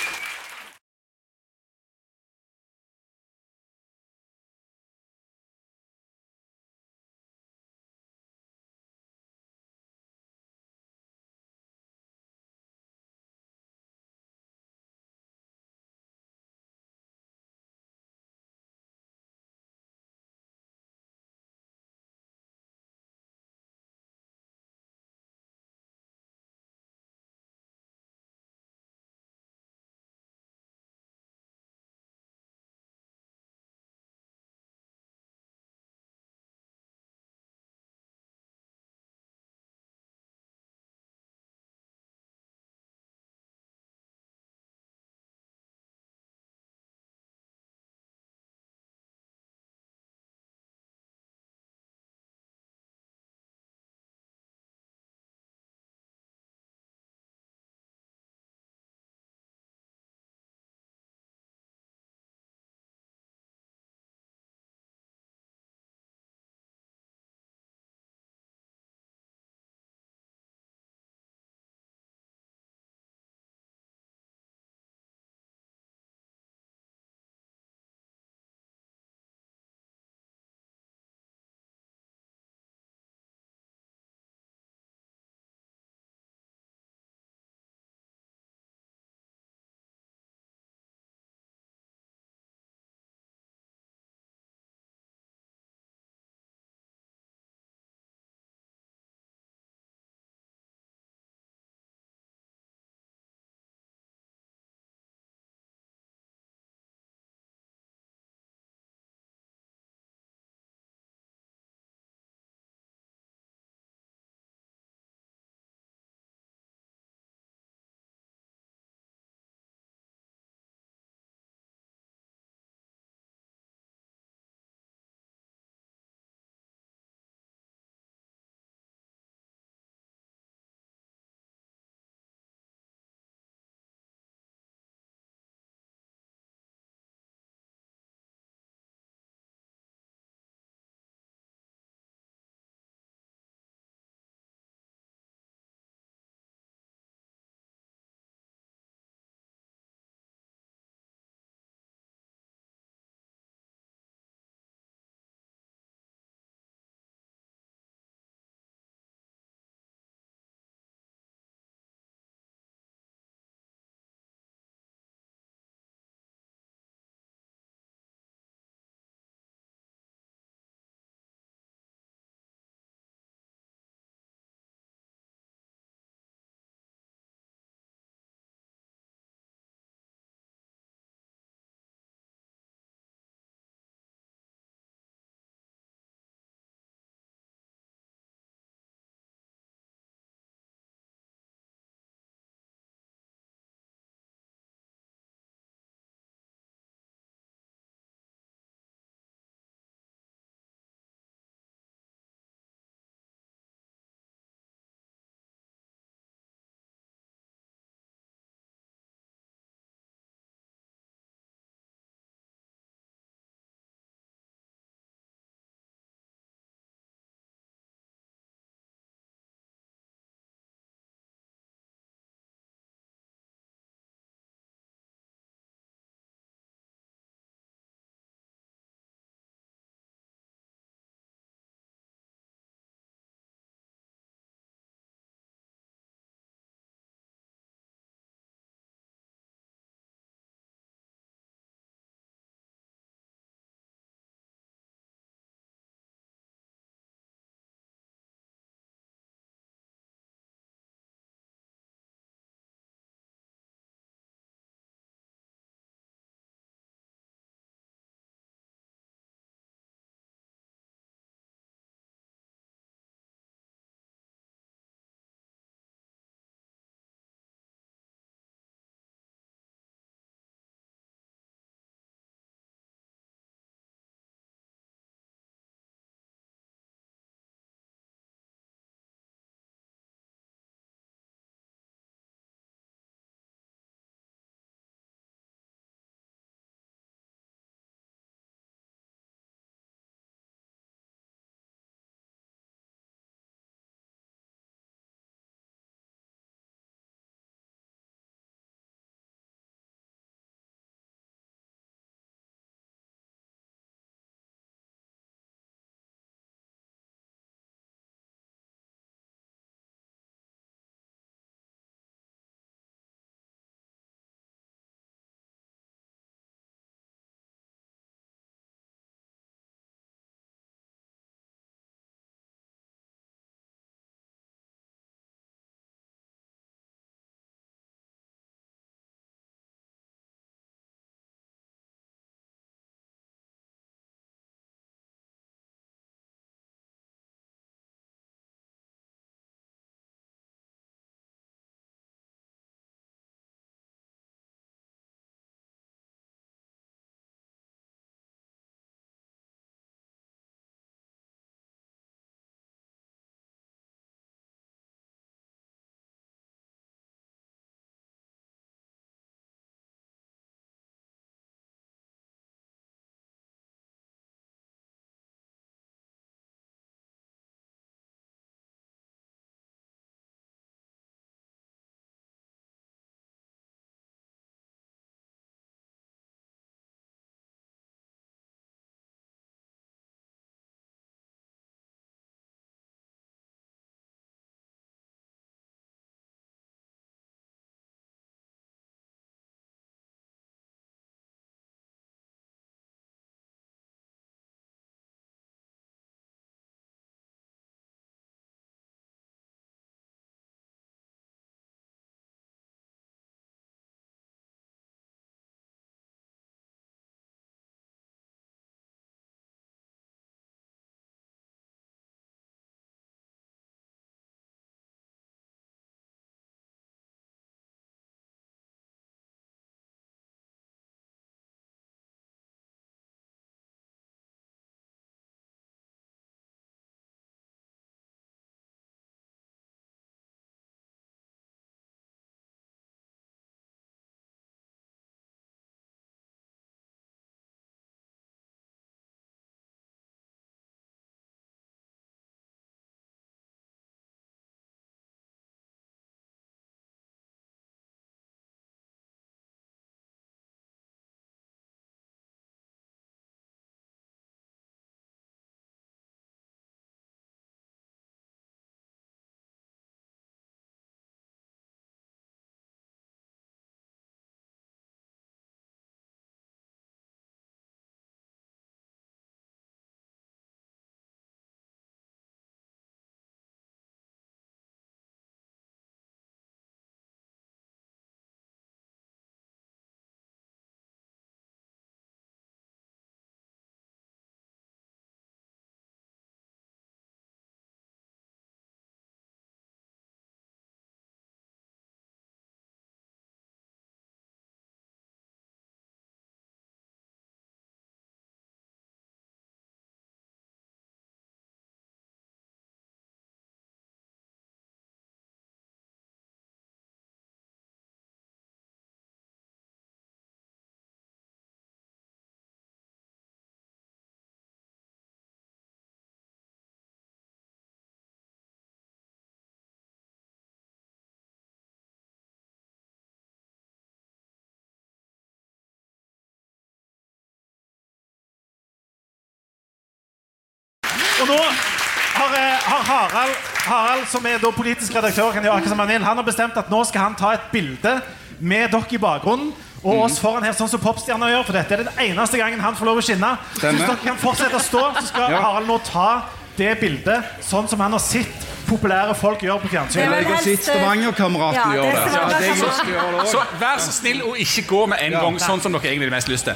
Og 531.22 531.28
nå 531.28 531.38
har, 531.38 532.32
eh, 532.34 532.64
har 532.66 532.82
Harald, 532.88 533.34
Harald, 533.66 534.06
som 534.10 534.26
er 534.26 534.38
da 534.42 534.50
politisk 534.50 534.94
redaktør, 534.96 535.32
kan 535.32 535.44
gjøre 535.44 535.54
akkurat 535.60 535.68
som 535.74 535.78
han 535.78 535.88
vil, 535.88 536.04
han 536.04 536.16
har 536.18 536.26
bestemt 536.26 536.56
at 536.58 536.70
nå 536.72 536.80
skal 536.88 537.00
han 537.06 537.14
ta 537.18 537.32
et 537.36 537.44
bilde 537.52 537.92
med 538.40 538.72
dere 538.72 538.90
i 538.90 538.98
bakgrunnen. 538.98 539.52
Og 539.84 539.94
Mm. 539.96 540.02
oss 540.04 540.18
foran 540.18 540.44
her, 540.44 540.52
sånn 540.52 540.68
som 540.70 540.80
popstjerner 540.80 541.30
gjør, 541.30 541.44
for 541.46 541.52
dette 541.52 541.72
er 541.72 541.76
den 541.82 541.88
eneste 541.98 542.38
gangen 542.38 542.60
han 542.60 542.74
får 542.76 542.84
lov 542.86 542.98
å 542.98 543.02
skinne. 543.02 543.38
Så 543.58 543.70
hvis 543.72 543.80
dere 543.86 543.96
kan 544.04 544.16
fortsette 544.16 544.54
å 544.54 544.60
stå, 544.62 544.82
så 545.00 545.06
skal 545.06 545.30
Ja. 545.30 545.40
Harald 545.42 545.66
nå 545.66 545.78
ta 545.84 546.22
det 546.56 546.80
bildet 546.80 547.24
sånn 547.42 547.68
som 547.68 547.80
han 547.80 547.90
har 547.92 547.98
sett 547.98 548.26
populære 548.68 549.14
folk 549.16 549.40
gjør 549.40 549.58
på 549.60 549.64
er 549.64 549.78
fjernsyn. 549.78 549.96
Jeg 550.10 550.24
har 550.24 550.36
sett 550.42 550.68
eh, 550.68 550.74
Stavanger-kameraten 550.74 551.54
ja, 551.54 551.82
gjøre 551.82 551.82
det 551.82 552.14
Ja, 552.14 552.38
det 552.38 552.46
gjør 552.86 553.10
det 553.10 553.20
også. 553.20 553.32
Så 553.32 553.42
vær 553.58 553.78
så 553.78 553.92
snill 553.92 554.22
å 554.22 554.34
ikke 554.36 554.66
gå 554.68 554.86
med 554.88 554.98
en 555.00 555.12
Ja. 555.12 555.20
gang, 555.20 555.38
sånn 555.38 555.60
som 555.62 555.72
dere 555.72 555.82
egentlig 555.82 556.10
har 556.10 556.16
mest 556.16 556.28
lyst 556.28 556.44
til. 556.44 556.54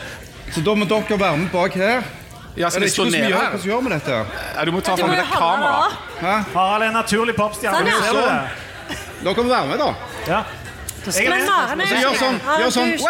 Så 0.52 0.62
da 0.62 0.74
må 0.74 0.86
dere 0.86 1.18
være 1.18 1.36
med 1.36 1.52
bak 1.52 1.72
her. 1.74 2.02
Ja, 2.56 2.70
skal 2.70 2.80
det 2.82 2.88
vi 2.88 2.92
stå 2.94 3.04
ikke 3.04 3.18
nede 3.20 3.32
her? 3.36 3.50
hva 3.50 3.58
skal 3.58 3.68
vi 3.68 3.72
gjøre 3.72 3.82
med 3.84 3.92
dette? 3.92 4.12
Ja, 4.56 4.64
du 4.64 4.70
må 4.72 4.80
ta 4.80 4.94
fram 4.96 5.10
et 5.12 5.26
kamera. 5.32 5.72
opp. 5.86 6.54
Harald 6.54 6.82
er 6.82 6.86
en 6.88 6.94
naturlig 6.96 7.34
popstjerne. 7.36 7.76
Sånn, 7.76 7.86
ja. 7.86 7.98
Ser 8.00 8.12
du 8.12 8.20
det? 8.22 8.96
Dere 9.26 9.34
må 9.34 9.48
være 9.50 9.66
med, 9.66 9.78
da. 9.78 9.90
Ja. 10.26 10.40
Jeg 11.06 11.26
er 11.26 11.76
med. 11.76 11.86
Gjør 12.02 12.16
sånn. 12.18 12.40
Gjør 12.60 12.70
sånn. 12.74 12.90
du- 12.96 13.04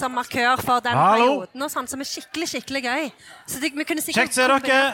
Som 0.00 0.14
markør 0.16 0.62
for 0.64 0.80
den 0.84 0.96
Hallo? 0.96 1.26
perioden 1.44 1.66
og 1.66 1.72
sånn, 1.72 1.88
som 1.90 2.00
er 2.00 2.08
skikkelig 2.08 2.46
skikkelig 2.54 2.80
gøy. 2.86 3.10
Så 3.44 3.60
det, 3.60 3.72
vi 3.76 3.84
kunne 3.84 4.00
sikkert 4.04 4.30
Kjekt 4.30 4.38
å 4.38 4.40
se 4.40 4.46
dere. 4.48 4.80